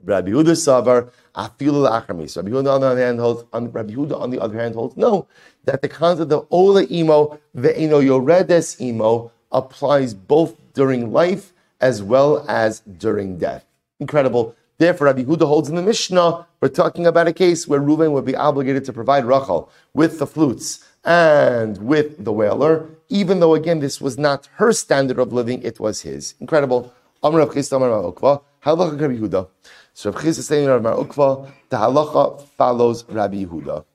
Rabbi 0.04 0.30
Yehuda 0.30 0.56
Savar. 0.56 1.10
Rabbi 1.36 1.68
on 1.68 1.84
the 1.84 2.72
other 2.72 2.98
hand 2.98 3.20
holds. 3.20 3.44
Rabbi 3.52 3.94
Yehuda 3.94 4.20
on 4.20 4.30
the 4.30 4.40
other 4.40 4.60
hand 4.60 4.76
holds 4.76 4.96
no 4.96 5.28
that 5.66 5.82
the 5.82 5.90
concept 5.90 6.32
of 6.32 6.48
Ola 6.52 6.84
Imo 6.86 7.40
ve'eno 7.56 8.00
Yoredes 8.02 8.80
Imo 8.80 9.32
applies 9.52 10.13
both 10.13 10.56
during 10.74 11.12
life 11.12 11.54
as 11.82 12.04
well 12.04 12.46
as 12.48 12.82
during 12.82 13.38
death. 13.38 13.66
Incredible. 14.00 14.56
Therefore, 14.78 15.08
Rabbi 15.08 15.24
Huda 15.24 15.48
holds 15.48 15.70
in 15.70 15.76
the 15.76 15.82
Mishnah, 15.82 16.46
we're 16.62 16.70
talking 16.70 17.08
about 17.08 17.28
a 17.28 17.34
case 17.34 17.68
where 17.68 17.82
Reuven 17.82 18.12
would 18.12 18.26
be 18.26 18.36
obligated 18.36 18.86
to 18.86 18.94
provide 18.94 19.26
Rachel 19.26 19.72
with 19.96 20.20
the 20.20 20.28
flutes 20.28 20.87
and 21.08 21.78
with 21.78 22.26
the 22.26 22.34
wailer, 22.34 22.86
even 23.08 23.39
though 23.39 23.56
again 23.56 23.80
this 23.80 24.02
was 24.02 24.17
not 24.17 24.50
her 24.56 24.74
standard 24.74 25.17
of 25.17 25.32
living, 25.32 25.63
it 25.63 25.80
was 25.80 26.02
his. 26.02 26.36
Incredible. 26.41 26.93
Rav 27.24 27.50
Chisda, 27.50 27.78
Amr 27.78 27.89
Rav 27.89 28.13
Ukva, 28.13 28.41
Halacha 28.63 29.00
Rabbi 29.00 29.15
Huda. 29.15 29.48
So 29.93 30.12
Rav 30.12 30.22
Chisda 30.22 30.39
is 30.39 30.48
saying 30.48 30.67
Rav 30.67 30.82
Ukva, 30.84 31.50
the 31.70 31.78
halacha 31.78 32.41
follows 32.58 33.06
Rabbi 33.08 33.46
Huda. 33.46 33.86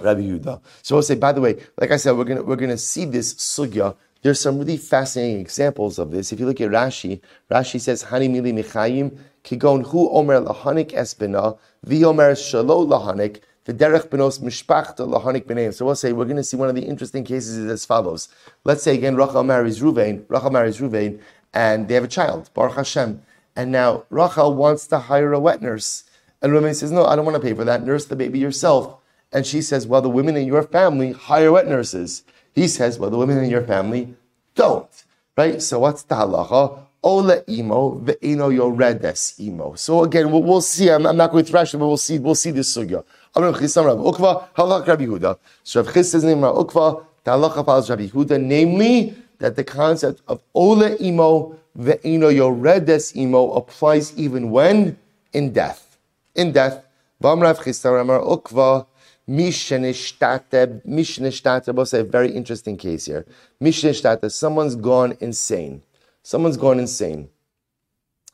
Rabbi 0.00 0.22
Huda. 0.22 0.60
So 0.82 0.96
I'll 0.96 1.02
say, 1.02 1.14
by 1.14 1.32
the 1.32 1.42
way, 1.42 1.56
like 1.76 1.90
I 1.90 1.96
said, 1.98 2.16
we're 2.16 2.24
gonna 2.24 2.42
we're 2.42 2.56
gonna 2.56 2.78
see 2.78 3.04
this 3.04 3.34
sugya. 3.34 3.94
There's 4.22 4.40
some 4.40 4.58
really 4.58 4.78
fascinating 4.78 5.40
examples 5.40 5.98
of 5.98 6.10
this. 6.10 6.32
If 6.32 6.40
you 6.40 6.46
look 6.46 6.60
at 6.60 6.70
Rashi, 6.70 7.20
Rashi 7.50 7.80
says, 7.80 8.02
Hani 8.04 8.28
mili 8.30 8.52
michayim, 8.52 9.16
kigon 9.44 9.84
hu 9.86 10.08
omer 10.10 10.40
lahanik 10.40 10.92
esbina, 10.92 11.58
vi 11.84 12.02
omer 12.04 12.32
shalo 12.32 12.86
lahanik, 12.86 13.40
benos 13.74 14.38
lahanik 14.40 15.44
b'neim. 15.46 15.74
So 15.74 15.84
we'll 15.84 15.94
say 15.94 16.12
we're 16.12 16.24
going 16.24 16.36
to 16.36 16.44
see 16.44 16.56
one 16.56 16.68
of 16.68 16.74
the 16.74 16.82
interesting 16.82 17.24
cases 17.24 17.56
is 17.56 17.70
as 17.70 17.84
follows. 17.84 18.28
Let's 18.64 18.82
say 18.82 18.94
again 18.94 19.16
Rachel 19.16 19.42
marries 19.42 19.80
Ruvain, 19.80 20.24
Rachel 20.28 20.50
marries 20.50 20.78
Ruvain, 20.78 21.20
and 21.52 21.88
they 21.88 21.94
have 21.94 22.04
a 22.04 22.08
child, 22.08 22.50
Baruch 22.54 22.76
Hashem. 22.76 23.22
And 23.56 23.72
now 23.72 24.04
Rachel 24.10 24.54
wants 24.54 24.86
to 24.88 24.98
hire 24.98 25.32
a 25.32 25.40
wet 25.40 25.60
nurse. 25.60 26.04
And 26.40 26.52
Ruvain 26.52 26.74
says, 26.74 26.92
no, 26.92 27.04
I 27.04 27.16
don't 27.16 27.24
want 27.24 27.34
to 27.34 27.42
pay 27.42 27.54
for 27.54 27.64
that. 27.64 27.84
Nurse 27.84 28.06
the 28.06 28.16
baby 28.16 28.38
yourself. 28.38 29.00
And 29.32 29.44
she 29.44 29.60
says, 29.60 29.86
well, 29.86 30.00
the 30.00 30.08
women 30.08 30.36
in 30.36 30.46
your 30.46 30.62
family 30.62 31.12
hire 31.12 31.52
wet 31.52 31.66
nurses. 31.66 32.22
He 32.54 32.68
says, 32.68 32.98
well, 32.98 33.10
the 33.10 33.18
women 33.18 33.38
in 33.38 33.50
your 33.50 33.64
family 33.64 34.14
don't. 34.54 35.04
Right? 35.36 35.60
So 35.60 35.80
what's 35.80 36.02
the 36.04 36.14
halacha? 36.14 36.84
Ola 37.02 37.42
imo 37.48 38.00
ve'ino 38.00 38.52
yoredes 38.52 39.38
imo. 39.40 39.74
So 39.74 40.02
again, 40.04 40.30
we'll, 40.32 40.42
we'll 40.42 40.60
see. 40.60 40.90
I'm, 40.90 41.06
I'm, 41.06 41.16
not 41.16 41.30
going 41.30 41.44
to 41.44 41.50
thrash 41.50 41.74
it, 41.74 41.78
but 41.78 41.86
we'll 41.86 41.96
see. 41.96 42.18
We'll 42.18 42.34
see 42.34 42.50
this 42.50 42.76
sugya. 42.76 43.04
Rav 43.42 43.56
Chisam 43.56 43.84
Rav 43.84 43.98
Ukva, 43.98 44.48
Halach 44.54 44.86
Rabbi 44.86 45.04
Huda. 45.04 45.38
So 45.62 45.82
Rav 45.82 45.94
Chis 45.94 46.14
name 46.14 46.42
Rav 46.42 46.56
Ukva, 46.56 47.04
the 47.24 47.30
Halacha 47.30 47.64
follows 47.64 47.88
Rabbi 47.90 48.08
Huda, 48.08 48.42
namely 48.42 49.14
that 49.38 49.56
the 49.56 49.64
concept 49.64 50.22
of 50.28 50.42
Ole 50.54 50.96
Imo 51.00 51.56
Ve'ino 51.78 52.32
Yoredes 52.32 53.16
Imo 53.16 53.52
applies 53.52 54.16
even 54.18 54.50
when 54.50 54.98
in 55.32 55.52
death. 55.52 55.98
In 56.34 56.52
death. 56.52 56.84
Vam 57.22 57.42
Rav 57.42 57.58
Chisam 57.60 58.08
Rav 58.08 58.22
Ukva, 58.22 58.86
Mishnishtate, 59.28 60.84
Mishnishtate, 60.86 61.86
say 61.86 62.00
a 62.00 62.04
very 62.04 62.32
interesting 62.32 62.76
case 62.76 63.06
here. 63.06 63.26
Mishnishtate, 63.62 64.32
someone's 64.32 64.74
gone 64.74 65.16
insane. 65.20 65.82
Someone's 66.22 66.56
gone 66.56 66.80
insane. 66.80 67.28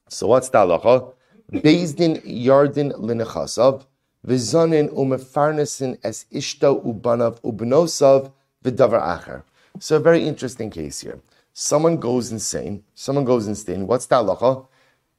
So 0.09 0.29
what's 0.29 0.49
the 0.49 0.59
halacha? 0.59 1.13
Bezdin 1.51 2.23
Yardin 2.25 2.93
Linechasav, 2.93 3.85
v'zanin 4.27 4.89
umefarnesin 4.91 5.99
es 6.03 6.27
ishto 6.33 6.83
ubanav 6.85 7.41
ubnosav 7.43 8.31
v'davar 8.65 9.03
acher. 9.03 9.43
So 9.81 9.97
a 9.97 10.01
very 10.01 10.27
interesting 10.27 10.71
case 10.71 11.01
here. 11.01 11.19
Someone 11.53 11.97
goes 11.97 12.33
insane. 12.33 12.83
Someone 12.95 13.25
goes 13.25 13.47
insane. 13.47 13.87
What's 13.87 14.07
the 14.07 14.17
halacha? 14.17 14.67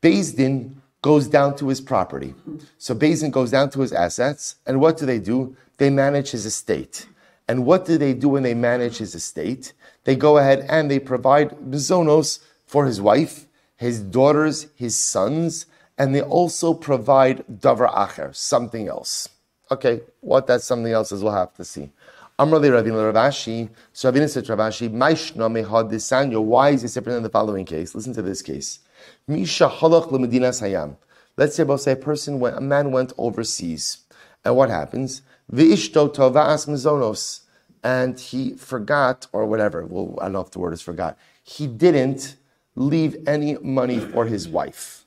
Bezdin 0.02 0.76
goes 1.02 1.28
down 1.28 1.56
to 1.56 1.68
his 1.70 1.82
property. 1.82 2.34
So 2.78 2.96
Bezdin 2.96 3.32
goes 3.32 3.52
down 3.52 3.70
to 3.72 3.82
his 3.82 3.94
assets, 3.94 4.56
and 4.66 4.82
what 4.82 4.98
do 4.98 5.06
they 5.06 5.20
do? 5.20 5.56
They 5.78 5.90
manage 5.90 6.32
his 6.32 6.46
estate. 6.46 7.08
And 7.48 7.66
what 7.66 7.86
do 7.86 7.98
they 7.98 8.14
do 8.14 8.30
when 8.30 8.44
they 8.44 8.54
manage 8.54 8.98
his 8.98 9.14
estate? 9.14 9.74
They 10.04 10.16
go 10.16 10.38
ahead 10.38 10.66
and 10.68 10.90
they 10.90 11.00
provide 11.00 11.52
bizonos 11.70 12.40
for 12.66 12.86
his 12.86 13.00
wife, 13.00 13.46
his 13.76 14.02
daughters, 14.02 14.68
his 14.76 14.98
sons, 14.98 15.68
and 15.98 16.14
they 16.14 16.22
also 16.22 16.74
provide 16.74 17.46
davar 17.48 17.94
acher, 17.94 18.36
something 18.36 18.88
else. 18.88 19.30
Okay, 19.72 20.02
what 20.22 20.48
that 20.48 20.62
something 20.62 20.92
else 20.92 21.12
is, 21.12 21.24
we'll 21.24 21.34
have 21.34 21.54
to 21.56 21.66
see. 21.66 21.92
Amrali 22.38 22.70
Ravina 22.70 23.14
Ravashi, 23.14 23.70
so 23.94 24.12
Ravina 24.12 24.30
said 24.30 24.44
Ravashi, 24.46 24.90
Maishna 24.90 25.50
mehad 25.50 25.90
disanyo, 25.90 26.44
why 26.44 26.72
is 26.72 26.84
it 26.84 26.94
different 26.94 27.16
than 27.16 27.24
the 27.24 27.30
following 27.30 27.66
case? 27.66 27.96
Listen 27.96 28.14
to 28.14 28.22
this 28.22 28.42
case. 28.42 28.80
Misha 29.28 29.70
halach 29.70 30.12
lemedina 30.12 30.50
sayam. 30.50 30.98
Let's 31.38 31.56
say 31.56 31.64
about 31.64 31.82
say 31.82 31.94
a 31.94 31.96
person 31.96 32.40
went, 32.40 32.58
a 32.58 32.62
man 32.62 32.92
went 32.92 33.14
overseas, 33.18 34.00
and 34.44 34.56
what 34.56 34.70
happens? 34.70 35.22
V'ishto 35.52 36.14
tova'as 36.14 36.68
mizonos, 36.68 37.42
and 37.84 38.20
he 38.20 38.56
forgot, 38.56 39.28
or 39.32 39.46
whatever, 39.46 39.86
well, 39.86 40.18
I 40.20 40.26
don't 40.26 40.34
know 40.34 40.42
if 40.42 40.52
the 40.52 40.60
word 40.60 40.74
is 40.74 40.82
forgot, 40.82 41.18
he 41.44 41.68
didn't 41.68 42.36
leave 42.76 43.16
any 43.28 43.58
money 43.60 44.00
for 44.00 44.26
his 44.26 44.48
wife 44.48 45.05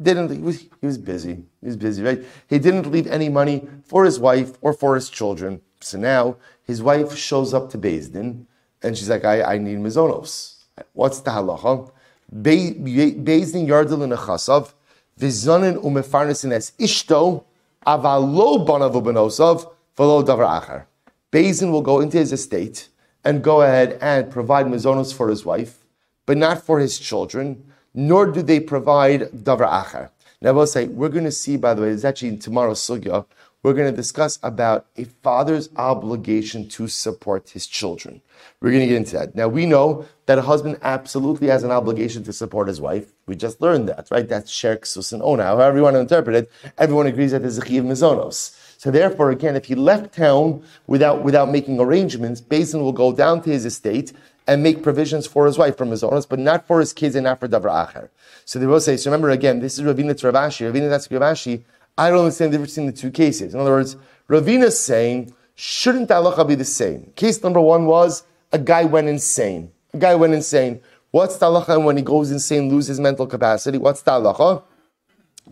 didn't 0.00 0.30
he 0.30 0.38
was, 0.38 0.60
he 0.60 0.86
was 0.86 0.98
busy. 0.98 1.42
He 1.60 1.66
was 1.66 1.76
busy, 1.76 2.02
right? 2.02 2.22
He 2.48 2.58
didn't 2.58 2.90
leave 2.90 3.06
any 3.06 3.28
money 3.28 3.66
for 3.84 4.04
his 4.04 4.18
wife 4.18 4.52
or 4.60 4.72
for 4.72 4.94
his 4.94 5.08
children. 5.08 5.60
So 5.80 5.98
now 5.98 6.36
his 6.64 6.82
wife 6.82 7.16
shows 7.16 7.54
up 7.54 7.70
to 7.70 7.78
Din, 7.78 8.46
and 8.82 8.96
she's 8.96 9.08
like, 9.08 9.24
I, 9.24 9.54
I 9.54 9.58
need 9.58 9.78
mizonos. 9.78 10.64
What's 10.92 11.20
the 11.20 11.30
halacha? 11.30 11.90
Bezdin 12.34 13.66
yardel 13.66 14.02
in 14.02 14.12
a 14.12 14.16
chasav, 14.16 14.72
vizanin 15.18 15.82
umefarnesin 15.82 16.52
es 16.52 16.72
ishto, 16.78 17.44
avalo 17.86 18.66
banavu 18.66 19.02
benosav, 19.02 19.72
velo 19.96 20.22
davar 20.22 20.60
achar. 20.60 20.84
Bezdin 21.32 21.70
will 21.70 21.82
go 21.82 22.00
into 22.00 22.18
his 22.18 22.32
estate 22.32 22.88
and 23.24 23.42
go 23.42 23.62
ahead 23.62 23.98
and 24.02 24.30
provide 24.30 24.66
mizonos 24.66 25.14
for 25.14 25.28
his 25.28 25.44
wife, 25.44 25.84
but 26.26 26.36
not 26.36 26.62
for 26.62 26.80
his 26.80 26.98
children 26.98 27.65
nor 27.96 28.26
do 28.26 28.42
they 28.42 28.60
provide 28.60 29.22
davar 29.32 29.68
acher. 29.68 30.10
Now, 30.42 30.50
I 30.50 30.52
will 30.52 30.66
say, 30.66 30.86
we're 30.86 31.08
going 31.08 31.24
to 31.24 31.32
see, 31.32 31.56
by 31.56 31.74
the 31.74 31.82
way, 31.82 31.88
it's 31.88 32.04
actually 32.04 32.28
in 32.28 32.38
tomorrow's 32.38 32.80
sugya, 32.80 33.24
we're 33.62 33.72
going 33.72 33.90
to 33.90 33.96
discuss 33.96 34.38
about 34.44 34.86
a 34.96 35.04
father's 35.04 35.70
obligation 35.76 36.68
to 36.68 36.86
support 36.86 37.50
his 37.50 37.66
children. 37.66 38.20
We're 38.60 38.70
going 38.70 38.82
to 38.82 38.86
get 38.86 38.96
into 38.96 39.12
that. 39.14 39.34
Now, 39.34 39.48
we 39.48 39.66
know 39.66 40.06
that 40.26 40.38
a 40.38 40.42
husband 40.42 40.78
absolutely 40.82 41.48
has 41.48 41.64
an 41.64 41.72
obligation 41.72 42.22
to 42.24 42.32
support 42.32 42.68
his 42.68 42.80
wife. 42.80 43.12
We 43.26 43.34
just 43.34 43.60
learned 43.60 43.88
that, 43.88 44.06
right? 44.12 44.28
That's 44.28 44.52
sher 44.52 44.76
ksus 44.76 45.12
and 45.12 45.22
ona. 45.22 45.44
However 45.44 45.78
you 45.78 45.82
want 45.82 45.94
to 45.94 46.00
interpret 46.00 46.36
it, 46.36 46.50
everyone 46.78 47.06
agrees 47.06 47.32
that 47.32 47.40
there's 47.40 47.58
a 47.58 47.66
chiv 47.66 47.82
mizonos. 47.82 48.54
So 48.78 48.90
therefore, 48.90 49.30
again, 49.30 49.56
if 49.56 49.64
he 49.64 49.74
left 49.74 50.14
town 50.14 50.62
without, 50.86 51.24
without 51.24 51.50
making 51.50 51.80
arrangements, 51.80 52.40
Basin 52.40 52.82
will 52.82 52.92
go 52.92 53.12
down 53.12 53.42
to 53.42 53.50
his 53.50 53.64
estate 53.64 54.12
and 54.46 54.62
make 54.62 54.82
provisions 54.82 55.26
for 55.26 55.46
his 55.46 55.58
wife 55.58 55.76
from 55.76 55.90
his 55.90 56.04
owners, 56.04 56.26
but 56.26 56.38
not 56.38 56.66
for 56.66 56.80
his 56.80 56.92
kids 56.92 57.14
and 57.14 57.24
not 57.24 57.40
for 57.40 57.48
Davar 57.48 57.88
Acher. 57.88 58.08
So 58.44 58.58
they 58.58 58.66
will 58.66 58.80
say, 58.80 58.96
so 58.96 59.10
remember 59.10 59.30
again, 59.30 59.60
this 59.60 59.78
is 59.78 59.84
Ravina 59.84 60.14
Travashi. 60.14 60.70
Ravina 60.70 60.88
that's 60.88 61.08
Ravashi. 61.08 61.64
I 61.98 62.10
don't 62.10 62.20
understand 62.20 62.52
the 62.52 62.58
difference 62.58 62.74
between 62.74 62.86
the 62.86 62.92
two 62.92 63.10
cases. 63.10 63.54
In 63.54 63.60
other 63.60 63.70
words, 63.70 63.96
Ravina's 64.28 64.78
saying, 64.78 65.32
shouldn't 65.54 66.08
the 66.08 66.14
halacha 66.14 66.46
be 66.46 66.54
the 66.54 66.64
same? 66.64 67.12
Case 67.16 67.42
number 67.42 67.60
one 67.60 67.86
was 67.86 68.24
a 68.52 68.58
guy 68.58 68.84
went 68.84 69.08
insane. 69.08 69.72
A 69.94 69.98
guy 69.98 70.14
went 70.14 70.34
insane. 70.34 70.80
What's 71.10 71.38
the 71.38 71.46
halacha 71.46 71.82
when 71.82 71.96
he 71.96 72.02
goes 72.02 72.30
insane, 72.30 72.68
loses 72.68 73.00
mental 73.00 73.26
capacity? 73.26 73.78
What's 73.78 74.02
the 74.02 74.12
halacha? 74.12 74.62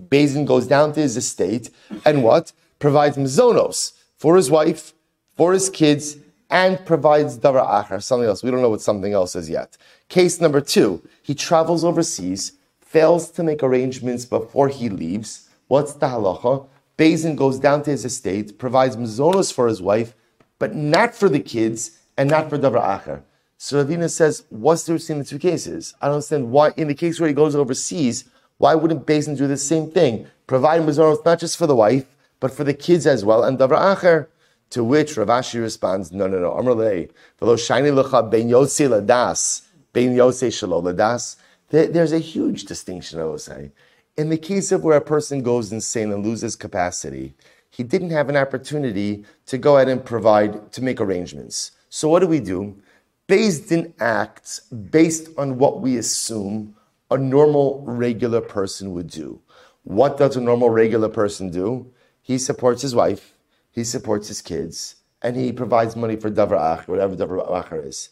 Bezin 0.09 0.45
goes 0.45 0.67
down 0.67 0.93
to 0.93 1.01
his 1.01 1.17
estate 1.17 1.71
and 2.05 2.23
what? 2.23 2.53
Provides 2.79 3.17
mizonos 3.17 3.93
for 4.17 4.37
his 4.37 4.51
wife, 4.51 4.93
for 5.37 5.53
his 5.53 5.71
kids, 5.71 6.17
and 6.51 6.85
provides 6.85 7.39
davar 7.39 7.67
acher, 7.67 8.03
something 8.03 8.29
else. 8.29 8.43
We 8.43 8.51
don't 8.51 8.63
know 8.63 8.71
what 8.71 8.83
something 8.83 9.13
else 9.13 9.35
is 9.35 9.49
yet. 9.49 9.77
Case 10.09 10.41
number 10.41 10.61
two, 10.61 11.03
he 11.23 11.35
travels 11.35 11.85
overseas, 11.85 12.53
fails 12.81 13.31
to 13.33 13.43
make 13.43 13.63
arrangements 13.63 14.25
before 14.25 14.69
he 14.69 14.89
leaves. 14.89 15.49
What's 15.69 15.95
the 15.95 16.07
halacha? 16.07 16.67
Bezin 16.97 17.35
goes 17.35 17.59
down 17.59 17.83
to 17.85 17.91
his 17.91 18.05
estate, 18.05 18.59
provides 18.59 18.97
mazonos 18.97 19.53
for 19.53 19.67
his 19.67 19.83
wife, 19.83 20.15
but 20.59 20.75
not 20.75 21.15
for 21.15 21.29
the 21.29 21.41
kids 21.41 21.99
and 22.17 22.31
not 22.31 22.49
for 22.49 22.59
davar 22.59 22.83
acher. 22.83 23.23
So 23.57 23.83
Ravina 23.83 24.11
says, 24.11 24.45
what's 24.51 24.85
the 24.85 24.93
difference 24.93 25.11
in 25.11 25.19
the 25.19 25.25
two 25.25 25.39
cases? 25.39 25.95
I 26.01 26.07
don't 26.07 26.17
understand 26.17 26.51
why, 26.51 26.73
in 26.77 26.89
the 26.89 26.95
case 26.95 27.19
where 27.19 27.29
he 27.29 27.35
goes 27.35 27.57
overseas, 27.57 28.25
why 28.59 28.75
wouldn't 28.75 29.07
Bezin 29.07 29.37
do 29.37 29.47
the 29.47 29.57
same 29.57 29.91
thing? 29.91 30.27
Provide 30.47 30.83
mazonos 30.83 31.25
not 31.25 31.41
just 31.41 31.57
for 31.57 31.67
the 31.67 31.75
wife, 31.75 32.05
but 32.39 32.53
for 32.53 32.63
the 32.63 32.75
kids 32.75 33.07
as 33.07 33.25
well, 33.25 33.43
and 33.43 33.59
davar 33.59 33.97
acher. 33.97 34.27
To 34.71 34.83
which 34.83 35.15
Ravashi 35.15 35.61
responds, 35.61 36.11
no, 36.13 36.27
no, 36.27 36.39
no. 36.39 36.51
Amrle, 36.51 37.11
lecha 37.41 38.31
ben 38.31 38.49
ladas, 38.49 39.63
ben 39.93 40.17
ladas. 40.17 41.37
There's 41.71 42.13
a 42.13 42.19
huge 42.19 42.65
distinction, 42.65 43.21
I 43.21 43.25
will 43.25 43.39
say. 43.39 43.73
In 44.17 44.31
the 44.31 44.39
case 44.39 44.71
of 44.73 44.85
where 44.85 44.97
a 44.97 45.01
person 45.01 45.43
goes 45.43 45.73
insane 45.73 46.13
and 46.13 46.25
loses 46.25 46.55
capacity, 46.57 47.35
he 47.71 47.83
didn't 47.83 48.11
have 48.11 48.29
an 48.29 48.37
opportunity 48.37 49.25
to 49.47 49.59
go 49.59 49.77
ahead 49.77 49.89
and 49.89 50.05
provide, 50.05 50.71
to 50.73 50.83
make 50.83 51.01
arrangements. 51.01 51.73
So 51.89 52.09
what 52.09 52.21
do 52.21 52.29
we 52.29 52.39
do? 52.41 52.81
Based 53.27 53.73
in 53.73 53.93
acts 53.99 54.61
based 54.61 55.29
on 55.37 55.59
what 55.59 55.81
we 55.81 55.97
assume 55.97 56.77
a 57.11 57.19
normal, 57.19 57.83
regular 57.87 58.41
person 58.41 58.93
would 58.93 59.09
do. 59.09 59.41
What 59.83 60.17
does 60.17 60.37
a 60.37 60.41
normal, 60.41 60.71
regular 60.71 61.09
person 61.09 61.51
do? 61.51 61.93
He 62.23 62.39
supports 62.39 62.83
his 62.83 62.95
wife 62.95 63.34
he 63.75 63.83
supports 63.83 64.29
his 64.29 64.41
kids, 64.41 64.97
and 65.21 65.37
he 65.37 65.53
provides 65.53 65.97
money 65.97 66.17
for 66.17 66.31
davar 66.31 66.79
ach, 66.79 66.87
whatever 66.87 67.17
davar 67.17 67.51
acher 67.51 67.85
is. 67.85 68.11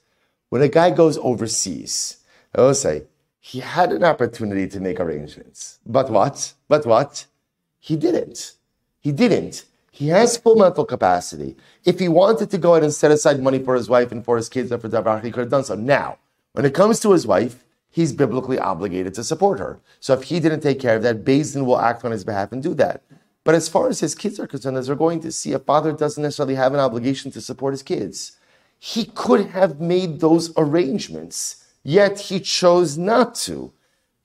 When 0.49 0.63
a 0.63 0.69
guy 0.69 0.91
goes 0.91 1.17
overseas, 1.19 2.19
I 2.55 2.63
will 2.63 2.75
say, 2.75 3.05
he 3.39 3.61
had 3.61 3.93
an 3.93 4.05
opportunity 4.05 4.67
to 4.69 4.81
make 4.81 5.01
arrangements. 5.01 5.79
But 5.87 6.11
what? 6.11 6.55
But 6.69 6.85
what? 6.85 7.27
He 7.79 7.97
didn't. 7.97 8.53
He 9.01 9.13
didn't. 9.13 9.65
He 9.91 10.09
has 10.09 10.37
full 10.37 10.57
mental 10.57 10.85
capacity. 10.85 11.57
If 11.85 11.99
he 11.99 12.09
wanted 12.09 12.51
to 12.51 12.59
go 12.59 12.73
ahead 12.73 12.85
and 12.85 12.93
set 12.93 13.11
aside 13.11 13.43
money 13.43 13.59
for 13.59 13.75
his 13.75 13.89
wife 13.89 14.11
and 14.11 14.25
for 14.25 14.37
his 14.37 14.49
kids 14.49 14.73
and 14.73 14.81
for 14.81 14.89
Davar, 14.89 15.23
he 15.23 15.31
could 15.31 15.41
have 15.41 15.51
done 15.51 15.65
so. 15.65 15.75
Now, 15.75 16.19
when 16.53 16.65
it 16.65 16.75
comes 16.75 16.99
to 17.01 17.13
his 17.13 17.27
wife, 17.27 17.65
he's 17.91 18.13
biblically 18.13 18.59
obligated 18.59 19.15
to 19.15 19.25
support 19.25 19.59
her. 19.59 19.81
So 20.01 20.15
if 20.15 20.25
he 20.25 20.41
didn't 20.41 20.61
take 20.61 20.81
care 20.81 20.97
of 20.97 21.03
that, 21.03 21.25
Din 21.25 21.67
will 21.67 21.79
act 21.79 22.05
on 22.05 22.11
his 22.11 22.25
behalf 22.25 22.53
and 22.53 22.63
do 22.63 22.75
that. 22.75 23.03
But 23.45 23.55
as 23.55 23.69
far 23.69 23.89
as 23.89 24.01
his 24.01 24.15
kids 24.15 24.39
are 24.39 24.47
concerned, 24.47 24.77
as 24.77 24.89
we're 24.89 24.95
going 24.95 25.21
to 25.21 25.33
see, 25.33 25.53
a 25.53 25.59
father 25.59 25.93
doesn't 25.93 26.23
necessarily 26.23 26.55
have 26.55 26.75
an 26.75 26.81
obligation 26.81 27.31
to 27.33 27.41
support 27.41 27.73
his 27.73 27.83
kids. 27.83 28.39
He 28.79 29.05
could 29.05 29.47
have 29.47 29.81
made 29.81 30.21
those 30.21 30.53
arrangements, 30.57 31.65
yet 31.83 32.19
he 32.19 32.41
chose 32.41 32.97
not 32.97 33.35
to. 33.47 33.73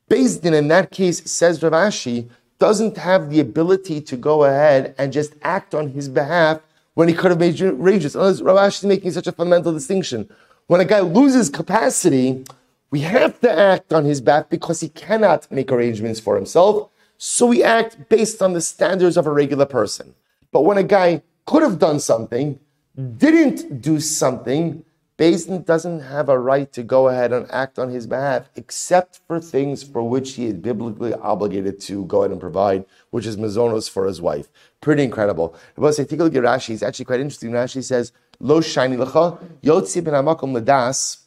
Din, 0.09 0.53
in 0.53 0.67
that 0.69 0.91
case, 0.91 1.29
says 1.29 1.61
Rav 1.61 1.73
Ashi, 1.73 2.29
doesn't 2.59 2.97
have 2.97 3.29
the 3.29 3.39
ability 3.39 4.01
to 4.01 4.17
go 4.17 4.45
ahead 4.45 4.95
and 4.97 5.13
just 5.13 5.33
act 5.43 5.75
on 5.75 5.89
his 5.89 6.09
behalf 6.09 6.59
when 6.93 7.07
he 7.07 7.13
could 7.13 7.29
have 7.29 7.39
made 7.39 7.59
arrangements. 7.61 8.15
Rav 8.15 8.57
Ashi 8.57 8.79
is 8.79 8.83
making 8.83 9.11
such 9.11 9.27
a 9.27 9.31
fundamental 9.31 9.73
distinction. 9.73 10.29
When 10.67 10.81
a 10.81 10.85
guy 10.85 11.01
loses 11.01 11.49
capacity, 11.49 12.43
we 12.89 13.01
have 13.01 13.39
to 13.41 13.51
act 13.51 13.93
on 13.93 14.05
his 14.05 14.21
behalf 14.21 14.49
because 14.49 14.79
he 14.79 14.89
cannot 14.89 15.51
make 15.51 15.71
arrangements 15.71 16.19
for 16.19 16.35
himself. 16.35 16.89
So 17.17 17.47
we 17.47 17.63
act 17.63 18.09
based 18.09 18.41
on 18.41 18.53
the 18.53 18.61
standards 18.61 19.17
of 19.17 19.25
a 19.25 19.31
regular 19.31 19.65
person. 19.65 20.15
But 20.51 20.61
when 20.61 20.77
a 20.77 20.83
guy 20.83 21.23
could 21.45 21.63
have 21.63 21.79
done 21.79 21.99
something, 21.99 22.59
didn't 22.95 23.81
do 23.81 23.99
something, 23.99 24.83
Din 25.17 25.63
doesn't 25.63 26.01
have 26.01 26.29
a 26.29 26.37
right 26.37 26.71
to 26.73 26.83
go 26.83 27.07
ahead 27.07 27.33
and 27.33 27.49
act 27.49 27.79
on 27.79 27.89
his 27.89 28.05
behalf, 28.05 28.51
except 28.55 29.19
for 29.27 29.39
things 29.39 29.81
for 29.81 30.07
which 30.07 30.33
he 30.33 30.45
is 30.45 30.53
biblically 30.53 31.11
obligated 31.15 31.81
to 31.81 32.05
go 32.05 32.19
ahead 32.19 32.31
and 32.31 32.39
provide, 32.39 32.85
which 33.09 33.25
is 33.25 33.35
mazonos 33.35 33.89
for 33.89 34.05
his 34.05 34.21
wife. 34.21 34.47
Pretty 34.79 35.03
incredible. 35.03 35.55
Rashi. 35.75 36.69
It's 36.69 36.83
actually 36.83 37.05
quite 37.05 37.19
interesting. 37.19 37.49
Rashi 37.49 37.83
says, 37.83 38.11
"Lo 38.39 38.61
shiny 38.61 38.95
lecha 38.95 39.39
yotzi 39.63 40.03
ben 40.03 40.13
hamakom 40.13 40.53
ledas." 40.55 41.23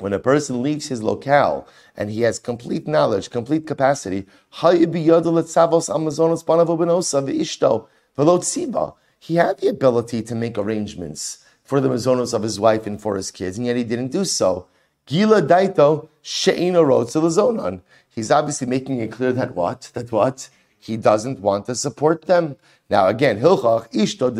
When 0.00 0.12
a 0.12 0.18
person 0.18 0.62
leaves 0.62 0.88
his 0.88 1.00
locale 1.00 1.66
and 1.96 2.10
he 2.10 2.22
has 2.22 2.38
complete 2.38 2.86
knowledge, 2.86 3.30
complete 3.30 3.66
capacity, 3.66 4.26
he 4.62 4.68
had 9.36 9.58
the 9.58 9.68
ability 9.68 10.22
to 10.22 10.34
make 10.34 10.58
arrangements 10.58 11.44
for 11.64 11.80
the 11.80 11.88
mazonos 11.88 12.32
of 12.32 12.42
his 12.42 12.60
wife 12.60 12.86
and 12.86 13.00
for 13.00 13.16
his 13.16 13.30
kids, 13.30 13.58
and 13.58 13.66
yet 13.66 13.76
he 13.76 13.84
didn't 13.84 14.12
do 14.12 14.24
so. 14.24 14.66
Gila 15.06 15.42
daito. 15.42 16.08
He's 18.08 18.30
obviously 18.30 18.66
making 18.66 19.00
it 19.00 19.12
clear 19.12 19.32
that 19.32 19.54
what? 19.54 19.90
That 19.94 20.10
what? 20.10 20.48
He 20.78 20.96
doesn't 20.96 21.40
want 21.40 21.66
to 21.66 21.74
support 21.74 22.22
them. 22.22 22.56
Now 22.88 23.08
again, 23.08 23.40
Hilchach, 23.40 23.92
Ishto 23.92 24.34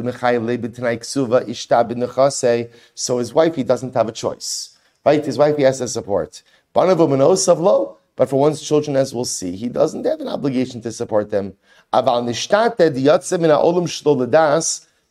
Ishta 1.46 2.70
So 2.94 3.18
his 3.18 3.34
wife, 3.34 3.56
he 3.56 3.62
doesn't 3.62 3.94
have 3.94 4.08
a 4.08 4.12
choice. 4.12 4.76
Right? 5.04 5.24
His 5.24 5.38
wife 5.38 5.56
he 5.56 5.62
has 5.62 5.78
to 5.78 5.88
support. 5.88 6.42
But 6.76 8.28
for 8.28 8.38
one's 8.38 8.60
children, 8.60 8.96
as 8.96 9.14
we'll 9.14 9.24
see, 9.24 9.56
he 9.56 9.68
doesn't 9.68 10.04
have 10.04 10.20
an 10.20 10.28
obligation 10.28 10.82
to 10.82 10.92
support 10.92 11.30
them. 11.30 11.54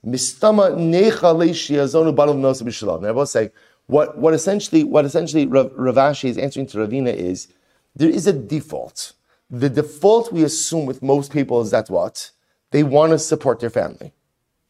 Mistama 0.06 0.75
what, 3.88 4.17
what 4.17 4.34
essentially, 4.34 4.84
what 4.84 5.06
essentially 5.06 5.45
Rav, 5.47 5.71
Rav 5.75 6.23
is 6.23 6.38
answering 6.38 6.67
to 6.67 6.78
Ravina 6.78 7.13
is, 7.13 7.47
there 7.95 8.10
is 8.10 8.28
a 8.28 8.34
default. 8.34 9.13
The 9.49 9.69
default 9.69 10.32
we 10.32 10.43
assume 10.43 10.86
with 10.86 11.01
most 11.01 11.32
people 11.32 11.62
is 11.62 11.71
that 11.71 11.89
what? 11.89 12.32
They 12.71 12.84
want 12.84 13.12
to 13.12 13.19
support 13.19 13.60
their 13.60 13.69
family. 13.69 14.13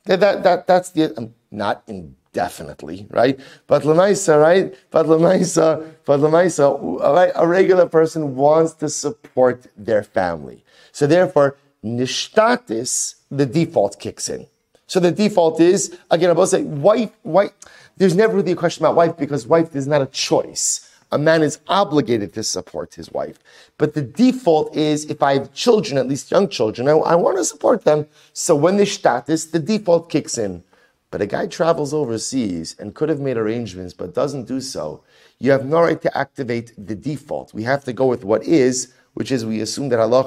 That, 0.06 0.20
that, 0.20 0.44
that 0.44 0.68
that's 0.68 0.92
the, 0.92 1.18
um, 1.18 1.34
not 1.50 1.84
in 1.88 2.16
definitely, 2.36 3.08
right? 3.10 3.40
But 3.66 3.84
Lamaisa, 3.84 4.40
right? 4.40 4.76
But 4.92 5.06
Lamaisa, 5.08 5.68
but 6.06 6.20
Lamaisa, 6.20 6.68
right? 7.00 7.32
A 7.34 7.48
regular 7.48 7.88
person 7.88 8.36
wants 8.36 8.74
to 8.74 8.90
support 8.90 9.66
their 9.78 10.04
family. 10.04 10.64
So 10.92 11.08
therefore, 11.08 11.58
nishtatis, 11.84 13.16
the 13.32 13.46
default 13.46 14.00
kicks 14.00 14.28
in. 14.30 14.48
So 14.86 15.00
the 15.00 15.12
default 15.12 15.60
is, 15.60 15.98
again, 16.12 16.30
about 16.30 16.42
to 16.42 16.48
say, 16.48 16.64
wife, 16.64 17.12
wife, 17.24 17.52
there's 17.98 18.16
never 18.16 18.36
really 18.36 18.52
a 18.52 18.56
question 18.56 18.86
about 18.86 18.96
wife 18.96 19.18
because 19.18 19.48
wife 19.48 19.76
is 19.76 19.88
not 19.88 20.02
a 20.02 20.08
choice. 20.08 20.92
A 21.12 21.18
man 21.18 21.42
is 21.42 21.60
obligated 21.68 22.34
to 22.34 22.44
support 22.44 22.96
his 22.96 23.10
wife. 23.12 23.40
But 23.78 23.94
the 23.94 24.02
default 24.02 24.76
is 24.76 25.06
if 25.06 25.24
I 25.24 25.34
have 25.36 25.54
children, 25.54 25.98
at 25.98 26.10
least 26.10 26.30
young 26.32 26.50
children, 26.50 26.90
I, 26.90 26.92
I 26.92 27.16
want 27.16 27.38
to 27.38 27.46
support 27.46 27.86
them. 27.86 28.08
So 28.34 28.56
when 28.56 28.76
the 28.76 28.86
status, 28.86 29.46
the 29.46 29.60
default 29.60 30.10
kicks 30.10 30.38
in. 30.38 30.64
But 31.12 31.22
a 31.22 31.26
guy 31.26 31.48
travels 31.48 31.94
overseas 31.94 32.76
and 32.80 32.94
could 32.96 33.10
have 33.10 33.20
made 33.20 33.38
arrangements 33.38 33.94
but 33.94 34.14
doesn't 34.14 34.46
do 34.46 34.60
so, 34.60 35.04
you 35.40 35.52
have 35.52 35.66
no 35.66 35.82
right 35.82 36.02
to 36.02 36.18
activate 36.18 36.74
the 36.78 36.96
default. 36.96 37.54
We 37.54 37.64
have 37.64 37.84
to 37.86 37.94
go 37.94 38.06
with 38.06 38.24
what 38.24 38.44
is, 38.44 38.94
which 39.14 39.32
is 39.32 39.46
we 39.46 39.62
assume 39.62 39.90
that 39.90 40.00
Allah 40.00 40.24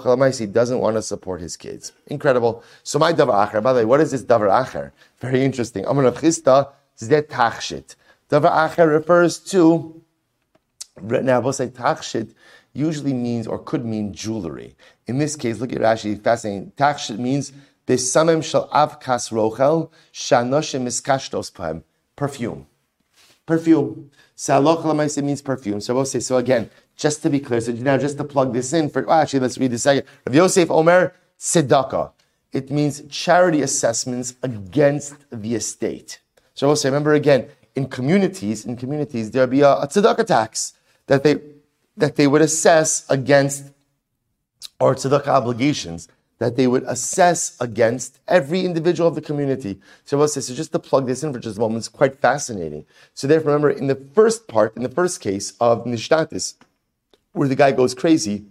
doesn't 0.47 0.79
want 0.79 0.97
to 0.97 1.03
support 1.03 1.41
his 1.41 1.57
kids. 1.57 1.93
Incredible. 2.07 2.62
So 2.83 2.99
my 2.99 3.12
davar 3.12 3.49
acher, 3.49 3.62
by 3.62 3.73
the 3.73 3.81
way, 3.81 3.85
what 3.85 4.01
is 4.01 4.12
this 4.12 4.23
davar 4.23 4.51
acher? 4.64 4.93
Very 5.19 5.45
interesting. 5.45 5.85
Amar 5.85 6.05
of 6.05 6.19
Chisda, 6.19 6.73
zdet 6.99 7.29
tachshit. 7.29 7.97
Davar 8.31 8.71
acher 8.71 8.88
refers 8.88 9.38
to, 9.38 10.03
now 11.03 11.41
we'll 11.41 11.53
say 11.53 11.69
tachshit 11.69 12.35
usually 12.79 13.12
means 13.12 13.47
or 13.47 13.59
could 13.59 13.85
mean 13.85 14.12
jewelry. 14.14 14.77
In 15.07 15.19
this 15.19 15.37
case, 15.37 15.59
look 15.59 15.73
at 15.73 15.81
Rashi, 15.81 16.23
fascinating. 16.23 16.73
Tachshit 16.77 17.19
means 17.19 17.53
Besamim 17.88 18.44
shel 18.44 18.68
avkas 18.68 19.33
rochel 19.33 19.90
shanoshim 20.12 20.83
miskashtos 20.83 21.53
pahem. 21.53 21.83
Perfume. 22.14 22.66
Perfume. 23.46 24.11
Saloch 24.37 25.24
means 25.24 25.40
perfume. 25.40 25.81
So 25.81 25.94
we'll 25.94 26.05
say, 26.05 26.20
so 26.20 26.37
again, 26.37 26.68
just 26.96 27.22
to 27.22 27.31
be 27.31 27.40
clear, 27.40 27.61
so 27.62 27.72
now 27.72 27.96
just 27.96 28.18
to 28.18 28.24
plug 28.24 28.53
this 28.53 28.74
in 28.74 28.90
for, 28.90 29.03
well, 29.03 29.20
actually, 29.20 29.40
let's 29.40 29.57
read 29.57 29.70
this 29.70 29.85
second. 29.85 30.07
Rav 30.27 30.35
Yosef 30.35 30.70
Omer, 30.70 31.14
tzedakah. 31.38 32.12
It 32.53 32.70
means 32.70 33.03
charity 33.09 33.62
assessments 33.62 34.35
against 34.42 35.14
the 35.31 35.55
estate. 35.55 36.20
So 36.55 36.66
we'll 36.66 36.77
say, 36.77 36.90
remember 36.90 37.14
again, 37.14 37.48
in 37.74 37.88
communities, 37.88 38.66
in 38.66 38.77
communities, 38.77 39.31
there'll 39.31 39.48
be 39.48 39.62
a, 39.62 39.72
a 39.72 39.88
tzedakah 39.88 40.27
tax 40.27 40.74
that 41.07 41.22
they, 41.22 41.40
that 41.96 42.16
they 42.16 42.27
would 42.27 42.42
assess 42.42 43.09
against, 43.09 43.70
or 44.79 44.94
tzedakah 44.94 45.29
obligations 45.29 46.09
that 46.38 46.57
they 46.57 46.66
would 46.66 46.85
assess 46.85 47.57
against 47.61 48.20
every 48.29 48.64
individual 48.64 49.09
of 49.09 49.14
the 49.14 49.20
community. 49.20 49.81
So, 50.05 50.24
say, 50.27 50.40
so 50.40 50.55
just 50.55 50.72
to 50.72 50.79
plug 50.79 51.07
this 51.07 51.22
in 51.22 51.33
for 51.33 51.40
just 51.40 51.57
a 51.57 51.61
moment, 51.61 51.79
it's 51.79 51.88
quite 51.88 52.20
fascinating. 52.20 52.87
So 53.14 53.27
therefore, 53.27 53.53
remember, 53.53 53.70
in 53.70 53.88
the 53.88 53.96
first 53.96 54.48
part, 54.48 54.77
in 54.77 54.83
the 54.83 54.88
first 54.88 55.20
case 55.20 55.55
of 55.61 55.85
Nishtatis, 55.85 56.55
where 57.33 57.48
the 57.48 57.57
guy 57.57 57.72
goes 57.72 57.94
crazy, 57.94 58.46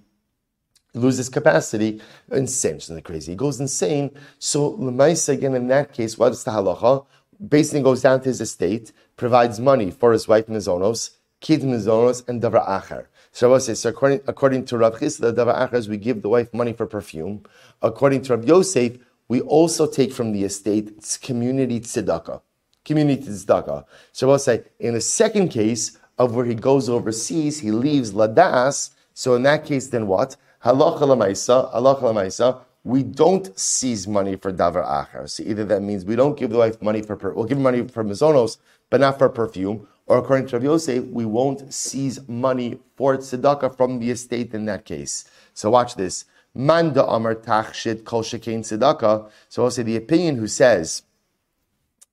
loses 0.94 1.30
capacity, 1.30 2.02
insane, 2.32 2.78
isn't 2.78 3.04
crazy? 3.04 3.32
He 3.34 3.36
goes 3.36 3.60
insane. 3.60 4.12
So 4.40 4.74
Lemaisa, 4.78 5.30
again, 5.30 5.56
in 5.56 5.68
that 5.68 5.94
case, 5.94 6.18
what 6.18 6.32
is 6.32 6.44
the 6.44 6.52
halacha? 6.52 7.06
Basically 7.46 7.82
goes 7.82 8.02
down 8.02 8.22
to 8.22 8.30
his 8.30 8.42
estate, 8.42 8.92
provides 9.16 9.60
money 9.60 9.92
for 9.92 10.12
his 10.12 10.28
wife 10.28 10.48
Mizonos, 10.48 11.12
kids 11.40 11.64
Mizonos, 11.64 12.28
and 12.28 12.42
Davra 12.42 12.68
Acher. 12.68 13.06
Shabbos 13.38 13.68
says, 13.68 13.82
so 13.82 13.90
according, 13.90 14.22
according 14.26 14.66
to 14.66 14.80
Rav 14.80 14.96
Chisda, 14.96 15.32
Davar 15.32 15.70
Achaz, 15.70 15.88
we 15.88 15.98
give 15.98 16.24
the 16.24 16.30
wife 16.30 16.52
money 16.56 16.74
for 16.74 16.88
perfume. 16.88 17.44
According 17.84 18.24
to 18.24 18.36
Rav 18.36 18.48
Yosef, 18.48 18.98
we 19.28 19.42
also 19.42 19.86
take 19.86 20.12
from 20.12 20.32
the 20.32 20.44
estate 20.44 20.92
it's 20.98 21.18
community 21.18 21.80
tzedakah. 21.80 22.42
Community 22.84 23.28
tzedakah. 23.28 23.86
Shabbos 24.12 24.46
say, 24.46 24.64
in 24.80 24.96
the 24.96 25.02
second 25.02 25.50
case 25.50 26.00
of 26.18 26.34
where 26.34 26.46
he 26.46 26.56
goes 26.56 26.90
overseas, 26.90 27.60
he 27.60 27.70
leaves 27.70 28.12
Ladas. 28.12 28.90
So 29.14 29.36
in 29.36 29.44
that 29.44 29.66
case, 29.66 29.86
then 29.86 30.08
what? 30.08 30.36
Halacha 30.66 31.02
lamaisa, 31.02 31.72
halacha 31.76 32.02
lamaisa, 32.02 32.62
we 32.84 33.04
don't 33.04 33.56
seize 33.60 34.08
money 34.08 34.36
for 34.36 34.52
davar 34.52 34.84
achar. 34.84 35.30
So 35.30 35.44
either 35.44 35.64
that 35.66 35.84
means 35.84 36.06
we 36.06 36.16
don't 36.16 36.40
give 36.40 36.50
the 36.50 36.58
wife 36.58 36.82
money 36.82 37.04
for, 37.04 37.16
per- 37.16 37.34
we'll 37.34 37.46
give 37.46 37.60
money 37.60 37.88
for 37.88 38.04
mizonos, 38.04 38.58
but 38.90 39.00
not 39.00 39.20
for 39.20 39.30
perfume, 39.30 39.88
or 40.08 40.18
according 40.18 40.48
to 40.48 40.56
Rav 40.56 40.64
Yosef, 40.64 41.04
we 41.06 41.26
won't 41.26 41.74
seize 41.74 42.26
money 42.28 42.80
for 42.96 43.18
tzedakah 43.18 43.76
from 43.76 44.00
the 44.00 44.10
estate 44.10 44.54
in 44.54 44.66
that 44.66 44.86
case. 44.86 45.26
So 45.54 45.70
watch 45.70 45.96
this. 45.96 46.26
Manda 46.56 47.06
amar 47.06 47.36
tachshit 47.36 48.06
kol 48.06 48.24
shekain 48.24 48.60
tzedakah. 48.60 49.30
So 49.50 49.64
I'll 49.64 49.72
say 49.72 49.84
the 49.84 49.98
opinion 49.98 50.38
who 50.38 50.48
says 50.48 51.04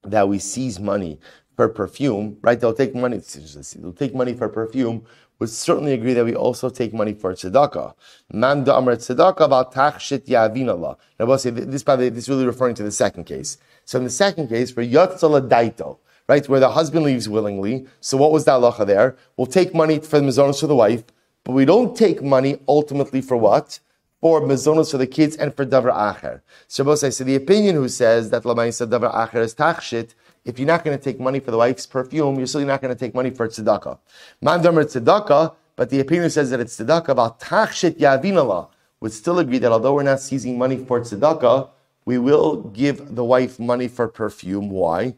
that 0.03 0.29
we 0.29 0.41
seize 0.41 0.81
money 0.81 1.21
for 1.57 1.69
perfume, 1.69 2.37
right? 2.43 2.59
They'll 2.59 2.75
take 2.75 2.97
money. 2.97 3.19
They'll 3.19 3.93
take 3.93 4.15
money 4.15 4.35
for 4.35 4.49
perfume. 4.49 5.07
Would 5.39 5.51
certainly 5.51 5.93
agree 5.93 6.15
that 6.15 6.25
we 6.25 6.35
also 6.35 6.71
take 6.71 6.93
money 6.93 7.13
for 7.15 7.33
tzedakah. 7.33 7.95
Manda 8.33 8.75
amar 8.75 8.97
tzedakah 8.97 9.41
about 9.41 9.73
tachshit 9.73 10.27
yavinallah. 10.27 10.97
Now 11.19 11.27
we'll 11.27 11.39
say 11.39 11.51
this. 11.51 11.85
By 11.85 11.95
the 11.97 12.05
way, 12.05 12.09
this 12.09 12.25
is 12.25 12.29
really 12.29 12.47
referring 12.47 12.75
to 12.75 12.83
the 12.83 12.93
second 12.93 13.25
case. 13.25 13.57
So 13.85 13.99
in 13.99 14.05
the 14.05 14.11
second 14.11 14.49
case, 14.49 14.73
for 14.73 14.83
yotzala 14.83 15.49
daito 15.49 15.99
right? 16.29 16.49
Where 16.49 16.61
the 16.61 16.71
husband 16.71 17.05
leaves 17.05 17.29
willingly. 17.29 17.87
So 18.01 18.17
what 18.17 18.33
was 18.33 18.45
the 18.45 18.53
halacha 18.53 18.87
there? 18.87 19.17
We'll 19.37 19.47
take 19.47 19.75
money 19.75 19.99
for 19.99 20.21
the 20.21 20.55
for 20.59 20.67
the 20.67 20.77
wife, 20.77 21.05
but 21.45 21.53
we 21.53 21.65
don't 21.65 21.97
take 21.97 22.23
money 22.23 22.59
ultimately 22.67 23.21
for 23.21 23.37
what? 23.37 23.81
For 24.21 24.41
mazonos 24.41 24.91
for 24.91 24.99
the 24.99 25.07
kids 25.07 25.37
and 25.37 25.55
for 25.55 25.67
davar 25.67 25.93
acher. 25.93 26.41
So 26.67 26.91
I 26.91 26.95
so 27.11 27.25
the 27.25 27.37
opinion 27.37 27.77
who 27.77 27.89
says 27.89 28.31
that 28.31 28.45
lamaisa 28.45 28.89
davar 28.89 29.15
acher 29.15 29.43
is 29.43 29.55
tachshit, 29.55 30.15
if 30.45 30.59
you're 30.59 30.67
not 30.67 30.85
going 30.85 30.97
to 30.97 31.03
take 31.03 31.19
money 31.19 31.41
for 31.41 31.51
the 31.51 31.59
wife's 31.59 31.87
perfume, 31.87 32.37
you're 32.37 32.47
certainly 32.47 32.71
not 32.71 32.83
going 32.83 32.95
to 32.95 32.99
take 32.99 33.15
money 33.15 33.31
for 33.31 33.49
tzedakah. 33.49 33.99
Man 34.43 34.63
damer 34.63 34.85
tzedakah, 34.85 35.55
but 35.77 35.91
the 35.91 36.01
opinion 36.01 36.31
says 36.31 36.51
that 36.51 36.61
it's 36.61 36.79
tzedakah 36.79 37.09
about 37.09 37.41
tachshit 37.41 37.99
yavinala 37.99 38.69
would 39.01 39.13
still 39.13 39.39
agree 39.39 39.59
that 39.59 39.73
although 39.73 39.95
we're 39.95 40.03
not 40.03 40.21
seizing 40.21 40.57
money 40.57 40.77
for 40.77 41.01
tzedakah, 41.01 41.71
we 42.05 42.19
will 42.19 42.63
give 42.63 43.15
the 43.15 43.25
wife 43.25 43.59
money 43.59 43.89
for 43.89 44.07
perfume. 44.09 44.71
Why? 44.71 45.15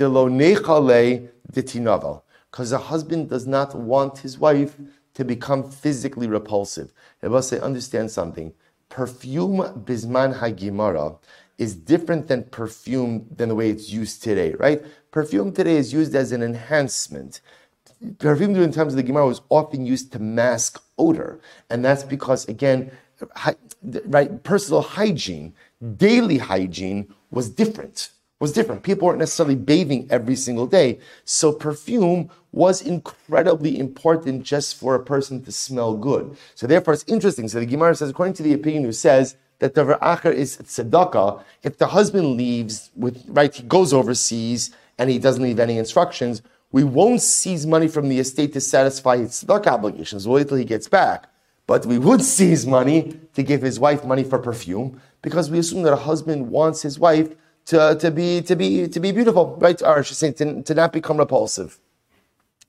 Because 0.00 1.12
a 2.72 2.78
husband 2.78 3.28
does 3.28 3.46
not 3.46 3.74
want 3.74 4.16
his 4.16 4.38
wife 4.38 4.74
to 5.12 5.26
become 5.26 5.70
physically 5.70 6.26
repulsive. 6.26 6.90
I 7.22 7.28
must 7.28 7.50
say, 7.50 7.60
understand 7.60 8.10
something. 8.10 8.54
Perfume 8.88 9.58
bisman 9.84 10.38
hagimara 10.38 11.18
is 11.58 11.74
different 11.74 12.28
than 12.28 12.44
perfume 12.44 13.26
than 13.36 13.50
the 13.50 13.54
way 13.54 13.68
it's 13.68 13.90
used 13.90 14.22
today, 14.22 14.54
right? 14.54 14.82
Perfume 15.10 15.52
today 15.52 15.76
is 15.76 15.92
used 15.92 16.14
as 16.14 16.32
an 16.32 16.42
enhancement. 16.42 17.42
Perfume 18.18 18.54
during 18.54 18.72
times 18.72 18.94
of 18.94 18.96
the 18.96 19.02
Gemara 19.02 19.26
was 19.26 19.42
often 19.50 19.84
used 19.84 20.12
to 20.12 20.18
mask 20.18 20.82
odor. 20.96 21.40
And 21.68 21.84
that's 21.84 22.04
because, 22.04 22.48
again, 22.48 22.90
right, 24.06 24.42
personal 24.44 24.80
hygiene, 24.80 25.52
daily 25.98 26.38
hygiene 26.38 27.14
was 27.30 27.50
different 27.50 28.12
was 28.40 28.52
different. 28.52 28.82
People 28.82 29.06
weren't 29.06 29.18
necessarily 29.18 29.54
bathing 29.54 30.08
every 30.10 30.34
single 30.34 30.66
day. 30.66 30.98
So 31.24 31.52
perfume 31.52 32.30
was 32.52 32.80
incredibly 32.82 33.78
important 33.78 34.42
just 34.42 34.76
for 34.76 34.94
a 34.94 35.04
person 35.04 35.42
to 35.44 35.52
smell 35.52 35.94
good. 35.94 36.36
So 36.54 36.66
therefore 36.66 36.94
it's 36.94 37.04
interesting. 37.06 37.46
So 37.48 37.60
the 37.60 37.66
Gemara 37.66 37.94
says, 37.94 38.10
according 38.10 38.34
to 38.34 38.42
the 38.42 38.54
opinion 38.54 38.84
who 38.84 38.92
says 38.92 39.36
that 39.58 39.74
the 39.74 39.84
Acher 39.84 40.32
is 40.32 40.56
tzedakah, 40.56 41.44
if 41.62 41.76
the 41.76 41.88
husband 41.88 42.38
leaves 42.38 42.90
with, 42.96 43.22
right, 43.28 43.54
he 43.54 43.62
goes 43.62 43.92
overseas 43.92 44.74
and 44.98 45.10
he 45.10 45.18
doesn't 45.18 45.42
leave 45.42 45.60
any 45.60 45.76
instructions, 45.76 46.42
we 46.72 46.82
won't 46.82 47.20
seize 47.20 47.66
money 47.66 47.88
from 47.88 48.08
the 48.08 48.18
estate 48.18 48.54
to 48.54 48.60
satisfy 48.60 49.18
his 49.18 49.44
tzedakah 49.44 49.66
obligations. 49.66 50.26
We'll 50.26 50.36
wait 50.36 50.48
till 50.48 50.56
he 50.56 50.64
gets 50.64 50.88
back. 50.88 51.26
But 51.66 51.84
we 51.84 51.98
would 51.98 52.22
seize 52.22 52.66
money 52.66 53.20
to 53.34 53.42
give 53.42 53.60
his 53.60 53.78
wife 53.78 54.04
money 54.04 54.24
for 54.24 54.38
perfume 54.38 55.00
because 55.22 55.50
we 55.50 55.58
assume 55.58 55.82
that 55.82 55.92
a 55.92 55.96
husband 55.96 56.50
wants 56.50 56.80
his 56.82 56.98
wife 56.98 57.36
to, 57.66 57.96
to 58.00 58.10
be 58.10 58.42
to 58.42 58.56
be 58.56 58.88
to 58.88 59.00
be 59.00 59.12
beautiful, 59.12 59.56
right? 59.60 59.80
Or 59.82 60.02
she's 60.02 60.18
saying 60.18 60.34
to, 60.34 60.62
to 60.62 60.74
not 60.74 60.92
become 60.92 61.16
repulsive. 61.18 61.78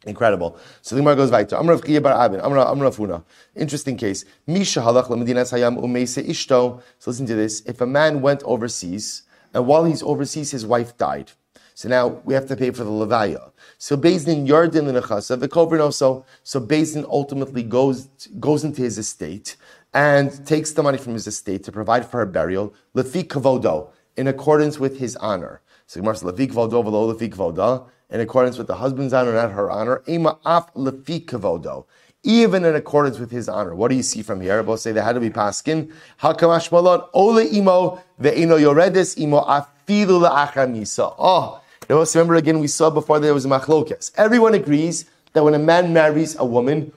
Incredible. 0.06 0.58
So 0.82 0.96
the 0.96 1.02
Gemara 1.02 1.16
goes 1.16 1.30
weiter. 1.30 1.56
Amr 1.56 1.74
of 1.74 1.82
Bar 1.84 2.30
Abin, 2.30 2.44
Amr 2.44 2.58
Amr 2.58 2.92
Funa. 2.92 3.24
Interesting 3.56 3.98
case. 3.98 4.26
Misha 4.48 4.80
halach 4.80 5.10
lemedinas 5.10 5.52
hayam 5.54 5.78
umeise 5.78 6.28
ishto. 6.28 6.82
So 6.98 7.12
listen 7.12 7.28
to 7.28 7.36
this. 7.36 7.62
If 7.68 7.82
a 7.82 7.86
man 7.86 8.22
went 8.22 8.42
overseas 8.44 9.24
and 9.54 9.68
while 9.68 9.86
he's 9.86 10.02
overseas, 10.02 10.52
his 10.52 10.66
wife 10.66 10.98
died. 10.98 11.32
So 11.76 11.88
now 11.88 12.08
we 12.26 12.34
have 12.34 12.48
to 12.48 12.56
pay 12.56 12.72
for 12.72 12.84
the 12.84 12.90
levaya. 12.90 13.52
So 13.78 13.96
Bezdin 13.96 14.48
Yardin 14.48 14.92
Nechasa, 14.92 15.40
the 15.40 15.48
Kovrin 15.48 15.82
also. 15.82 16.26
So 16.44 16.60
Bezdin 16.60 17.06
ultimately 17.06 17.64
goes 17.64 18.08
goes 18.40 18.64
into 18.64 18.82
his 18.82 18.98
estate 18.98 19.56
and 19.94 20.46
takes 20.48 20.72
the 20.72 20.82
money 20.82 20.98
from 20.98 21.14
his 21.14 21.28
estate 21.28 21.64
to 21.66 21.72
provide 21.72 22.08
for 22.08 22.18
her 22.18 22.26
burial. 22.26 22.74
Lefi 22.96 23.24
kavodo 23.24 23.90
in 24.18 24.28
accordance 24.28 24.80
with 24.80 25.00
his 25.00 25.16
honor. 25.18 25.62
So 25.88 26.00
Gemara 26.00 26.16
says, 26.16 26.32
"Lefik 26.32 26.52
vodo 26.54 26.84
v'lo 26.84 27.14
lefik 27.14 27.34
voda," 27.34 27.84
in 28.10 28.20
accordance 28.20 28.58
with 28.58 28.68
the 28.68 28.76
husband's 28.76 29.14
honor, 29.14 29.34
not 29.34 29.52
her 29.52 29.70
honor. 29.70 30.04
Ema 30.08 30.38
af 30.46 30.74
lefik 30.76 31.26
vodo, 31.28 31.86
even 32.24 32.64
in 32.66 32.76
accordance 32.76 33.20
with 33.20 33.32
his 33.32 33.50
honor. 33.50 33.74
What 33.76 33.90
do 33.90 33.96
you 33.96 34.04
see 34.04 34.22
from 34.22 34.42
here? 34.42 34.62
Both 34.64 34.82
say 34.82 34.92
they 34.92 35.02
had 35.02 35.14
to 35.14 35.20
be 35.20 35.30
paskin. 35.30 35.92
Hakamash 36.22 36.72
malon 36.72 37.02
ole 37.14 37.40
imo 37.40 38.02
ve'ino 38.22 38.60
yoredes 38.60 39.18
imo 39.18 39.42
afilu 39.42 40.28
la'achamisa. 40.28 41.16
Oh, 41.18 41.62
remember 41.90 42.36
again 42.36 42.60
we 42.60 42.68
saw 42.68 42.90
before 42.90 43.20
there 43.20 43.34
was 43.34 43.46
a 43.46 43.50
machlokes. 43.50 44.12
Everyone 44.16 44.54
agrees 44.54 45.06
that 45.34 45.44
when 45.44 45.54
a 45.54 45.60
man 45.60 45.94
marries 45.94 46.36
a 46.38 46.46
woman, 46.46 46.92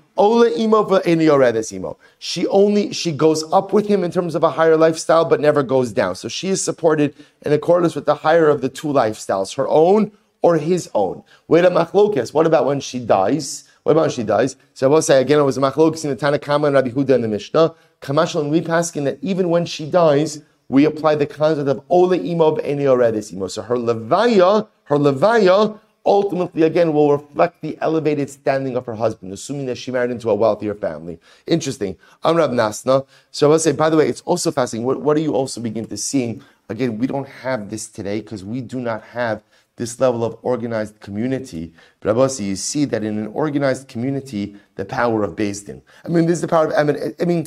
she 2.19 2.47
only 2.47 2.93
she 2.93 3.13
goes 3.13 3.53
up 3.53 3.73
with 3.73 3.87
him 3.89 4.05
in 4.05 4.11
terms 4.13 4.35
of 4.35 4.45
a 4.45 4.51
higher 4.51 4.77
lifestyle, 4.77 5.25
but 5.25 5.41
never 5.41 5.63
goes 5.63 5.93
down. 5.93 6.15
So 6.15 6.29
she 6.29 6.49
is 6.49 6.63
supported 6.63 7.15
in 7.43 7.53
accordance 7.53 7.95
with 7.95 8.07
the 8.07 8.15
higher 8.15 8.49
of 8.49 8.61
the 8.61 8.69
two 8.69 8.89
lifestyles, 8.89 9.57
her 9.57 9.67
own 9.69 10.13
or 10.43 10.59
his 10.59 10.89
own. 10.95 11.25
Wait 11.49 11.65
a 11.65 11.71
machlokes. 11.71 12.33
What 12.33 12.47
about 12.47 12.67
when 12.67 12.79
she 12.79 12.99
dies? 13.01 13.65
What 13.83 13.93
about 13.93 14.03
when 14.03 14.11
she 14.11 14.23
dies? 14.23 14.57
So 14.75 14.87
I 14.87 14.91
will 14.91 15.03
say 15.03 15.21
again, 15.21 15.41
it 15.41 15.43
was 15.43 15.59
a 15.59 15.61
machlokes 15.61 16.05
in 16.05 16.11
the 16.11 16.17
Tanakama 16.17 16.67
and 16.67 16.75
Rabbi 16.75 16.91
Huda 16.91 17.11
in 17.11 17.23
the 17.23 17.29
Mishnah. 17.29 17.75
Kamashal 18.01 18.43
and 18.43 18.51
we 18.51 18.61
paskin 18.61 19.05
that 19.05 19.19
even 19.21 19.49
when 19.49 19.67
she 19.67 19.91
dies, 19.91 20.43
we 20.69 20.85
apply 20.85 21.17
the 21.17 21.27
concept 21.27 21.69
of 21.69 21.83
ole 21.89 22.15
imo 22.15 22.57
b'eni 22.57 23.33
imo. 23.33 23.49
So 23.49 23.63
her 23.63 23.77
levaya, 23.77 24.69
her 24.85 24.97
levaya 24.97 25.81
ultimately 26.07 26.63
again 26.63 26.93
will 26.93 27.13
reflect 27.13 27.61
the 27.63 27.79
elevated 27.81 28.29
standing 28.31 28.77
of 28.77 28.87
her 28.87 28.95
husband, 28.95 29.33
assuming 29.33 29.67
that 29.67 29.77
she 29.77 29.91
married 29.91 30.11
into 30.11 30.31
a 30.31 30.35
wealthier 30.35 30.75
family. 30.75 31.19
Interesting. 31.47 31.97
I'm 32.23 32.37
Rab 32.37 32.51
Nasna. 32.51 33.07
So 33.31 33.49
I 33.49 33.51
will 33.51 33.59
say, 33.59 33.73
by 33.73 33.91
the 33.91 33.97
way, 33.97 34.09
it's 34.09 34.21
also 34.23 34.51
fascinating. 34.51 34.87
What, 34.87 35.01
what 35.01 35.17
do 35.17 35.23
you 35.23 35.35
also 35.35 35.61
begin 35.61 35.87
to 35.87 35.97
see? 35.97 36.41
Again, 36.69 36.99
we 36.99 37.07
don't 37.07 37.29
have 37.29 37.71
this 37.71 37.89
today 37.89 38.21
because 38.21 38.45
we 38.45 38.61
do 38.61 38.81
not 38.81 39.03
have 39.03 39.43
this 39.77 39.99
level 39.99 40.25
of 40.25 40.39
organized 40.43 41.01
community. 41.01 41.73
But 42.01 42.17
you 42.41 42.57
see 42.57 42.85
that 42.87 43.03
in 43.03 43.19
an 43.19 43.27
organized 43.29 43.89
community, 43.89 44.57
the 44.77 44.85
power 44.85 45.25
of 45.25 45.37
Din. 45.37 45.83
I 46.05 46.09
mean, 46.09 46.27
this 46.27 46.37
is 46.37 46.43
the 46.43 46.49
power 46.49 46.67
of 46.67 46.73
eminent. 46.73 47.17
I 47.21 47.25
mean, 47.25 47.47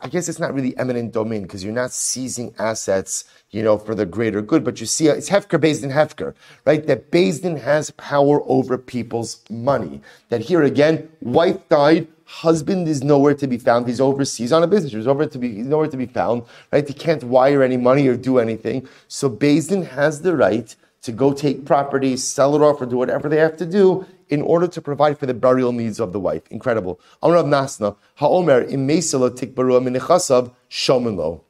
I, 0.00 0.08
guess 0.08 0.28
it's 0.28 0.38
not 0.38 0.54
really 0.54 0.76
eminent 0.78 1.12
domain 1.12 1.42
because 1.42 1.64
you're 1.64 1.72
not 1.72 1.92
seizing 1.92 2.54
assets, 2.58 3.24
you 3.50 3.62
know, 3.62 3.78
for 3.78 3.94
the 3.94 4.06
greater 4.06 4.42
good, 4.42 4.64
but 4.64 4.80
you 4.80 4.86
see 4.86 5.08
uh, 5.08 5.14
it's 5.14 5.28
Hefker 5.28 5.58
beis 5.58 5.80
din 5.80 5.90
Hefker, 5.90 6.34
right? 6.64 6.86
That 6.86 7.10
Din 7.10 7.56
has 7.56 7.90
power 7.92 8.42
over 8.46 8.78
people's 8.78 9.42
money. 9.50 10.00
That 10.28 10.40
here 10.40 10.62
again, 10.62 11.08
wife 11.20 11.68
died, 11.68 12.08
husband 12.24 12.88
is 12.88 13.02
nowhere 13.02 13.34
to 13.34 13.46
be 13.46 13.58
found. 13.58 13.86
He's 13.86 14.00
overseas 14.00 14.52
on 14.52 14.62
a 14.62 14.66
business. 14.66 14.92
He's 14.92 15.06
over 15.06 15.26
to 15.26 15.38
be 15.38 15.54
he's 15.54 15.66
nowhere 15.66 15.88
to 15.88 15.96
be 15.96 16.06
found, 16.06 16.42
right? 16.72 16.86
He 16.86 16.94
can't 16.94 17.22
wire 17.24 17.62
any 17.62 17.76
money 17.76 18.06
or 18.08 18.16
do 18.16 18.38
anything. 18.38 18.88
So 19.08 19.28
Din 19.28 19.82
has 19.84 20.22
the 20.22 20.36
right 20.36 20.74
to 21.02 21.12
go 21.12 21.32
take 21.32 21.66
property, 21.66 22.16
sell 22.16 22.56
it 22.56 22.62
off, 22.62 22.80
or 22.80 22.86
do 22.86 22.96
whatever 22.96 23.28
they 23.28 23.36
have 23.36 23.56
to 23.58 23.66
do 23.66 24.06
in 24.34 24.42
order 24.42 24.66
to 24.66 24.82
provide 24.82 25.16
for 25.16 25.26
the 25.26 25.32
burial 25.32 25.72
needs 25.72 26.00
of 26.00 26.12
the 26.12 26.20
wife. 26.20 26.42
Incredible. 26.50 27.00
Amr 27.22 27.36
of 27.36 27.46
Nasna, 27.46 27.96
Ha'omer, 28.16 28.64
Imesala 28.64 29.30
Tikbaru 29.30 29.80
Minichasav, 29.80 30.52
Shomenlo. 30.68 31.40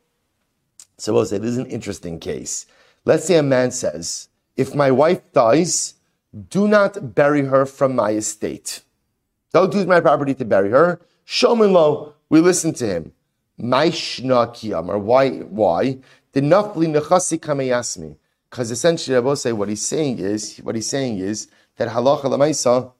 So 0.99 1.14
we'll 1.14 1.25
say 1.25 1.38
this 1.38 1.53
is 1.53 1.59
an 1.59 1.66
interesting 1.66 2.20
case. 2.20 2.66
Let's 3.07 3.25
say 3.25 3.37
a 3.37 3.42
man 3.42 3.70
says, 3.70 4.29
if 4.57 4.75
my 4.75 4.90
wife 4.90 5.20
dies, 5.33 5.94
do 6.51 6.68
not 6.68 7.14
bury 7.14 7.47
her 7.47 7.64
from 7.64 7.97
my 7.97 8.11
estate. 8.11 8.83
Don't 9.53 9.73
use 9.73 9.87
my 9.87 10.01
property 10.01 10.35
to 10.35 10.44
bury 10.44 10.70
her. 10.70 11.01
Shomenlo, 11.27 12.12
we 12.29 12.40
listen 12.40 12.75
to 12.75 12.87
him. 12.87 13.12
Maishna 13.59 14.49
kiyamar. 14.55 15.01
Why? 15.01 15.31
Why? 15.31 15.99
The 16.33 16.40
nafli. 16.42 18.16
Because 18.51 18.70
essentially, 18.70 19.16
I 19.16 19.20
will 19.20 19.37
say 19.37 19.53
what 19.53 19.68
he's 19.68 19.87
saying 19.87 20.18
is 20.18 20.59
what 20.59 20.75
he's 20.75 20.88
saying 20.88 21.18
is 21.18 21.49
that 21.76 21.88
halacha 21.88 22.24
lamaisa, 22.24 22.92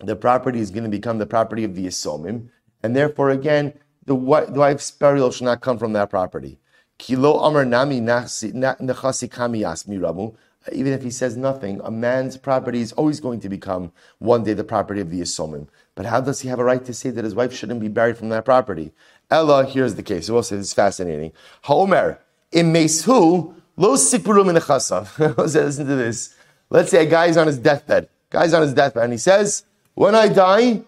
the 0.00 0.16
property 0.16 0.60
is 0.60 0.70
going 0.70 0.84
to 0.84 0.90
become 0.90 1.18
the 1.18 1.26
property 1.26 1.64
of 1.64 1.74
the 1.74 1.86
Yisomim, 1.86 2.48
and 2.82 2.94
therefore, 2.94 3.30
again, 3.30 3.74
the, 4.06 4.14
wife's 4.14 4.90
burial 4.90 5.30
should 5.30 5.44
not 5.44 5.60
come 5.60 5.78
from 5.78 5.92
that 5.94 6.10
property. 6.10 6.58
Kilo 6.98 7.38
amar 7.40 7.64
nami 7.64 8.00
kami 8.00 8.30
yasmi 8.34 9.98
rabu. 9.98 10.36
Even 10.72 10.92
if 10.94 11.02
he 11.02 11.10
says 11.10 11.36
nothing, 11.36 11.80
a 11.84 11.90
man's 11.90 12.38
property 12.38 12.80
is 12.80 12.92
always 12.92 13.20
going 13.20 13.38
to 13.40 13.50
become 13.50 13.92
one 14.18 14.44
day 14.44 14.54
the 14.54 14.64
property 14.64 15.00
of 15.00 15.10
the 15.10 15.20
Yisomim. 15.20 15.68
But 15.94 16.06
how 16.06 16.22
does 16.22 16.40
he 16.40 16.48
have 16.48 16.58
a 16.58 16.64
right 16.64 16.82
to 16.86 16.94
say 16.94 17.10
that 17.10 17.24
his 17.24 17.34
wife 17.34 17.52
shouldn't 17.52 17.80
be 17.80 17.88
buried 17.88 18.16
from 18.16 18.30
that 18.30 18.46
property? 18.46 18.92
Ella, 19.30 19.66
here's 19.66 19.94
the 19.94 20.02
case. 20.02 20.30
We'll 20.30 20.42
say 20.42 20.56
this 20.56 20.68
is 20.68 20.72
fascinating. 20.72 21.32
Haomer, 21.64 22.18
in 22.50 22.72
Mesu, 22.72 23.54
lo 23.76 23.96
sikpurum 23.96 24.48
in 24.48 25.36
Listen 25.36 25.86
to 25.86 25.94
this. 25.96 26.34
Let's 26.70 26.90
say 26.90 27.06
a 27.06 27.10
guy 27.10 27.26
is 27.26 27.36
on 27.36 27.46
his 27.46 27.58
deathbed. 27.58 28.08
Guy's 28.30 28.54
on 28.54 28.62
his 28.62 28.74
deathbed, 28.74 29.04
and 29.04 29.12
he 29.12 29.18
says, 29.18 29.64
"When 29.94 30.14
I 30.14 30.28
die, 30.28 30.82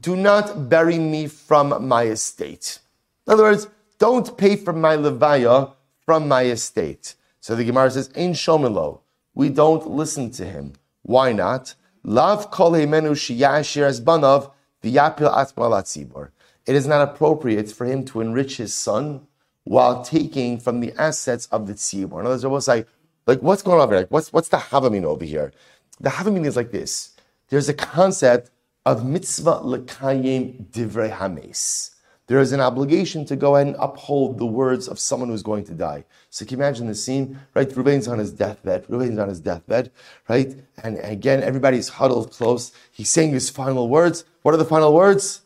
do 0.00 0.16
not 0.16 0.68
bury 0.68 0.98
me 0.98 1.26
from 1.26 1.86
my 1.86 2.04
estate." 2.04 2.78
In 3.26 3.32
other 3.32 3.44
words, 3.44 3.68
don't 3.98 4.36
pay 4.36 4.56
for 4.56 4.72
my 4.72 4.96
levaya 4.96 5.72
from 6.04 6.28
my 6.28 6.44
estate. 6.44 7.14
So 7.40 7.54
the 7.54 7.64
Gemara 7.64 7.90
says, 7.90 8.10
"Ein 8.16 8.34
shomelo." 8.34 9.00
We 9.34 9.48
don't 9.48 9.90
listen 9.90 10.30
to 10.32 10.44
him. 10.44 10.74
Why 11.02 11.32
not? 11.32 11.74
Lav 12.04 12.50
kol 12.50 12.72
menu 12.72 13.12
shiyashir 13.12 14.00
banav 14.00 14.50
v'yapil 14.82 15.32
atmalatzibor. 15.32 16.30
It 16.66 16.76
is 16.76 16.86
not 16.86 17.08
appropriate 17.08 17.70
for 17.70 17.86
him 17.86 18.04
to 18.06 18.20
enrich 18.20 18.58
his 18.58 18.74
son 18.74 19.26
while 19.64 20.04
taking 20.04 20.58
from 20.58 20.80
the 20.80 20.92
assets 20.98 21.46
of 21.50 21.66
the 21.66 21.74
tzibor. 21.74 22.20
In 22.20 22.26
other 22.26 22.30
words, 22.30 22.44
I 22.44 22.48
will 22.48 22.60
say, 22.60 22.84
like, 23.26 23.40
what's 23.40 23.62
going 23.62 23.80
on 23.80 23.84
over 23.84 23.94
here? 23.94 24.00
Like, 24.02 24.10
what's, 24.10 24.32
what's 24.32 24.48
the 24.48 24.56
Havamin 24.56 25.04
over 25.04 25.24
here? 25.24 25.52
The 26.00 26.10
Havamin 26.10 26.44
is 26.44 26.56
like 26.56 26.70
this. 26.70 27.16
There's 27.48 27.68
a 27.68 27.74
concept 27.74 28.50
of 28.84 29.04
mitzvah 29.04 29.60
lekayim 29.60 30.70
divrei 30.70 31.10
hames. 31.10 31.90
There 32.28 32.40
is 32.40 32.52
an 32.52 32.60
obligation 32.60 33.24
to 33.26 33.36
go 33.36 33.56
ahead 33.56 33.66
and 33.66 33.76
uphold 33.78 34.38
the 34.38 34.46
words 34.46 34.88
of 34.88 34.98
someone 34.98 35.28
who's 35.28 35.42
going 35.42 35.64
to 35.64 35.74
die. 35.74 36.04
So 36.30 36.44
can 36.44 36.58
you 36.58 36.64
imagine 36.64 36.86
the 36.86 36.94
scene, 36.94 37.38
right? 37.54 37.68
Ruvain's 37.68 38.08
on 38.08 38.18
his 38.18 38.32
deathbed. 38.32 38.86
Ruvain's 38.86 39.18
on 39.18 39.28
his 39.28 39.40
deathbed, 39.40 39.90
right? 40.28 40.56
And 40.82 40.98
again, 40.98 41.42
everybody's 41.42 41.90
huddled 41.90 42.32
close. 42.32 42.72
He's 42.90 43.10
saying 43.10 43.32
his 43.32 43.50
final 43.50 43.88
words. 43.88 44.24
What 44.42 44.54
are 44.54 44.58
the 44.58 44.64
final 44.64 44.94
words? 44.94 45.42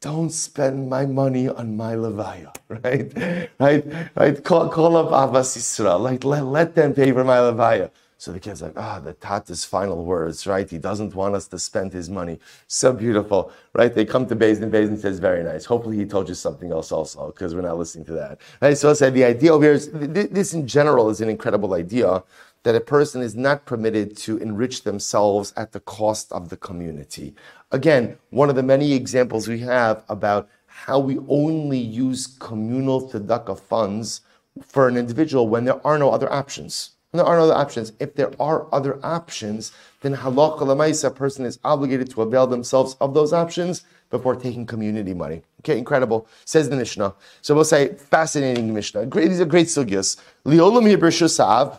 Don't 0.00 0.30
spend 0.30 0.88
my 0.88 1.04
money 1.04 1.48
on 1.48 1.76
my 1.76 1.94
levaya, 1.94 2.54
right? 2.68 3.12
Right? 3.58 3.84
Right? 4.16 4.44
Call, 4.44 4.68
call 4.70 4.96
up 4.96 5.08
Abbas 5.08 5.56
Yisrael. 5.56 6.00
Like, 6.00 6.24
let, 6.24 6.44
let 6.46 6.74
them 6.74 6.94
pay 6.94 7.12
for 7.12 7.24
my 7.24 7.36
levaya. 7.36 7.90
So 8.20 8.32
the 8.32 8.40
kid's 8.40 8.60
like, 8.60 8.74
ah, 8.76 9.00
the 9.00 9.14
Tata's 9.14 9.64
final 9.64 10.04
words, 10.04 10.46
right? 10.46 10.68
He 10.68 10.76
doesn't 10.76 11.14
want 11.14 11.34
us 11.34 11.48
to 11.48 11.58
spend 11.58 11.90
his 11.94 12.10
money. 12.10 12.38
So 12.66 12.92
beautiful, 12.92 13.50
right? 13.72 13.94
They 13.94 14.04
come 14.04 14.26
to 14.26 14.36
Bazin, 14.36 14.64
and 14.64 14.72
Bazin 14.72 14.98
says, 14.98 15.18
very 15.18 15.42
nice. 15.42 15.64
Hopefully 15.64 15.96
he 15.96 16.04
told 16.04 16.28
you 16.28 16.34
something 16.34 16.70
else 16.70 16.92
also, 16.92 17.28
because 17.28 17.54
we're 17.54 17.62
not 17.62 17.78
listening 17.78 18.04
to 18.06 18.12
that. 18.12 18.42
Right? 18.60 18.76
So 18.76 18.90
I 18.90 18.92
said, 18.92 19.14
the 19.14 19.24
idea 19.24 19.54
over 19.54 19.64
here 19.64 19.72
is, 19.72 19.90
this 19.90 20.52
in 20.52 20.66
general 20.66 21.08
is 21.08 21.22
an 21.22 21.30
incredible 21.30 21.72
idea 21.72 22.22
that 22.62 22.74
a 22.74 22.80
person 22.80 23.22
is 23.22 23.34
not 23.34 23.64
permitted 23.64 24.16
to 24.16 24.36
enrich 24.38 24.82
themselves 24.82 25.52
at 25.56 25.72
the 25.72 25.80
cost 25.80 26.30
of 26.32 26.48
the 26.48 26.56
community. 26.56 27.34
Again, 27.70 28.18
one 28.30 28.50
of 28.50 28.56
the 28.56 28.62
many 28.62 28.92
examples 28.92 29.48
we 29.48 29.60
have 29.60 30.04
about 30.08 30.48
how 30.66 30.98
we 30.98 31.18
only 31.28 31.78
use 31.78 32.26
communal 32.38 33.10
tzedakah 33.10 33.58
funds 33.58 34.20
for 34.62 34.88
an 34.88 34.96
individual 34.96 35.48
when 35.48 35.64
there 35.64 35.84
are 35.86 35.98
no 35.98 36.10
other 36.10 36.30
options. 36.32 36.90
There 37.12 37.24
are 37.24 37.38
no 37.38 37.44
other 37.44 37.54
options. 37.54 37.92
If 37.98 38.14
there 38.14 38.30
are 38.38 38.72
other 38.72 39.04
options, 39.04 39.72
then 40.00 40.14
halacha 40.14 40.60
lemaisa, 40.60 41.08
a 41.08 41.10
person 41.10 41.44
is 41.44 41.58
obligated 41.64 42.10
to 42.10 42.22
avail 42.22 42.46
themselves 42.46 42.96
of 43.00 43.14
those 43.14 43.32
options 43.32 43.82
before 44.10 44.36
taking 44.36 44.64
community 44.64 45.12
money. 45.12 45.42
Okay, 45.60 45.76
incredible. 45.76 46.28
Says 46.44 46.68
the 46.68 46.76
Mishnah. 46.76 47.14
So 47.42 47.54
we'll 47.54 47.64
say 47.64 47.94
fascinating 47.94 48.72
Mishnah. 48.72 49.06
Great, 49.06 49.28
these 49.28 49.40
are 49.40 49.44
great 49.44 49.66
sugyas. 49.66 50.18
Liolam. 50.44 51.78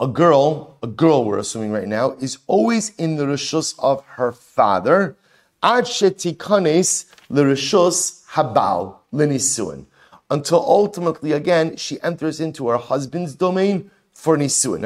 A 0.00 0.08
girl, 0.08 0.78
a 0.82 0.86
girl 0.86 1.24
we're 1.24 1.38
assuming 1.38 1.70
right 1.70 1.88
now, 1.88 2.12
is 2.20 2.38
always 2.46 2.94
in 2.96 3.16
the 3.16 3.24
rishus 3.24 3.74
of 3.78 4.04
her 4.16 4.32
father. 4.32 5.16
Ad 5.62 5.84
shetikanes 5.84 7.06
l'rishus 7.30 8.24
habal 8.30 8.96
l'nisuin 9.12 9.86
until 10.30 10.60
ultimately, 10.60 11.32
again, 11.32 11.76
she 11.76 12.00
enters 12.02 12.40
into 12.40 12.68
her 12.68 12.78
husband's 12.78 13.34
domain 13.34 13.90
for 14.12 14.36
nisuin. 14.36 14.84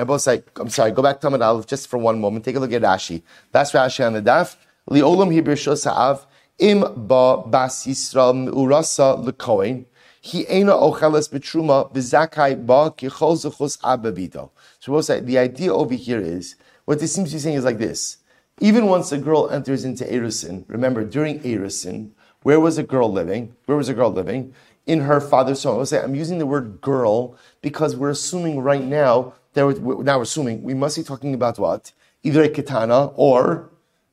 I'm 0.57 0.69
sorry, 0.69 0.91
go 0.91 1.03
back 1.03 1.21
to 1.21 1.29
Amad 1.29 1.45
Aleph 1.45 1.67
just 1.67 1.89
for 1.89 1.99
one 1.99 2.21
moment. 2.21 2.45
Take 2.45 2.57
a 2.57 2.61
look 2.61 2.73
at 2.73 2.83
Rashi. 2.83 3.23
That's 3.53 3.73
Rashi 3.73 4.07
on 4.07 4.15
the 4.15 4.23
daf. 4.23 4.57
Li'olam 4.91 5.33
hibir 5.33 5.57
sa'av 5.79 6.27
im 6.59 6.81
ba 7.07 7.39
bas 7.47 7.87
Yisrael 7.87 8.49
urasa 8.49 9.25
lekoin. 9.25 9.85
He 10.21 10.47
ena 10.49 10.73
ocheles 10.73 11.31
betruma 11.31 11.93
v'zakai 11.93 12.67
ba 12.67 12.91
kichol 12.91 13.37
zuchus 13.37 13.79
ababito. 13.79 14.51
So 14.89 15.15
we'll 15.15 15.25
the 15.25 15.39
idea 15.39 15.75
over 15.75 15.95
here 15.95 16.21
is, 16.21 16.57
what 16.85 16.99
this 17.01 17.15
seems 17.15 17.31
to 17.31 17.37
be 17.37 17.41
saying 17.41 17.57
is 17.57 17.65
like 17.65 17.79
this. 17.79 18.19
Even 18.61 18.87
once 18.87 19.13
a 19.13 19.19
girl 19.19 19.51
enters 19.51 19.85
into 19.85 20.05
Erusin, 20.05 20.65
remember, 20.67 21.05
during 21.05 21.41
Erusin, 21.41 22.11
where 22.43 22.59
was 22.59 22.79
a 22.79 22.83
girl 22.83 23.13
living? 23.13 23.55
Where 23.67 23.77
was 23.77 23.89
a 23.89 23.95
girl 23.95 24.11
living? 24.11 24.55
in 24.89 25.01
her 25.01 25.21
father's 25.21 25.63
home. 25.63 25.83
I 25.83 25.85
say 25.85 26.01
I'm 26.01 26.15
using 26.15 26.39
the 26.39 26.47
word 26.47 26.81
girl 26.81 27.37
because 27.61 27.95
we're 27.95 28.11
assuming 28.11 28.59
right 28.59 28.83
now 28.83 29.35
that 29.53 29.67
we're, 29.67 30.03
now 30.03 30.17
we're 30.17 30.23
assuming 30.23 30.63
we 30.63 30.73
must 30.73 30.97
be 30.97 31.03
talking 31.05 31.35
about 31.35 31.59
what 31.59 31.93
either 32.23 32.43
a 32.43 32.49
katana 32.49 33.09
or 33.09 33.69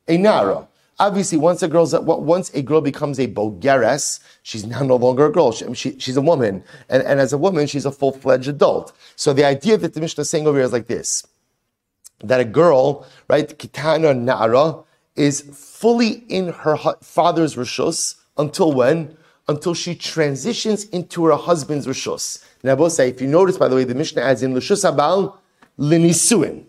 a 0.06 0.18
nara. 0.18 0.65
Obviously, 0.98 1.36
once 1.36 1.62
a 1.62 1.68
girl's 1.68 1.92
once 1.94 2.50
a 2.54 2.62
girl 2.62 2.80
becomes 2.80 3.18
a 3.18 3.28
bogeres, 3.28 4.20
she's 4.42 4.64
now 4.64 4.82
no 4.82 4.96
longer 4.96 5.26
a 5.26 5.32
girl. 5.32 5.52
She, 5.52 5.74
she, 5.74 5.98
she's 5.98 6.16
a 6.16 6.22
woman, 6.22 6.64
and, 6.88 7.02
and 7.02 7.20
as 7.20 7.34
a 7.34 7.38
woman, 7.38 7.66
she's 7.66 7.84
a 7.84 7.92
full 7.92 8.12
fledged 8.12 8.48
adult. 8.48 8.92
So 9.14 9.34
the 9.34 9.44
idea 9.44 9.76
that 9.76 9.92
the 9.92 10.00
Mishnah 10.00 10.22
is 10.22 10.30
saying 10.30 10.46
over 10.46 10.56
here 10.56 10.64
is 10.64 10.72
like 10.72 10.86
this: 10.86 11.26
that 12.20 12.40
a 12.40 12.44
girl, 12.44 13.06
right, 13.28 13.46
kitana 13.58 14.18
nara, 14.18 14.84
is 15.16 15.42
fully 15.42 16.24
in 16.28 16.48
her 16.48 16.76
father's 17.02 17.56
rishus 17.56 18.14
until 18.38 18.72
when? 18.72 19.16
until 19.48 19.74
she 19.74 19.94
transitions 19.94 20.84
into 20.86 21.24
her 21.26 21.36
husband's 21.36 21.86
rishus. 21.86 22.44
Now, 22.62 22.88
say, 22.88 23.10
if 23.10 23.20
you 23.20 23.28
notice, 23.28 23.56
by 23.56 23.68
the 23.68 23.76
way, 23.76 23.84
the 23.84 23.94
Mishnah 23.94 24.22
adds 24.22 24.42
in 24.42 24.54
rishus 24.54 24.84
abal 24.84 25.36
linisuin, 25.78 26.64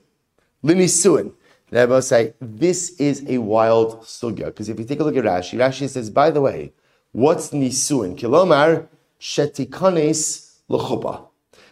linisuin. 0.64 1.34
Now, 1.70 2.00
say 2.00 2.34
this 2.40 2.92
is 2.92 3.26
a 3.28 3.40
wild 3.40 4.02
sugya 4.04 4.46
because 4.46 4.70
if 4.70 4.80
you 4.80 4.86
take 4.86 5.02
a 5.02 5.04
look 5.04 5.18
at 5.18 5.26
Rashi, 5.26 5.58
Rashi 5.58 5.90
says, 5.90 6.10
by 6.10 6.32
the 6.32 6.40
way, 6.40 6.72
what's 7.12 7.50
nisuin? 7.50 8.18
Kilomar 8.18 8.88
shetikanes 9.20 10.60
l'chupa 10.70 11.28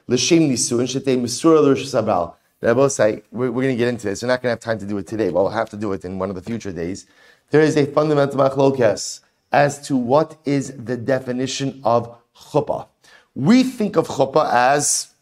l'shem 0.08 0.50
nisuin 0.50 0.84
shetei 0.84 1.18
misura 1.18 1.62
l'rishus 1.62 2.00
abal. 2.02 2.36
Now, 2.62 2.88
say 2.88 3.22
we're, 3.32 3.52
we're 3.52 3.64
going 3.64 3.76
to 3.76 3.78
get 3.78 3.88
into 3.88 4.08
this. 4.08 4.22
We're 4.22 4.28
not 4.28 4.41
going 4.41 4.50
to 4.50 4.54
have 4.56 4.60
time 4.60 4.80
to 4.80 4.86
do 4.86 4.98
it 4.98 5.08
today, 5.08 5.30
but 5.30 5.43
we'll 5.43 5.50
have 5.50 5.70
to 5.70 5.78
do 5.78 5.93
it 5.93 6.04
in 6.04 6.20
one 6.20 6.30
of 6.30 6.36
the 6.36 6.41
future 6.41 6.72
days. 6.72 7.06
There 7.52 7.62
is 7.62 7.78
a 7.78 7.86
fundamental 7.86 8.39
machlokas 8.39 9.22
as 9.52 9.80
to 9.88 9.96
what 9.96 10.36
is 10.46 10.76
the 10.76 10.98
definition 10.98 11.80
of 11.84 12.18
chuppah. 12.36 12.88
We 13.34 13.64
think 13.64 13.96
of 13.96 14.08
chuppah 14.08 14.52
as 14.52 15.14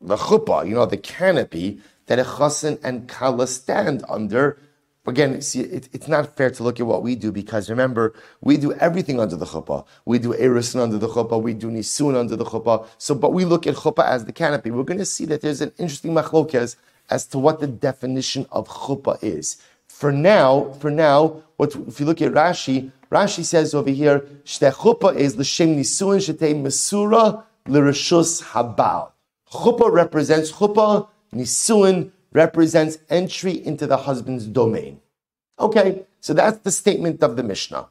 the 0.00 0.16
chuppah, 0.16 0.66
you 0.68 0.74
know, 0.74 0.86
the 0.86 0.96
canopy 0.96 1.80
that 2.06 2.18
a 2.18 2.24
chassan 2.24 2.78
and 2.82 3.08
kala 3.08 3.46
stand 3.46 4.04
under. 4.08 4.58
Again, 5.06 5.40
see, 5.42 5.60
it, 5.60 5.88
it's 5.92 6.08
not 6.08 6.34
fair 6.34 6.50
to 6.50 6.62
look 6.62 6.80
at 6.80 6.86
what 6.86 7.02
we 7.02 7.14
do 7.14 7.30
because 7.30 7.68
remember, 7.68 8.14
we 8.40 8.56
do 8.56 8.72
everything 8.74 9.20
under 9.20 9.36
the 9.36 9.44
chuppah. 9.44 9.84
We 10.06 10.18
do 10.18 10.32
erisin 10.32 10.80
under 10.80 10.96
the 10.96 11.08
chuppah. 11.08 11.42
We 11.42 11.52
do 11.52 11.70
nisun 11.70 12.16
under 12.16 12.36
the 12.36 12.44
chuppah. 12.44 12.86
So, 12.96 13.14
but 13.14 13.32
we 13.34 13.44
look 13.44 13.66
at 13.66 13.74
chuppah 13.74 14.06
as 14.06 14.24
the 14.24 14.32
canopy. 14.32 14.70
We're 14.70 14.82
going 14.82 14.98
to 14.98 15.04
see 15.04 15.26
that 15.26 15.42
there's 15.42 15.60
an 15.60 15.72
interesting 15.78 16.14
machlokes 16.14 16.76
as 17.10 17.26
to 17.26 17.38
what 17.38 17.60
the 17.60 17.66
definition 17.66 18.46
of 18.50 18.68
chuppah 18.68 19.22
is. 19.22 19.58
For 19.88 20.10
now, 20.10 20.72
for 20.80 20.90
now, 20.90 21.42
what 21.56 21.74
if 21.76 22.00
you 22.00 22.06
look 22.06 22.20
at 22.22 22.32
Rashi, 22.32 22.90
Rashi 23.10 23.44
says 23.44 23.74
over 23.74 23.90
here, 23.90 24.20
chuppah 24.44 25.14
is 25.14 25.36
l'shem 25.36 25.76
nisuin 25.76 26.18
shetei 26.18 26.54
mesura 26.54 27.44
l'rishus 27.66 28.42
habal. 28.42 29.12
Chuppah 29.52 29.92
represents 29.92 30.50
chuppah, 30.50 31.08
nisuin 31.34 32.12
represents 32.32 32.98
entry 33.10 33.64
into 33.64 33.86
the 33.86 33.98
husband's 33.98 34.46
domain. 34.46 35.00
Okay, 35.58 36.04
so 36.20 36.34
that's 36.34 36.58
the 36.58 36.70
statement 36.70 37.22
of 37.22 37.36
the 37.36 37.42
Mishnah. 37.42 37.88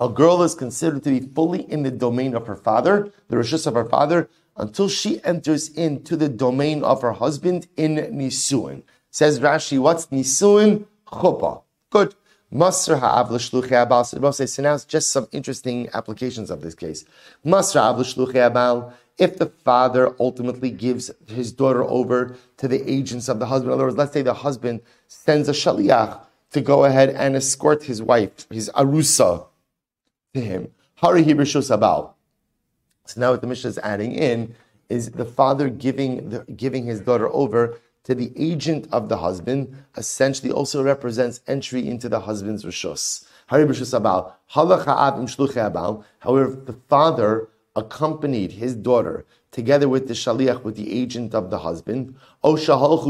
A 0.00 0.08
girl 0.08 0.42
is 0.42 0.54
considered 0.54 1.02
to 1.04 1.10
be 1.10 1.20
fully 1.20 1.70
in 1.70 1.82
the 1.82 1.90
domain 1.90 2.34
of 2.34 2.46
her 2.46 2.56
father, 2.56 3.12
the 3.28 3.36
rishus 3.36 3.66
of 3.66 3.74
her 3.74 3.84
father, 3.84 4.30
until 4.56 4.88
she 4.88 5.22
enters 5.24 5.68
into 5.68 6.16
the 6.16 6.28
domain 6.28 6.82
of 6.82 7.02
her 7.02 7.12
husband 7.12 7.68
in 7.76 7.96
nisuin. 7.96 8.82
Says 9.10 9.40
Rashi, 9.40 9.78
what's 9.78 10.06
nisuin? 10.06 10.86
Chuppah. 11.06 11.62
Good. 11.90 12.14
Masr 12.52 12.98
ha'av 12.98 13.30
l'shluchi 13.30 13.70
abal. 13.70 14.04
So 14.48 14.62
now 14.62 14.74
it's 14.74 14.84
just 14.84 15.12
some 15.12 15.28
interesting 15.32 15.88
applications 15.92 16.50
of 16.50 16.62
this 16.62 16.74
case. 16.74 17.04
Masr 17.44 17.80
ha'av 17.80 17.98
l'shluchi 17.98 18.34
abal. 18.34 18.92
If 19.20 19.36
the 19.36 19.46
father 19.46 20.16
ultimately 20.18 20.70
gives 20.70 21.10
his 21.28 21.52
daughter 21.52 21.84
over 21.84 22.36
to 22.56 22.66
the 22.66 22.90
agents 22.90 23.28
of 23.28 23.38
the 23.38 23.44
husband, 23.46 23.72
in 23.72 23.74
other 23.74 23.84
words, 23.84 23.98
let's 23.98 24.14
say 24.14 24.22
the 24.22 24.32
husband 24.32 24.80
sends 25.08 25.46
a 25.46 25.52
shaliach 25.52 26.20
to 26.52 26.60
go 26.62 26.86
ahead 26.86 27.10
and 27.10 27.36
escort 27.36 27.82
his 27.84 28.02
wife, 28.02 28.46
his 28.50 28.70
arusa, 28.74 29.46
to 30.32 30.40
him. 30.40 30.70
So 31.02 31.12
now 33.16 33.30
what 33.30 33.40
the 33.42 33.46
Mishnah 33.46 33.68
is 33.68 33.78
adding 33.78 34.12
in 34.12 34.54
is 34.88 35.10
the 35.10 35.26
father 35.26 35.68
giving 35.68 36.30
the, 36.30 36.44
giving 36.56 36.86
his 36.86 37.00
daughter 37.02 37.28
over 37.28 37.78
to 38.04 38.14
the 38.14 38.32
agent 38.36 38.88
of 38.90 39.10
the 39.10 39.18
husband 39.18 39.84
essentially 39.98 40.50
also 40.50 40.82
represents 40.82 41.40
entry 41.46 41.86
into 41.86 42.08
the 42.08 42.20
husband's 42.20 42.64
rishos. 42.64 43.26
However, 43.48 43.74
the 46.54 46.76
father 46.88 47.48
accompanied 47.80 48.52
his 48.52 48.74
daughter 48.74 49.24
together 49.50 49.88
with 49.88 50.06
the 50.06 50.14
shaliach, 50.14 50.62
with 50.62 50.76
the 50.76 51.00
agent 51.00 51.34
of 51.34 51.50
the 51.50 51.58
husband, 51.58 52.14
or 52.42 52.56
for 52.58 53.02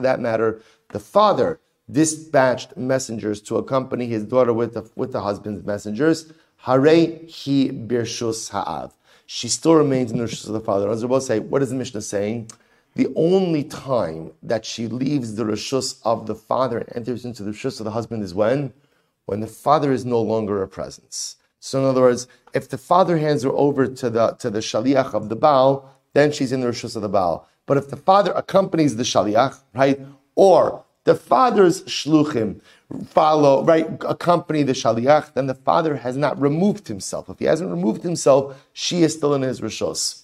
that 0.00 0.20
matter, 0.20 0.62
the 0.90 0.98
father 0.98 1.60
dispatched 1.90 2.76
messengers 2.76 3.40
to 3.42 3.56
accompany 3.56 4.06
his 4.06 4.24
daughter 4.24 4.52
with 4.52 4.74
the, 4.74 4.90
with 4.96 5.12
the 5.12 5.22
husband's 5.22 5.64
messengers. 5.64 6.32
She 9.30 9.48
still 9.48 9.74
remains 9.74 10.10
in 10.10 10.18
the 10.18 10.24
rishus 10.24 10.46
of 10.46 10.54
the 10.54 10.60
father. 10.60 10.90
As 10.90 11.04
we'll 11.04 11.20
say, 11.20 11.38
what 11.38 11.62
is 11.62 11.70
the 11.70 11.76
Mishnah 11.76 12.02
saying? 12.02 12.50
The 12.94 13.12
only 13.14 13.64
time 13.64 14.32
that 14.42 14.64
she 14.64 14.88
leaves 14.88 15.34
the 15.34 15.44
rishus 15.44 16.00
of 16.04 16.26
the 16.26 16.34
father 16.34 16.78
and 16.78 16.96
enters 16.96 17.24
into 17.24 17.42
the 17.42 17.50
rishus 17.50 17.80
of 17.80 17.84
the 17.84 17.92
husband 17.92 18.22
is 18.22 18.34
when? 18.34 18.72
When 19.26 19.40
the 19.40 19.46
father 19.46 19.92
is 19.92 20.06
no 20.06 20.20
longer 20.20 20.62
a 20.62 20.68
presence. 20.68 21.36
So 21.60 21.80
in 21.80 21.84
other 21.84 22.00
words, 22.00 22.26
if 22.54 22.68
the 22.68 22.78
father 22.78 23.18
hands 23.18 23.42
her 23.42 23.50
over 23.50 23.86
to 23.86 24.10
the, 24.10 24.32
to 24.32 24.50
the 24.50 24.60
shaliach 24.60 25.14
of 25.14 25.28
the 25.28 25.36
Baal, 25.36 25.90
then 26.14 26.32
she's 26.32 26.52
in 26.52 26.60
the 26.60 26.68
rishus 26.68 26.96
of 26.96 27.02
the 27.02 27.08
Baal. 27.08 27.48
But 27.66 27.76
if 27.76 27.88
the 27.88 27.96
father 27.96 28.32
accompanies 28.32 28.96
the 28.96 29.02
shaliach, 29.02 29.58
right, 29.74 30.00
or 30.34 30.84
the 31.04 31.14
father's 31.14 31.82
shluchim 31.84 32.60
follow, 33.06 33.64
right, 33.64 33.86
accompany 34.00 34.62
the 34.62 34.72
shaliach, 34.72 35.34
then 35.34 35.46
the 35.46 35.54
father 35.54 35.96
has 35.96 36.16
not 36.16 36.40
removed 36.40 36.88
himself. 36.88 37.28
If 37.28 37.38
he 37.38 37.44
hasn't 37.44 37.70
removed 37.70 38.02
himself, 38.02 38.66
she 38.72 39.02
is 39.02 39.14
still 39.14 39.34
in 39.34 39.42
his 39.42 39.60
rishos. 39.60 40.22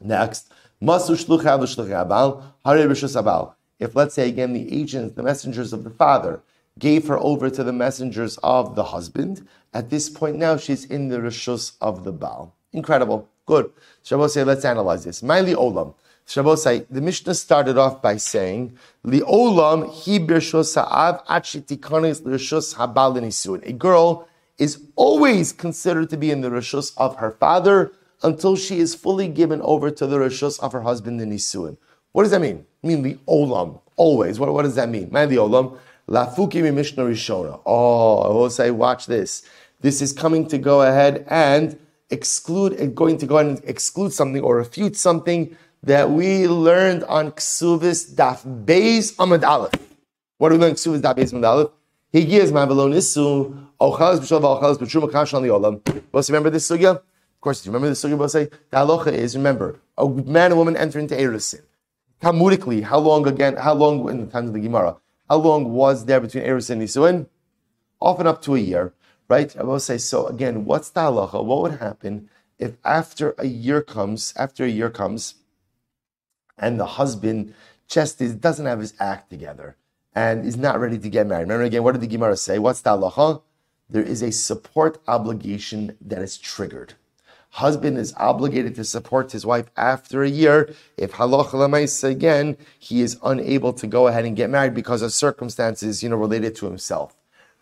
Next, 0.00 0.50
masu 0.82 1.16
shluchav 1.16 1.60
abal, 1.60 2.42
hare 2.64 2.88
rishos 2.88 3.20
abal. 3.20 3.54
If 3.78 3.96
let's 3.96 4.14
say 4.14 4.28
again 4.28 4.52
the 4.52 4.80
agents, 4.80 5.14
the 5.14 5.22
messengers 5.22 5.72
of 5.72 5.84
the 5.84 5.90
father, 5.90 6.40
gave 6.78 7.08
her 7.08 7.18
over 7.18 7.50
to 7.50 7.62
the 7.62 7.72
messengers 7.72 8.38
of 8.42 8.74
the 8.74 8.84
husband, 8.84 9.46
at 9.74 9.90
this 9.90 10.08
point 10.08 10.36
now 10.36 10.56
she's 10.56 10.84
in 10.84 11.08
the 11.08 11.18
rishos 11.18 11.72
of 11.80 12.04
the 12.04 12.12
Baal. 12.12 12.54
Incredible. 12.72 13.28
Good. 13.46 13.72
Shabbos 14.02 14.34
say, 14.34 14.44
let's 14.44 14.64
analyze 14.64 15.04
this. 15.04 15.20
Maili 15.22 15.54
olam. 15.54 15.94
Shabbos 16.26 16.62
say, 16.62 16.86
the 16.90 17.00
Mishnah 17.00 17.34
started 17.34 17.76
off 17.76 18.00
by 18.00 18.16
saying, 18.16 18.78
Li 19.02 19.20
olam 19.20 19.86
hi 19.86 20.18
birshos 20.18 20.74
ha'av 20.74 21.26
achitikanis 21.26 22.24
l'rishos 22.24 22.76
habal 22.76 23.16
nisuin. 23.18 23.66
A 23.68 23.72
girl 23.72 24.28
is 24.58 24.80
always 24.96 25.52
considered 25.52 26.08
to 26.10 26.16
be 26.16 26.30
in 26.30 26.40
the 26.40 26.50
rishos 26.50 26.92
of 26.96 27.16
her 27.16 27.32
father 27.32 27.92
until 28.22 28.54
she 28.54 28.78
is 28.78 28.94
fully 28.94 29.28
given 29.28 29.60
over 29.62 29.90
to 29.90 30.06
the 30.06 30.16
rishos 30.16 30.60
of 30.60 30.72
her 30.72 30.82
husband 30.82 31.20
in 31.20 31.30
nisuin. 31.30 31.76
What 32.12 32.22
does 32.22 32.30
that 32.30 32.40
mean? 32.40 32.64
I 32.82 32.86
mean 32.86 33.02
the 33.02 33.14
olam, 33.26 33.80
always. 33.96 34.38
What, 34.38 34.52
what 34.52 34.62
does 34.62 34.76
that 34.76 34.88
mean? 34.88 35.10
Maili 35.10 35.36
olam. 35.36 35.78
Lafuki 36.12 36.62
mi 36.62 36.70
Mishnah 36.70 37.04
Rishona. 37.04 37.58
Oh, 37.64 38.18
I 38.18 38.28
will 38.28 38.50
say, 38.50 38.70
watch 38.70 39.06
this. 39.06 39.42
This 39.80 40.02
is 40.02 40.12
coming 40.12 40.46
to 40.48 40.58
go 40.58 40.82
ahead 40.82 41.24
and 41.26 41.78
exclude, 42.10 42.74
and 42.74 42.94
going 42.94 43.16
to 43.16 43.24
go 43.24 43.38
ahead 43.38 43.56
and 43.56 43.64
exclude 43.64 44.12
something 44.12 44.42
or 44.42 44.56
refute 44.56 44.94
something 44.94 45.56
that 45.82 46.10
we 46.10 46.46
learned 46.46 47.02
on 47.04 47.32
Ksuvis 47.32 48.14
Daf 48.14 48.44
Beis 48.66 49.16
Amad 49.16 49.42
Aleph. 49.42 49.72
What 50.36 50.50
do 50.50 50.56
we 50.56 50.60
learn 50.60 50.74
Ksuvis 50.74 51.00
Daf 51.00 51.16
Beis 51.16 51.32
Amad 51.32 51.48
Aleph? 51.48 51.70
He 52.12 52.26
gives 52.26 52.52
my 52.52 52.66
Nisu, 52.66 53.68
Ochalas 53.80 54.18
B'Shol 54.20 54.42
V'Ochalas 54.42 54.76
B'Trum 54.76 55.10
Akash 55.10 55.32
on 55.32 55.42
the 55.42 55.48
Olam. 55.48 55.80
Both 56.12 56.28
remember 56.28 56.50
this 56.50 56.68
sugya? 56.68 56.96
Of 56.96 57.40
course, 57.40 57.64
you 57.64 57.72
remember 57.72 57.88
this 57.88 58.04
sugya? 58.04 58.18
Both 58.18 58.32
say 58.32 58.50
the 58.68 58.76
halacha 58.76 59.12
is 59.14 59.34
remember 59.34 59.80
a 59.96 60.06
man 60.06 60.50
and 60.50 60.58
woman 60.58 60.76
enter 60.76 60.98
into 60.98 61.14
erusin. 61.14 61.62
Talmudically, 62.20 62.82
how 62.82 62.98
long 62.98 63.26
again? 63.26 63.56
How 63.56 63.72
long 63.72 64.06
in 64.10 64.26
the 64.26 64.30
times 64.30 64.48
of 64.48 64.54
the 64.54 64.60
Gemara? 64.60 64.98
How 65.32 65.38
long 65.38 65.72
was 65.72 66.04
there 66.04 66.20
between 66.20 66.44
erusin 66.44 66.72
and 66.72 66.82
Nisuin? 66.82 67.26
Often 68.02 68.26
up 68.26 68.42
to 68.42 68.54
a 68.54 68.58
year 68.58 68.92
right? 69.32 69.56
I 69.56 69.62
will 69.62 69.80
say, 69.80 69.96
so 69.96 70.26
again, 70.26 70.66
what's 70.66 70.90
the 70.90 71.00
halacha? 71.00 71.42
What 71.42 71.62
would 71.62 71.78
happen 71.80 72.28
if 72.58 72.76
after 72.84 73.34
a 73.38 73.46
year 73.46 73.80
comes, 73.80 74.34
after 74.36 74.62
a 74.62 74.68
year 74.68 74.90
comes, 74.90 75.36
and 76.58 76.78
the 76.78 77.00
husband 77.00 77.54
just 77.88 78.20
is, 78.20 78.34
doesn't 78.34 78.66
have 78.66 78.80
his 78.80 78.92
act 79.00 79.30
together 79.30 79.76
and 80.14 80.44
is 80.44 80.58
not 80.58 80.78
ready 80.78 80.98
to 80.98 81.08
get 81.08 81.26
married? 81.26 81.48
Remember 81.48 81.64
again, 81.64 81.82
what 81.82 81.92
did 81.92 82.02
the 82.02 82.14
Gemara 82.14 82.36
say? 82.36 82.58
What's 82.58 82.82
the 82.82 82.90
halacha? 82.90 83.40
There 83.88 84.02
is 84.02 84.20
a 84.22 84.32
support 84.32 85.00
obligation 85.08 85.96
that 86.02 86.20
is 86.20 86.36
triggered. 86.36 86.92
Husband 87.52 87.98
is 87.98 88.14
obligated 88.16 88.74
to 88.76 88.84
support 88.84 89.30
his 89.30 89.44
wife 89.44 89.70
after 89.76 90.22
a 90.22 90.28
year. 90.28 90.74
If 90.96 91.12
halacha 91.12 91.52
lemaisa 91.52 92.08
again, 92.08 92.56
he 92.78 93.02
is 93.02 93.18
unable 93.22 93.74
to 93.74 93.86
go 93.86 94.06
ahead 94.06 94.24
and 94.24 94.34
get 94.34 94.48
married 94.48 94.72
because 94.72 95.02
of 95.02 95.12
circumstances, 95.12 96.02
you 96.02 96.08
know, 96.08 96.16
related 96.16 96.56
to 96.56 96.66
himself. 96.66 97.14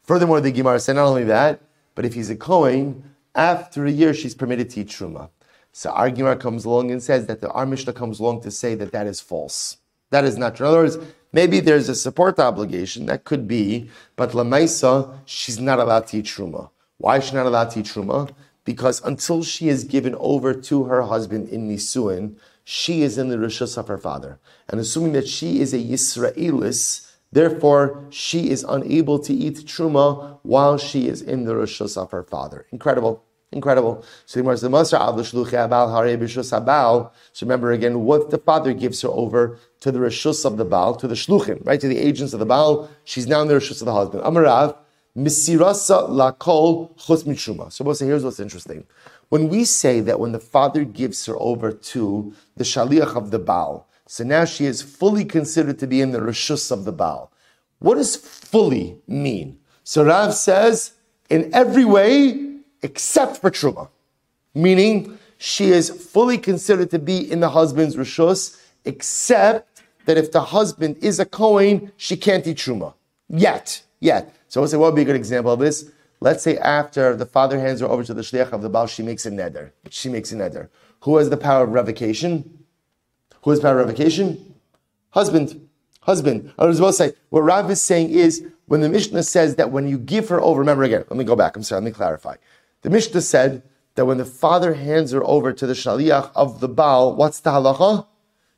Furthermore, 0.04 0.40
the 0.40 0.52
Gemara 0.52 0.78
said 0.78 0.94
not 0.94 1.08
only 1.08 1.24
that, 1.24 1.60
but 1.96 2.04
if 2.04 2.14
he's 2.14 2.30
a 2.30 2.36
Kohen, 2.36 3.02
after 3.34 3.84
a 3.84 3.90
year 3.90 4.14
she's 4.14 4.32
permitted 4.32 4.70
to 4.70 4.82
eat 4.82 4.88
Truma. 4.88 5.28
So 5.72 5.90
our 5.90 6.08
Gemara 6.08 6.36
comes 6.36 6.64
along 6.64 6.92
and 6.92 7.02
says 7.02 7.26
that 7.26 7.40
the 7.40 7.50
our 7.50 7.66
Mishnah 7.66 7.92
comes 7.92 8.20
along 8.20 8.42
to 8.42 8.52
say 8.52 8.76
that 8.76 8.92
that 8.92 9.08
is 9.08 9.20
false. 9.20 9.78
That 10.10 10.24
is 10.24 10.38
not 10.38 10.54
true. 10.54 10.66
In 10.66 10.72
other 10.72 10.82
words, 10.82 10.98
maybe 11.32 11.58
there's 11.58 11.88
a 11.88 11.96
support 11.96 12.38
obligation, 12.38 13.06
that 13.06 13.24
could 13.24 13.48
be, 13.48 13.90
but 14.14 14.30
Lamaisa, 14.30 15.18
she's 15.24 15.58
not 15.58 15.80
allowed 15.80 16.06
to 16.08 16.18
eat 16.18 16.26
Truma. 16.26 16.70
Why 16.98 17.16
is 17.16 17.24
she 17.24 17.34
not 17.34 17.46
allowed 17.46 17.70
to 17.72 17.80
eat 17.80 17.86
Truma? 17.86 18.30
Because 18.64 19.02
until 19.04 19.42
she 19.42 19.68
is 19.68 19.84
given 19.84 20.14
over 20.16 20.54
to 20.54 20.84
her 20.84 21.02
husband 21.02 21.48
in 21.48 21.68
Nisuin, 21.68 22.36
she 22.64 23.02
is 23.02 23.18
in 23.18 23.28
the 23.28 23.36
Rishus 23.36 23.76
of 23.78 23.88
her 23.88 23.98
father. 23.98 24.38
And 24.68 24.80
assuming 24.80 25.12
that 25.12 25.26
she 25.26 25.60
is 25.60 25.72
a 25.72 25.78
Yisraelis, 25.78 27.10
Therefore, 27.32 28.04
she 28.10 28.50
is 28.50 28.64
unable 28.68 29.18
to 29.20 29.32
eat 29.32 29.58
truma 29.58 30.38
while 30.42 30.78
she 30.78 31.06
is 31.06 31.22
in 31.22 31.44
the 31.44 31.54
rishus 31.54 31.96
of 31.96 32.10
her 32.10 32.24
father. 32.24 32.66
Incredible. 32.72 33.24
Incredible. 33.52 34.04
So 34.26 34.40
remember 34.40 34.52
again, 37.72 38.04
what 38.04 38.30
the 38.30 38.38
father 38.38 38.72
gives 38.72 39.02
her 39.02 39.08
over 39.08 39.58
to 39.80 39.90
the 39.92 39.98
rishus 39.98 40.44
of 40.44 40.56
the 40.56 40.64
Baal, 40.64 40.94
to 40.96 41.08
the 41.08 41.14
shluchim, 41.14 41.64
right, 41.66 41.80
to 41.80 41.88
the 41.88 41.98
agents 41.98 42.32
of 42.32 42.38
the 42.38 42.46
Baal. 42.46 42.88
She's 43.04 43.26
now 43.26 43.42
in 43.42 43.48
the 43.48 43.54
rishus 43.54 43.80
of 43.80 43.86
the 43.86 43.92
husband. 43.92 44.22
Amarav, 44.22 44.76
misirasa 45.16 46.08
lakol 46.08 46.96
chus 46.98 47.24
mitruma. 47.24 47.72
So 47.72 47.84
we'll 47.84 47.94
say, 47.94 48.06
here's 48.06 48.24
what's 48.24 48.40
interesting. 48.40 48.84
When 49.28 49.48
we 49.48 49.64
say 49.64 50.00
that 50.00 50.18
when 50.18 50.32
the 50.32 50.40
father 50.40 50.84
gives 50.84 51.26
her 51.26 51.36
over 51.38 51.72
to 51.72 52.34
the 52.56 52.64
shaliach 52.64 53.16
of 53.16 53.30
the 53.30 53.38
Baal, 53.38 53.88
so 54.06 54.24
now 54.24 54.44
she 54.44 54.66
is 54.66 54.82
fully 54.82 55.24
considered 55.24 55.78
to 55.78 55.86
be 55.86 56.00
in 56.00 56.10
the 56.10 56.18
Rishus 56.18 56.72
of 56.72 56.84
the 56.84 56.92
Baal. 56.92 57.32
What 57.78 57.94
does 57.94 58.16
fully 58.16 58.98
mean? 59.06 59.58
So 59.84 60.04
Rav 60.04 60.34
says, 60.34 60.94
in 61.28 61.54
every 61.54 61.84
way 61.84 62.50
except 62.82 63.38
for 63.38 63.50
Truma. 63.50 63.88
Meaning, 64.54 65.18
she 65.38 65.70
is 65.70 65.90
fully 65.90 66.38
considered 66.38 66.90
to 66.90 66.98
be 66.98 67.30
in 67.30 67.40
the 67.40 67.50
husband's 67.50 67.96
Rishus, 67.96 68.60
except 68.84 69.82
that 70.06 70.18
if 70.18 70.32
the 70.32 70.42
husband 70.42 70.96
is 71.00 71.20
a 71.20 71.24
Kohen, 71.24 71.92
she 71.96 72.16
can't 72.16 72.46
eat 72.46 72.58
Truma. 72.58 72.94
Yet. 73.28 73.82
Yet. 74.00 74.34
So 74.48 74.60
we'll 74.60 74.68
say, 74.68 74.76
what 74.76 74.86
would 74.86 74.96
be 74.96 75.02
a 75.02 75.04
good 75.04 75.16
example 75.16 75.52
of 75.52 75.60
this? 75.60 75.90
Let's 76.20 76.42
say 76.42 76.58
after 76.58 77.14
the 77.16 77.26
father 77.26 77.60
hands 77.60 77.80
her 77.80 77.86
over 77.86 78.04
to 78.04 78.12
the 78.12 78.22
shliach 78.22 78.52
of 78.52 78.62
the 78.62 78.68
Baal, 78.68 78.86
she 78.86 79.02
makes 79.02 79.24
a 79.24 79.30
neder. 79.30 79.72
She 79.88 80.08
makes 80.08 80.32
a 80.32 80.36
neder. 80.36 80.68
Who 81.00 81.16
has 81.16 81.30
the 81.30 81.36
power 81.36 81.64
of 81.64 81.70
revocation? 81.70 82.64
Who 83.42 83.50
has 83.50 83.60
power 83.60 83.78
of 83.78 83.86
revocation? 83.86 84.54
Husband. 85.10 85.68
Husband. 86.02 86.52
I 86.58 86.66
was 86.66 86.78
about 86.78 86.88
to 86.88 86.92
say, 86.94 87.12
what 87.30 87.42
Rav 87.42 87.70
is 87.70 87.82
saying 87.82 88.10
is, 88.10 88.46
when 88.66 88.80
the 88.80 88.88
Mishnah 88.88 89.22
says 89.22 89.56
that 89.56 89.70
when 89.70 89.88
you 89.88 89.98
give 89.98 90.28
her 90.28 90.40
over, 90.40 90.60
remember 90.60 90.84
again, 90.84 91.04
let 91.10 91.16
me 91.16 91.24
go 91.24 91.36
back, 91.36 91.56
I'm 91.56 91.62
sorry, 91.62 91.80
let 91.80 91.86
me 91.86 91.90
clarify. 91.90 92.36
The 92.82 92.90
Mishnah 92.90 93.20
said 93.22 93.62
that 93.96 94.06
when 94.06 94.18
the 94.18 94.24
father 94.24 94.74
hands 94.74 95.10
her 95.12 95.24
over 95.24 95.52
to 95.52 95.66
the 95.66 95.72
shaliach 95.72 96.30
of 96.34 96.60
the 96.60 96.68
Baal, 96.68 97.16
what's 97.16 97.40
the 97.40 97.50
halacha? 97.50 98.06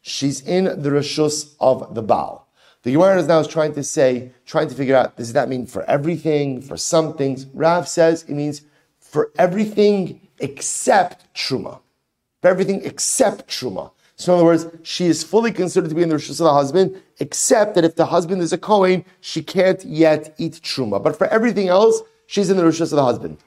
She's 0.03 0.41
in 0.41 0.65
the 0.65 0.91
rishus 0.91 1.55
of 1.61 1.95
the 1.95 2.03
Baal. 2.03 2.42
The 2.83 2.93
Gemara 2.93 3.19
is 3.19 3.29
now 3.29 3.39
is 3.39 3.47
trying 3.47 3.75
to 3.75 3.85
say, 3.85 4.33
trying 4.45 4.69
to 4.69 4.75
figure 4.75 4.97
out, 4.97 5.17
does 5.17 5.33
that 5.35 5.49
mean 5.49 5.67
for 5.67 5.85
everything, 5.85 6.61
for 6.61 6.77
some 6.77 7.17
things? 7.17 7.47
Rav 7.55 7.87
says 7.89 8.25
it 8.25 8.35
means 8.35 8.63
for 8.99 9.31
everything 9.39 10.21
except 10.39 11.33
Truma. 11.33 11.81
For 12.41 12.49
everything 12.49 12.83
except 12.85 13.49
Truma. 13.49 13.93
So 14.17 14.33
in 14.33 14.37
other 14.39 14.45
words, 14.45 14.67
she 14.83 15.07
is 15.07 15.23
fully 15.23 15.53
considered 15.53 15.89
to 15.91 15.95
be 15.95 16.03
in 16.03 16.09
the 16.09 16.17
rishus 16.17 16.41
of 16.41 16.45
the 16.45 16.53
husband, 16.53 17.01
except 17.19 17.75
that 17.77 17.85
if 17.85 17.95
the 17.97 18.07
husband 18.07 18.43
is 18.43 18.53
a 18.53 18.59
Kohen, 18.59 19.05
she 19.21 19.43
can't 19.43 19.85
yet 19.85 20.35
eat 20.39 20.55
truma. 20.63 21.03
But 21.03 21.17
for 21.17 21.29
everything 21.29 21.69
else, 21.69 22.03
she's 22.27 22.51
in 22.51 22.57
the 22.57 22.65
rishus 22.65 22.93
of 22.93 22.97
the 22.97 23.05
husband. 23.05 23.39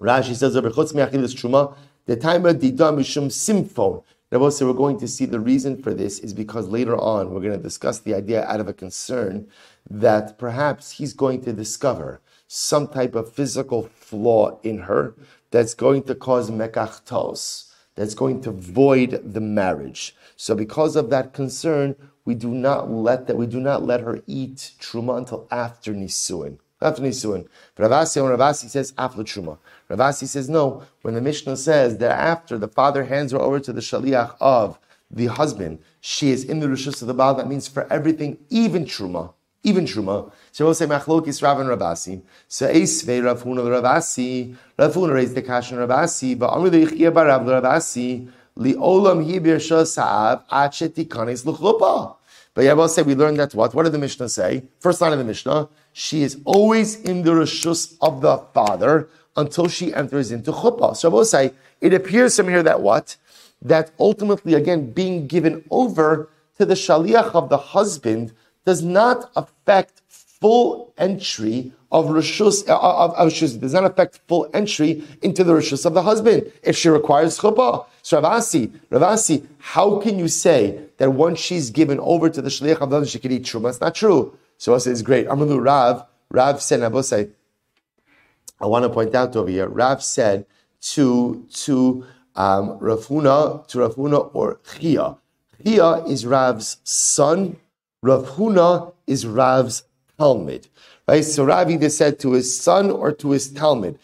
Rashi 0.00 0.34
says, 0.34 0.54
truma, 0.54 1.74
the 2.06 2.16
time 2.16 2.46
of 2.46 2.56
didam 2.56 2.98
simphon. 3.30 4.02
Rabbi 4.34 4.50
we're 4.62 4.72
going 4.72 4.98
to 4.98 5.06
see 5.06 5.26
the 5.26 5.38
reason 5.38 5.80
for 5.80 5.94
this 5.94 6.18
is 6.18 6.34
because 6.34 6.66
later 6.66 6.96
on 6.96 7.30
we're 7.30 7.40
going 7.40 7.56
to 7.56 7.62
discuss 7.62 8.00
the 8.00 8.14
idea 8.14 8.44
out 8.46 8.58
of 8.58 8.66
a 8.66 8.72
concern 8.72 9.46
that 9.88 10.38
perhaps 10.38 10.90
he's 10.90 11.12
going 11.12 11.40
to 11.42 11.52
discover 11.52 12.20
some 12.48 12.88
type 12.88 13.14
of 13.14 13.32
physical 13.32 13.84
flaw 13.84 14.58
in 14.64 14.78
her 14.78 15.14
that's 15.52 15.72
going 15.72 16.02
to 16.02 16.16
cause 16.16 16.50
mekach 16.50 17.04
ta'us 17.04 17.72
that's 17.94 18.14
going 18.14 18.40
to 18.40 18.50
void 18.50 19.20
the 19.22 19.40
marriage. 19.40 20.16
So 20.34 20.56
because 20.56 20.96
of 20.96 21.10
that 21.10 21.32
concern, 21.32 21.94
we 22.24 22.34
do 22.34 22.48
not 22.48 22.90
let 22.90 23.28
that 23.28 23.36
we 23.36 23.46
do 23.46 23.60
not 23.60 23.84
let 23.84 24.00
her 24.00 24.20
eat 24.26 24.72
truma 24.80 25.16
until 25.16 25.46
after 25.52 25.94
nisuin. 25.94 26.58
After 26.80 27.02
nisuin. 27.02 27.46
Rav 27.78 27.90
Assi 27.90 28.22
when 28.22 28.30
Rav 28.30 28.40
Assi 28.40 28.68
says 28.68 28.92
after 28.98 29.22
truma. 29.22 29.58
Rav 29.88 29.98
Assi 29.98 30.26
says 30.26 30.48
no. 30.48 30.82
When 31.02 31.14
the 31.14 31.20
Mishnah 31.20 31.56
says 31.56 31.98
that 31.98 32.18
after 32.18 32.58
the 32.58 32.68
father 32.68 33.04
hands 33.04 33.32
her 33.32 33.38
over 33.38 33.60
to 33.60 33.72
the 33.72 33.80
shaliach 33.80 34.36
of 34.40 34.78
the 35.10 35.26
husband, 35.26 35.78
she 36.00 36.30
is 36.30 36.44
in 36.44 36.60
the 36.60 36.66
rishus 36.66 37.00
of 37.00 37.08
the 37.08 37.14
Baal. 37.14 37.34
That 37.34 37.48
means 37.48 37.68
for 37.68 37.90
everything, 37.92 38.38
even 38.50 38.84
truma 38.84 39.32
even 39.64 39.86
Truma. 39.86 40.30
So 40.52 40.66
we'll 40.66 40.74
say 40.74 40.86
Machlokis 40.86 41.42
Rav 41.42 41.58
and 41.58 41.68
Rav 41.68 41.80
Assi. 41.80 42.22
So 42.46 42.72
Eisvei 42.72 43.24
Rav 43.24 43.42
Huna 43.42 43.68
Rav 43.68 43.82
Assi. 43.82 44.54
Rav 44.78 44.94
Huna 44.94 45.14
raised 45.14 45.34
the 45.34 45.42
kasha 45.42 45.74
on 45.74 45.80
Rav 45.80 46.04
Assi. 46.04 46.38
But 46.38 46.50
Amri 46.50 46.70
Leichia 46.70 47.10
Barav 47.10 47.48
Rav 47.48 47.64
Assi. 47.64 48.30
Li 48.56 48.74
Olam 48.74 49.26
Hibir 49.26 49.60
Sa'av 49.60 50.46
Achet 50.48 50.90
Tikanis 50.90 51.44
Luchlupa. 51.44 52.16
But 52.52 52.64
yeah, 52.64 52.74
we'll 52.74 52.88
say 52.88 53.02
we 53.02 53.16
learned 53.16 53.40
that 53.40 53.54
what? 53.54 53.74
What 53.74 53.82
did 53.82 53.92
the 53.92 53.98
Mishnah 53.98 54.28
say? 54.28 54.62
First 54.78 55.00
line 55.00 55.12
of 55.12 55.18
the 55.18 55.24
Mishnah. 55.24 55.68
She 55.96 56.24
is 56.24 56.38
always 56.44 57.00
in 57.02 57.22
the 57.22 57.30
rishus 57.30 57.96
of 58.00 58.20
the 58.20 58.38
father 58.52 59.08
until 59.36 59.68
she 59.68 59.94
enters 59.94 60.32
into 60.32 60.50
chuppah. 60.50 60.96
So 60.96 61.08
we'll 61.08 61.24
say 61.24 61.52
it 61.80 61.94
appears 61.94 62.36
from 62.36 62.48
here 62.48 62.64
that 62.64 62.80
what? 62.80 63.16
That 63.62 63.92
ultimately, 64.00 64.54
again, 64.54 64.90
being 64.90 65.28
given 65.28 65.64
over 65.70 66.28
to 66.58 66.66
the 66.66 66.74
shaliach 66.74 67.36
of 67.36 67.48
the 67.48 67.58
husband 67.58 68.32
does 68.66 68.82
not 68.82 69.30
affect 69.36 70.02
full 70.08 70.92
entry 70.98 71.72
of 71.92 72.06
rishus 72.06 72.68
uh, 72.68 72.76
of, 72.76 73.12
of, 73.14 73.32
of 73.32 73.60
does 73.60 73.72
not 73.72 73.84
affect 73.84 74.20
full 74.26 74.50
entry 74.52 75.04
into 75.22 75.44
the 75.44 75.52
rishus 75.52 75.86
of 75.86 75.94
the 75.94 76.02
husband 76.02 76.50
if 76.64 76.76
she 76.76 76.88
requires 76.88 77.38
chuppah. 77.38 77.86
So 78.02 78.20
Rav 78.20 78.42
Assi, 78.42 78.68
Ravasi, 78.90 79.46
how 79.58 80.00
can 80.00 80.18
you 80.18 80.26
say 80.26 80.80
that 80.96 81.12
once 81.12 81.38
she's 81.38 81.70
given 81.70 82.00
over 82.00 82.28
to 82.28 82.42
the 82.42 82.50
shliach 82.50 82.80
of 82.80 82.90
the 82.90 82.96
husband, 82.96 83.10
she 83.10 83.20
can 83.20 83.30
eat 83.30 83.44
truma? 83.44 83.70
It's 83.70 83.80
not 83.80 83.94
true. 83.94 84.36
So 84.58 84.74
it's 84.74 85.02
great. 85.02 85.26
Amalu 85.28 85.62
Rav, 85.62 86.06
Rav 86.30 86.62
said, 86.62 86.82
I 86.82 88.66
want 88.66 88.84
to 88.84 88.88
point 88.88 89.14
out 89.14 89.36
over 89.36 89.50
here, 89.50 89.68
Rav 89.68 90.02
said 90.02 90.46
to 90.92 91.46
to 91.64 92.06
um, 92.36 92.78
Rav 92.78 93.06
Huna, 93.06 93.66
to 93.68 93.80
Rav 93.80 93.94
Huna 93.94 94.30
or 94.34 94.60
Chia. 94.78 95.16
Chia 95.64 96.04
is 96.04 96.26
Rav's 96.26 96.78
son. 96.84 97.56
Rav 98.02 98.26
Huna 98.30 98.92
is 99.06 99.26
Rav's 99.26 99.84
talmid. 100.18 100.68
Right? 101.08 101.24
So 101.24 101.44
Rav 101.44 101.70
either 101.70 101.90
said 101.90 102.18
to 102.20 102.32
his 102.32 102.58
son 102.58 102.90
or 102.90 103.12
to 103.12 103.30
his 103.30 103.52
talmid, 103.52 103.98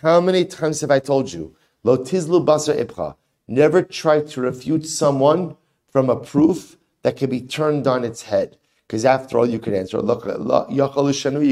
How 0.00 0.20
many 0.20 0.44
times 0.44 0.80
have 0.80 0.90
I 0.90 0.98
told 0.98 1.32
you? 1.32 1.54
Lo 1.84 1.98
basar 1.98 2.84
ibcha. 2.84 3.14
Never 3.46 3.82
try 3.82 4.20
to 4.20 4.40
refute 4.40 4.86
someone 4.86 5.56
from 5.90 6.10
a 6.10 6.16
proof 6.16 6.77
that 7.08 7.16
can 7.16 7.30
be 7.30 7.40
turned 7.40 7.86
on 7.86 8.04
its 8.04 8.20
head. 8.24 8.58
Because 8.86 9.06
after 9.06 9.38
all, 9.38 9.46
you 9.48 9.58
could 9.58 9.72
answer. 9.72 9.98
Look, 10.02 10.26
you 10.70 10.86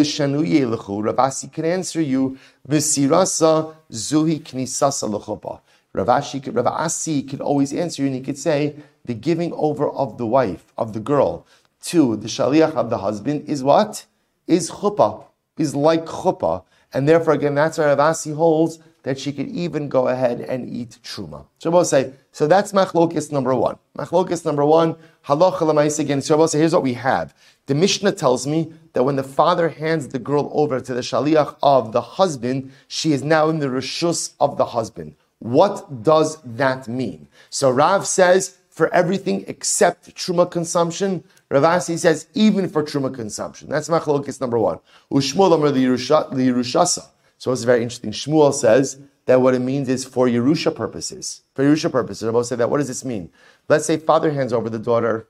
can 1.51 1.65
answer 1.65 1.99
you. 2.01 2.37
Visirasa 2.69 3.75
zuhi 3.91 4.39
knisasa. 4.41 5.59
Ravashi, 5.93 6.55
Rav 6.55 6.65
Assi 6.65 7.27
could 7.29 7.41
always 7.41 7.73
answer 7.73 8.03
you, 8.03 8.07
and 8.07 8.15
he 8.15 8.21
could 8.21 8.37
say 8.37 8.75
the 9.03 9.13
giving 9.13 9.51
over 9.53 9.89
of 9.89 10.17
the 10.17 10.25
wife 10.25 10.71
of 10.77 10.93
the 10.93 11.01
girl 11.01 11.45
to 11.81 12.15
the 12.15 12.29
shaliach 12.29 12.75
of 12.75 12.89
the 12.89 12.99
husband 12.99 13.49
is 13.49 13.61
what 13.61 14.05
is 14.45 14.71
chuppah, 14.71 15.25
is 15.57 15.75
like 15.75 16.05
chuppah, 16.05 16.63
and 16.93 17.09
therefore 17.09 17.33
again 17.33 17.55
that's 17.55 17.77
why 17.77 17.85
Rav 17.85 17.97
Assi 17.97 18.35
holds 18.35 18.79
that 19.03 19.19
she 19.19 19.31
could 19.31 19.47
even 19.47 19.87
go 19.89 20.07
ahead 20.07 20.41
and 20.41 20.69
eat 20.69 20.97
truma. 21.03 21.45
So 21.59 21.69
we'll 21.71 21.85
say, 21.85 22.13
so 22.31 22.47
that's 22.47 22.73
machlokis 22.73 23.31
number 23.31 23.55
one. 23.55 23.77
Machlokis 23.97 24.45
number 24.45 24.65
one, 24.65 24.95
halacha 25.25 25.59
lemais 25.59 25.99
again. 25.99 26.21
So 26.21 26.45
say, 26.47 26.59
here's 26.59 26.73
what 26.73 26.83
we 26.83 26.93
have. 26.93 27.33
The 27.67 27.75
Mishnah 27.75 28.13
tells 28.13 28.45
me 28.47 28.73
that 28.93 29.03
when 29.03 29.15
the 29.15 29.23
father 29.23 29.69
hands 29.69 30.09
the 30.09 30.19
girl 30.19 30.49
over 30.53 30.79
to 30.79 30.93
the 30.93 31.01
shaliach 31.01 31.55
of 31.63 31.91
the 31.91 32.01
husband, 32.01 32.71
she 32.87 33.13
is 33.13 33.23
now 33.23 33.49
in 33.49 33.59
the 33.59 33.67
rishus 33.67 34.33
of 34.39 34.57
the 34.57 34.65
husband. 34.65 35.15
What 35.39 36.03
does 36.03 36.41
that 36.41 36.87
mean? 36.87 37.27
So 37.49 37.69
Rav 37.69 38.07
says, 38.07 38.57
for 38.69 38.93
everything 38.93 39.43
except 39.47 40.15
truma 40.15 40.49
consumption, 40.49 41.23
Rav 41.49 41.63
Assi 41.63 41.97
says, 41.97 42.27
even 42.33 42.69
for 42.69 42.83
truma 42.83 43.13
consumption. 43.13 43.69
That's 43.69 43.89
machlokis 43.89 44.39
number 44.39 44.59
one. 44.59 44.79
Ushmul 45.11 45.53
amr 45.53 45.71
the 45.71 45.85
Yerushasa. 45.85 47.07
So 47.37 47.51
it's 47.51 47.63
very 47.63 47.83
interesting. 47.83 48.11
Shmuel 48.11 48.53
says 48.53 48.99
that 49.25 49.41
what 49.41 49.53
it 49.53 49.59
means 49.59 49.89
is 49.89 50.05
for 50.05 50.27
Yerusha 50.27 50.75
purposes. 50.75 51.41
For 51.53 51.63
Yerusha 51.63 51.91
purposes. 51.91 52.25
Rabbi 52.25 52.41
say 52.41 52.55
that. 52.55 52.69
What 52.69 52.77
does 52.77 52.87
this 52.87 53.05
mean? 53.05 53.29
Let's 53.69 53.85
say 53.85 53.97
father 53.97 54.31
hands 54.31 54.53
over 54.53 54.69
the 54.69 54.79
daughter 54.79 55.27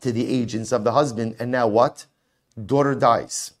to 0.00 0.12
the 0.12 0.28
agents 0.28 0.72
of 0.72 0.84
the 0.84 0.92
husband, 0.92 1.36
and 1.38 1.50
now 1.50 1.66
what? 1.66 2.06
Daughter 2.64 2.94
dies. 2.94 3.52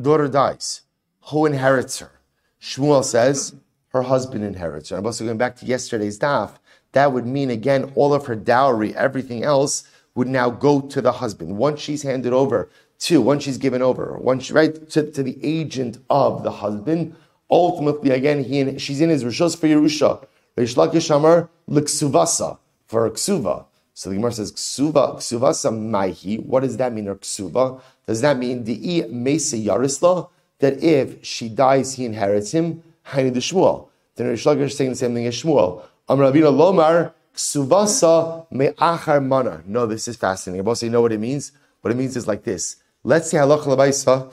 Daughter 0.00 0.28
dies. 0.28 0.82
Who 1.30 1.46
inherits 1.46 1.98
her? 1.98 2.12
Shmuel 2.60 3.04
says 3.04 3.54
her 3.88 4.02
husband 4.02 4.44
inherits 4.44 4.90
her. 4.90 4.96
I'm 4.96 5.06
also 5.06 5.24
going 5.24 5.38
back 5.38 5.56
to 5.56 5.66
yesterday's 5.66 6.18
daf. 6.18 6.52
That 6.92 7.12
would 7.12 7.26
mean 7.26 7.50
again 7.50 7.92
all 7.94 8.14
of 8.14 8.26
her 8.26 8.36
dowry, 8.36 8.94
everything 8.94 9.42
else 9.42 9.84
would 10.14 10.28
now 10.28 10.50
go 10.50 10.80
to 10.80 11.00
the 11.00 11.12
husband. 11.12 11.56
Once 11.56 11.80
she's 11.80 12.02
handed 12.02 12.32
over 12.32 12.70
to, 12.98 13.20
once 13.20 13.44
she's 13.44 13.58
given 13.58 13.82
over, 13.82 14.16
once 14.18 14.50
right 14.50 14.88
to, 14.90 15.10
to 15.10 15.22
the 15.22 15.38
agent 15.42 15.98
of 16.10 16.42
the 16.42 16.50
husband, 16.50 17.14
ultimately 17.50 18.10
again 18.10 18.42
he 18.42 18.78
she's 18.78 19.00
in 19.00 19.10
his 19.10 19.24
rishos 19.24 19.56
for 19.56 19.66
Yerusha. 19.66 20.26
Reish 20.56 20.74
Lakish 20.74 21.14
Amar 21.14 21.48
l'ksuvasa 21.68 22.58
for 22.86 23.10
ksuva. 23.10 23.66
So 23.92 24.10
the 24.10 24.16
Gemara 24.16 24.32
says 24.32 24.52
ksuva 24.52 25.16
ksuvasa 25.16 25.70
maihi. 25.72 26.44
What 26.44 26.60
does 26.60 26.76
that 26.78 26.92
mean? 26.92 27.08
Or 27.08 27.16
ksuva? 27.16 27.80
Does 28.06 28.20
that 28.22 28.38
mean 28.38 28.64
the 28.64 29.02
i 29.04 29.08
mesa 29.08 29.56
yarisla 29.56 30.30
that 30.60 30.82
if 30.82 31.24
she 31.24 31.48
dies 31.48 31.94
he 31.94 32.04
inherits 32.04 32.52
him? 32.52 32.82
Haini 33.08 33.32
the 33.32 33.40
Shmuel. 33.40 33.88
Then 34.16 34.28
Reish 34.28 34.46
Lakish 34.46 34.66
is 34.66 34.76
saying 34.76 34.90
the 34.90 34.96
same 34.96 35.14
thing 35.14 35.26
as 35.26 35.42
Shmuel. 35.42 35.82
Amar 36.08 36.32
Ravina 36.32 36.52
Lomar 36.52 37.12
ksuvasa 37.34 38.46
me'achar 38.50 39.20
mana. 39.20 39.62
No, 39.66 39.86
this 39.86 40.08
is 40.08 40.16
fascinating. 40.16 40.66
I 40.66 40.74
you 40.80 40.90
know 40.90 41.02
what 41.02 41.12
it 41.12 41.20
means. 41.20 41.52
What 41.82 41.90
it 41.90 41.96
means 41.96 42.16
is 42.16 42.26
like 42.26 42.44
this. 42.44 42.76
Let's 43.06 43.30
say 43.30 43.38
halacha 43.38 43.66
lemaisa. 43.66 44.32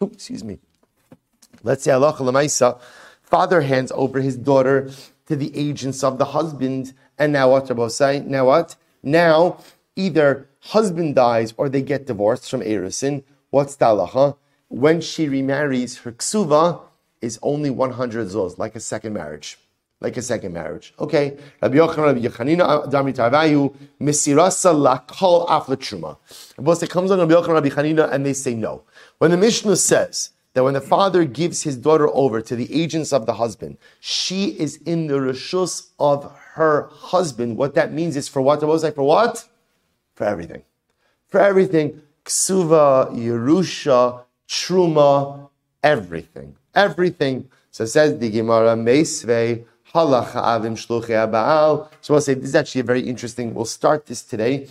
Excuse 0.12 0.42
me. 0.42 0.58
Let's 1.62 1.84
say 1.84 1.92
halacha 1.92 2.16
lemaisa. 2.16 2.80
Father 3.22 3.60
hands 3.60 3.92
over 3.94 4.20
his 4.20 4.36
daughter 4.36 4.90
to 5.26 5.36
the 5.36 5.56
agents 5.56 6.02
of 6.02 6.18
the 6.18 6.24
husband, 6.24 6.92
and 7.16 7.32
now 7.32 7.52
what? 7.52 7.68
Rabbi 7.68 7.86
say 7.86 8.18
now 8.18 8.46
what? 8.46 8.74
Now 9.04 9.58
either 9.94 10.48
husband 10.74 11.14
dies 11.14 11.54
or 11.56 11.68
they 11.68 11.82
get 11.82 12.08
divorced 12.08 12.50
from 12.50 12.62
Erisin. 12.62 13.22
What's 13.50 13.76
the 13.76 13.84
halacha? 13.84 14.36
When 14.66 15.00
she 15.00 15.28
remarries, 15.28 15.98
her 15.98 16.10
ksuva 16.10 16.80
is 17.20 17.38
only 17.42 17.70
100 17.70 18.26
zuz, 18.26 18.58
like 18.58 18.74
a 18.74 18.80
second 18.80 19.12
marriage 19.12 19.56
like 20.02 20.16
a 20.16 20.22
second 20.22 20.52
marriage. 20.52 20.92
Okay, 20.98 21.38
Rabbi 21.62 21.76
Yochanan, 21.76 22.06
Rabbi 22.06 22.20
Yechanina, 22.20 22.60
uh, 22.60 22.86
Dami 22.88 23.14
Tarvayu, 23.14 23.74
Misirasa 24.00 24.74
Lakol 24.74 25.48
Afla 25.48 25.76
Truma. 25.76 26.16
But 26.58 26.82
it 26.82 26.90
comes 26.90 27.10
on 27.10 27.18
Rabbi 27.20 27.32
Yochanan, 27.32 27.54
Rabbi 27.54 27.68
Chanina, 27.68 28.12
and 28.12 28.26
they 28.26 28.32
say 28.32 28.54
no. 28.54 28.82
When 29.18 29.30
the 29.30 29.36
Mishnah 29.36 29.76
says 29.76 30.30
that 30.54 30.64
when 30.64 30.74
the 30.74 30.80
father 30.80 31.24
gives 31.24 31.62
his 31.62 31.76
daughter 31.76 32.08
over 32.08 32.42
to 32.42 32.56
the 32.56 32.72
agents 32.74 33.12
of 33.12 33.26
the 33.26 33.34
husband, 33.34 33.78
she 34.00 34.48
is 34.58 34.76
in 34.78 35.06
the 35.06 35.14
rishus 35.14 35.90
of 35.98 36.30
her 36.54 36.88
husband. 36.90 37.56
What 37.56 37.74
that 37.76 37.92
means 37.92 38.16
is 38.16 38.28
for 38.28 38.42
what? 38.42 38.62
Was 38.62 38.82
like 38.82 38.96
for 38.96 39.04
what? 39.04 39.48
For 40.14 40.24
everything. 40.24 40.62
For 41.28 41.40
everything. 41.40 42.02
Ksuva, 42.24 43.10
Yerusha, 43.16 44.24
Truma, 44.48 45.48
everything. 45.82 46.56
Everything. 46.74 47.48
So 47.70 47.86
says 47.86 48.18
the 48.18 48.30
Gemara, 48.30 48.76
Meisvei, 48.76 49.64
Avim 49.94 50.76
shluchei. 50.76 51.88
So 52.00 52.14
I'll 52.14 52.20
say 52.20 52.34
this 52.34 52.50
is 52.50 52.54
actually 52.54 52.80
a 52.80 52.84
very 52.84 53.02
interesting. 53.02 53.54
We'll 53.54 53.64
start 53.64 54.06
this 54.06 54.22
today, 54.22 54.68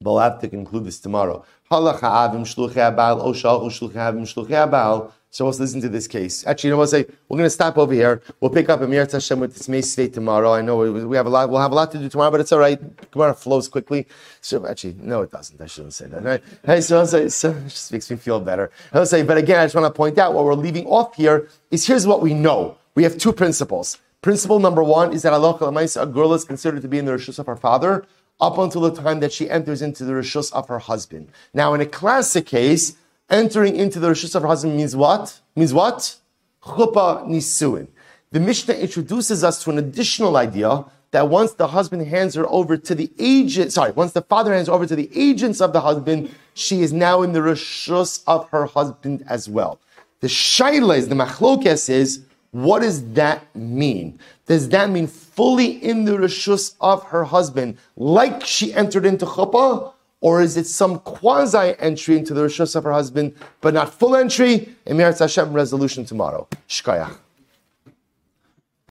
but 0.00 0.12
we'll 0.12 0.20
have 0.20 0.40
to 0.40 0.48
conclude 0.48 0.84
this 0.84 0.98
tomorrow. 0.98 1.44
Avim 1.70 2.44
shluchei 2.44 2.94
shluchei 2.94 3.94
avim 3.94 4.26
shluchei. 4.26 5.12
So 5.30 5.44
let's 5.44 5.60
listen 5.60 5.82
to 5.82 5.90
this 5.90 6.08
case. 6.08 6.46
Actually, 6.46 6.68
you 6.68 6.72
know 6.72 6.78
what? 6.78 6.88
Say 6.88 7.04
we're 7.28 7.36
going 7.36 7.46
to 7.46 7.50
stop 7.50 7.76
over 7.76 7.92
here. 7.92 8.22
We'll 8.40 8.50
pick 8.50 8.70
up 8.70 8.80
Amir 8.80 9.06
Hashem 9.12 9.38
with 9.38 9.52
this 9.52 9.68
May 9.68 9.82
state 9.82 10.14
tomorrow. 10.14 10.54
I 10.54 10.62
know 10.62 10.78
we 10.78 11.16
have 11.18 11.26
a 11.26 11.28
lot. 11.28 11.50
We'll 11.50 11.60
have 11.60 11.70
a 11.70 11.74
lot 11.74 11.92
to 11.92 11.98
do 11.98 12.08
tomorrow, 12.08 12.30
but 12.30 12.40
it's 12.40 12.50
all 12.50 12.58
right. 12.58 12.80
Gemara 13.10 13.34
flows 13.34 13.68
quickly. 13.68 14.06
So 14.40 14.66
actually, 14.66 14.96
no, 14.98 15.20
it 15.20 15.30
doesn't. 15.30 15.60
I 15.60 15.66
shouldn't 15.66 15.92
say 15.92 16.06
that. 16.06 16.24
Right? 16.24 16.42
Hey, 16.64 16.80
so, 16.80 17.04
say, 17.04 17.28
so 17.28 17.50
it 17.50 17.64
just 17.64 17.92
makes 17.92 18.10
me 18.10 18.16
feel 18.16 18.40
better. 18.40 18.70
I'll 18.94 19.04
say, 19.04 19.22
but 19.22 19.36
again, 19.36 19.60
I 19.60 19.66
just 19.66 19.74
want 19.74 19.84
to 19.84 19.96
point 19.96 20.16
out 20.16 20.32
what 20.32 20.46
we're 20.46 20.54
leaving 20.54 20.86
off 20.86 21.14
here 21.14 21.48
is 21.70 21.86
here's 21.86 22.06
what 22.06 22.22
we 22.22 22.32
know. 22.32 22.78
We 22.94 23.02
have 23.02 23.18
two 23.18 23.34
principles. 23.34 23.98
Principle 24.20 24.58
number 24.58 24.82
one 24.82 25.12
is 25.12 25.22
that 25.22 25.32
a 25.32 26.06
girl 26.06 26.34
is 26.34 26.44
considered 26.44 26.82
to 26.82 26.88
be 26.88 26.98
in 26.98 27.04
the 27.04 27.12
rishus 27.12 27.38
of 27.38 27.46
her 27.46 27.56
father 27.56 28.04
up 28.40 28.58
until 28.58 28.80
the 28.80 28.90
time 28.90 29.20
that 29.20 29.32
she 29.32 29.48
enters 29.48 29.80
into 29.80 30.04
the 30.04 30.12
rishus 30.12 30.52
of 30.52 30.66
her 30.68 30.80
husband. 30.80 31.28
Now, 31.54 31.74
in 31.74 31.80
a 31.80 31.86
classic 31.86 32.46
case, 32.46 32.96
entering 33.30 33.76
into 33.76 34.00
the 34.00 34.08
rishus 34.08 34.34
of 34.34 34.42
her 34.42 34.48
husband 34.48 34.76
means 34.76 34.96
what? 34.96 35.40
Means 35.54 35.72
what? 35.72 36.16
Chuppah 36.64 37.26
nisuin. 37.26 37.88
The 38.32 38.40
Mishnah 38.40 38.74
introduces 38.74 39.44
us 39.44 39.62
to 39.62 39.70
an 39.70 39.78
additional 39.78 40.36
idea 40.36 40.84
that 41.12 41.28
once 41.28 41.52
the 41.52 41.68
husband 41.68 42.06
hands 42.06 42.34
her 42.34 42.46
over 42.48 42.76
to 42.76 42.94
the 42.94 43.10
agent, 43.18 43.72
sorry, 43.72 43.92
once 43.92 44.12
the 44.12 44.22
father 44.22 44.52
hands 44.52 44.66
her 44.66 44.74
over 44.74 44.86
to 44.86 44.96
the 44.96 45.08
agents 45.14 45.60
of 45.60 45.72
the 45.72 45.80
husband, 45.80 46.34
she 46.54 46.82
is 46.82 46.92
now 46.92 47.22
in 47.22 47.32
the 47.32 47.38
rishus 47.38 48.22
of 48.26 48.50
her 48.50 48.66
husband 48.66 49.24
as 49.28 49.48
well. 49.48 49.78
The 50.20 50.26
shaila 50.26 50.98
is, 50.98 51.08
the 51.08 51.14
machlokes 51.14 51.88
is, 51.88 52.24
what 52.64 52.80
does 52.80 53.12
that 53.12 53.54
mean? 53.54 54.18
Does 54.46 54.68
that 54.70 54.90
mean 54.90 55.06
fully 55.06 55.66
in 55.66 56.04
the 56.04 56.12
rishus 56.12 56.74
of 56.80 57.04
her 57.04 57.24
husband, 57.24 57.78
like 57.96 58.44
she 58.44 58.74
entered 58.74 59.06
into 59.06 59.26
chuppah? 59.26 59.92
Or 60.20 60.42
is 60.42 60.56
it 60.56 60.66
some 60.66 60.98
quasi 61.00 61.74
entry 61.78 62.18
into 62.18 62.34
the 62.34 62.42
rishus 62.42 62.74
of 62.74 62.82
her 62.82 62.92
husband, 62.92 63.34
but 63.60 63.74
not 63.74 63.94
full 63.94 64.16
entry? 64.16 64.74
Emir 64.86 65.12
Hashem 65.12 65.52
resolution 65.52 66.04
tomorrow. 66.04 66.48
Shkayach. 66.68 67.16